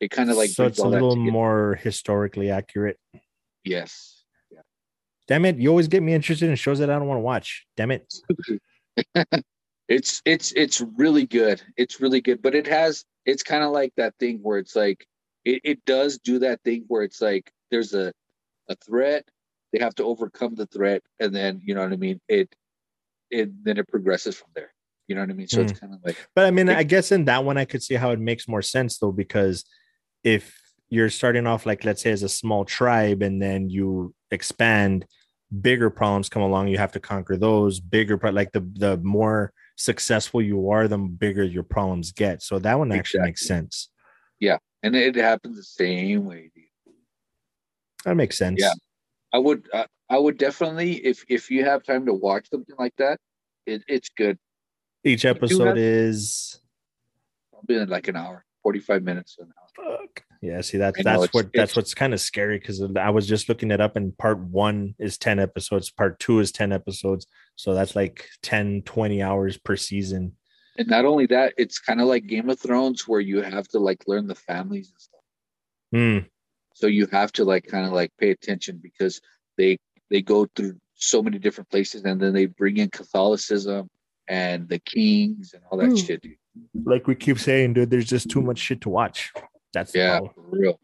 [0.00, 2.98] It kind of like so it's a little more historically accurate.
[3.64, 4.22] yes.
[5.26, 5.56] Damn it!
[5.56, 7.66] You always get me interested in shows that I don't want to watch.
[7.76, 8.12] Damn it!
[9.88, 11.62] It's it's it's really good.
[11.76, 15.06] It's really good, but it has it's kind of like that thing where it's like
[15.44, 18.12] it, it does do that thing where it's like there's a
[18.70, 19.28] a threat,
[19.72, 22.18] they have to overcome the threat, and then you know what I mean.
[22.28, 22.54] It
[23.30, 24.72] it then it progresses from there.
[25.08, 25.48] You know what I mean.
[25.48, 25.78] So it's hmm.
[25.78, 26.68] kind of like But I mean.
[26.68, 29.64] I guess in that one, I could see how it makes more sense though, because
[30.22, 35.06] if you're starting off like let's say as a small tribe and then you expand,
[35.60, 36.68] bigger problems come along.
[36.68, 40.98] You have to conquer those bigger, but like the the more successful you are, the
[40.98, 42.42] bigger your problems get.
[42.42, 43.88] So that one actually makes sense
[44.40, 46.50] yeah and it happens the same way.
[46.54, 46.64] Dude.
[48.04, 48.60] That makes sense.
[48.60, 48.74] Yeah.
[49.34, 52.94] I would uh, I would definitely if if you have time to watch something like
[52.98, 53.18] that,
[53.66, 54.38] it, it's good.
[55.02, 56.60] Each episode have- is
[57.50, 59.36] Probably in like an hour, forty five minutes.
[59.40, 59.98] An hour.
[59.98, 60.22] fuck.
[60.40, 63.72] Yeah, see that's that's what that's what's kind of scary because I was just looking
[63.72, 67.26] it up and part one is 10 episodes, part two is 10 episodes.
[67.56, 70.32] So that's like 10, 20 hours per season.
[70.76, 73.78] And not only that, it's kind of like Game of Thrones where you have to
[73.78, 75.20] like learn the families and stuff.
[75.92, 76.28] Hmm.
[76.74, 79.20] So you have to like kind of like pay attention because
[79.56, 79.78] they
[80.10, 83.88] they go through so many different places and then they bring in Catholicism
[84.28, 85.96] and the kings and all that Hmm.
[85.96, 86.36] shit, dude.
[86.84, 89.32] Like we keep saying, dude, there's just too much shit to watch.
[89.72, 90.78] That's Yeah, for real.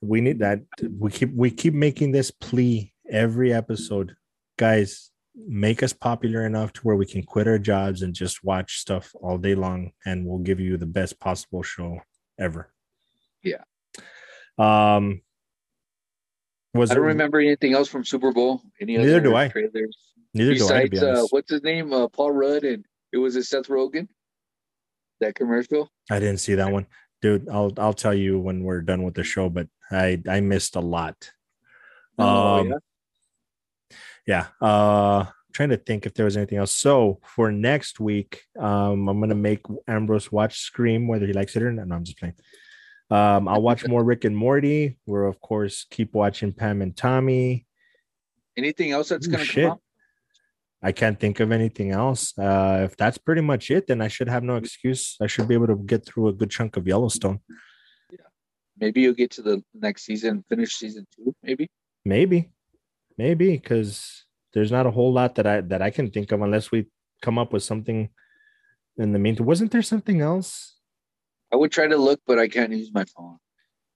[0.00, 0.60] we need that
[0.98, 4.14] we keep we keep making this plea every episode
[4.58, 8.78] guys make us popular enough to where we can quit our jobs and just watch
[8.78, 11.98] stuff all day long and we'll give you the best possible show
[12.38, 12.70] ever
[13.42, 13.64] Yeah.
[14.58, 15.20] Um
[16.74, 18.62] was I don't there- remember anything else from Super Bowl.
[18.80, 19.48] Any Neither other do I.
[19.48, 19.96] trailers?
[20.36, 21.92] neither do i Besides, uh, what's his name?
[21.92, 24.08] Uh, Paul Rudd and it was a Seth Rogen.
[25.20, 25.88] That commercial.
[26.10, 26.86] i didn't see that one
[27.22, 30.74] dude i'll i'll tell you when we're done with the show but i i missed
[30.76, 31.30] a lot
[32.18, 33.96] Oh, um yeah?
[34.26, 39.08] yeah uh trying to think if there was anything else so for next week um
[39.08, 42.18] i'm gonna make ambrose watch scream whether he likes it or not no i'm just
[42.18, 42.34] playing
[43.10, 47.66] um i'll watch more rick and morty we're of course keep watching pam and tommy
[48.56, 49.64] Anything else that's Ooh, gonna shit.
[49.64, 49.80] come out?
[50.82, 54.28] i can't think of anything else uh if that's pretty much it then i should
[54.28, 57.40] have no excuse i should be able to get through a good chunk of yellowstone
[58.10, 58.18] Yeah.
[58.78, 61.68] Maybe you'll get to the next season, finish season two, maybe.
[62.04, 62.50] maybe
[63.18, 66.70] maybe because there's not a whole lot that I that I can think of unless
[66.72, 66.86] we
[67.22, 68.08] come up with something
[68.98, 69.46] in the meantime.
[69.46, 70.73] Wasn't there something else?
[71.54, 73.38] I would try to look, but I can't use my phone.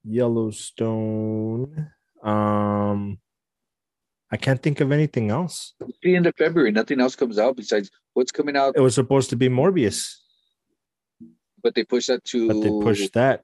[0.05, 1.91] Yellowstone.
[2.23, 3.19] Um,
[4.31, 5.75] I can't think of anything else.
[5.81, 6.71] It's the end of February.
[6.71, 8.77] Nothing else comes out besides what's coming out.
[8.77, 10.19] It was supposed to be Morbius,
[11.61, 12.47] But they pushed that to.
[12.47, 13.43] but they pushed that.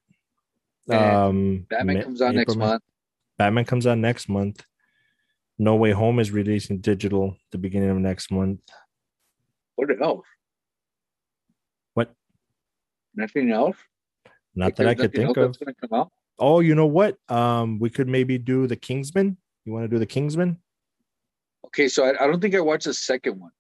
[0.89, 2.67] Um, Batman comes out next April, May.
[2.67, 2.83] month.
[3.37, 4.65] Batman comes out next month.
[5.59, 8.61] No Way Home is releasing digital the beginning of next month.
[9.75, 10.25] What else?
[11.95, 12.15] What?
[13.17, 13.77] Nothing else.
[14.55, 15.57] Not that I could think of.
[15.59, 16.11] come out.
[16.39, 17.17] Oh, you know what?
[17.29, 19.37] Um, we could maybe do the Kingsman.
[19.65, 20.59] You want to do the Kingsman?
[21.67, 23.51] Okay, so I, I don't think I watched the second one,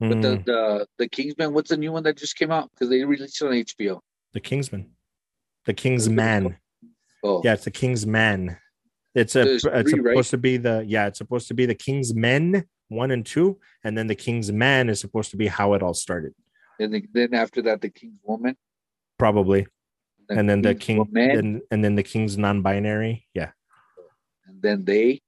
[0.00, 1.52] but the Mm, the the Kingsman.
[1.52, 2.70] What's the new one that just came out?
[2.70, 4.00] Because they released it on HBO.
[4.32, 4.90] the Kingsman,
[5.66, 6.56] the King's Man.
[7.22, 8.58] Oh, Yeah, it's the King's Man.
[9.14, 9.52] It's a.
[9.52, 10.12] It's three, right?
[10.12, 10.84] supposed to be the.
[10.86, 14.52] Yeah, it's supposed to be the King's Men one and two, and then the King's
[14.52, 16.34] Man is supposed to be how it all started,
[16.78, 18.56] and then, then after that, the King's Woman.
[19.18, 19.66] probably,
[20.28, 23.26] and then the King, Woman, and, and then the King's non-binary.
[23.34, 23.50] Yeah,
[24.46, 25.20] and then they.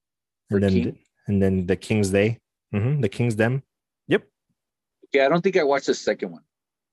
[0.51, 0.99] and then King.
[1.27, 2.39] and then the King's they.
[2.73, 3.63] hmm the King's them.
[4.09, 4.25] Yep,
[5.07, 6.43] Okay, I don't think I watched the second one.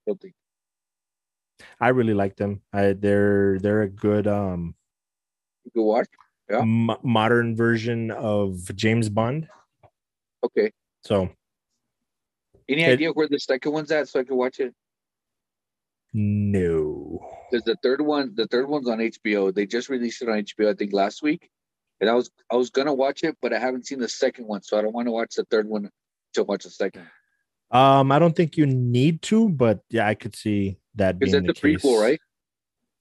[0.07, 0.33] don't think.
[1.79, 2.61] I really like them.
[2.73, 4.75] I they're they're a good um
[5.73, 6.07] can watch.
[6.49, 6.61] Yeah.
[6.65, 9.47] mo- modern version of James Bond.
[10.43, 10.71] Okay.
[11.05, 11.29] So
[12.67, 14.73] Any It- idea where the second one's at, so I can watch it?
[16.13, 19.53] no, Because the third one, the third one's on HBO.
[19.53, 21.49] They just released it on HBO, I think, last week.
[22.01, 24.61] And I was I was gonna watch it, but I haven't seen the second one,
[24.63, 25.89] so I don't want to watch the third one
[26.33, 27.07] to watch the second.
[27.71, 31.45] um, I don't think you need to, but yeah, I could see that being that's
[31.45, 32.19] the the prequel, right?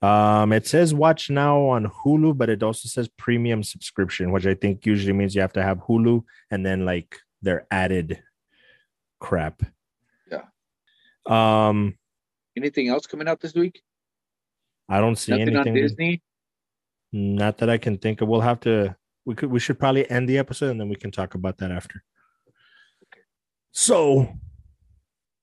[0.02, 4.54] Um, it says watch now on Hulu, but it also says premium subscription, which I
[4.54, 8.20] think usually means you have to have Hulu and then like their added
[9.20, 9.62] crap.
[10.30, 10.42] Yeah.
[11.26, 11.96] Um,
[12.56, 13.80] Anything else coming out this week?
[14.88, 15.74] I don't see Nothing on anything.
[15.74, 16.22] Disney.
[17.12, 18.28] Not that I can think of.
[18.28, 18.96] We'll have to.
[19.24, 19.50] We could.
[19.50, 22.02] We should probably end the episode and then we can talk about that after.
[23.70, 24.28] So,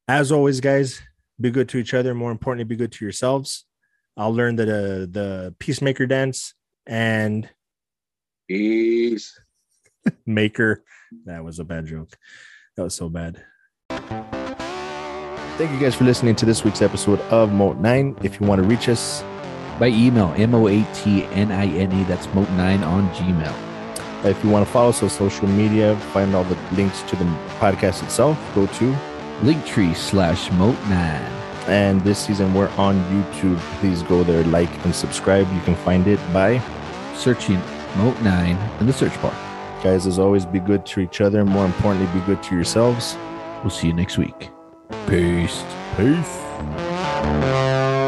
[0.07, 1.02] as always, guys,
[1.40, 2.14] be good to each other.
[2.14, 3.66] More importantly, be good to yourselves.
[4.18, 6.53] I'll learn the the peacemaker dance
[6.86, 7.49] and
[8.48, 9.40] Peace.
[10.26, 10.84] maker.
[11.26, 12.18] That was a bad joke.
[12.76, 13.44] That was so bad.
[15.60, 18.19] Thank you guys for listening to this week's episode of Moat 9.
[18.23, 19.26] If you want to reach us,
[19.77, 22.03] By email, M O A T N I N E.
[22.06, 24.26] That's Moat9 on Gmail.
[24.26, 27.26] if you want to follow us on social media, find all the links to the
[27.60, 28.95] podcast itself, go to
[29.41, 30.94] Linktree slash Moat9.
[31.68, 33.57] And this season, we're on YouTube.
[33.81, 35.45] Please go there, like, and subscribe.
[35.53, 36.61] You can find it by.
[37.15, 37.57] Searching
[37.95, 39.34] Moat9 in the search bar.
[39.84, 41.44] Guys, as always, be good to each other.
[41.44, 43.18] More importantly, be good to yourselves.
[43.61, 44.49] We'll see you next week.
[44.90, 45.64] Peace.
[45.95, 47.98] Peace.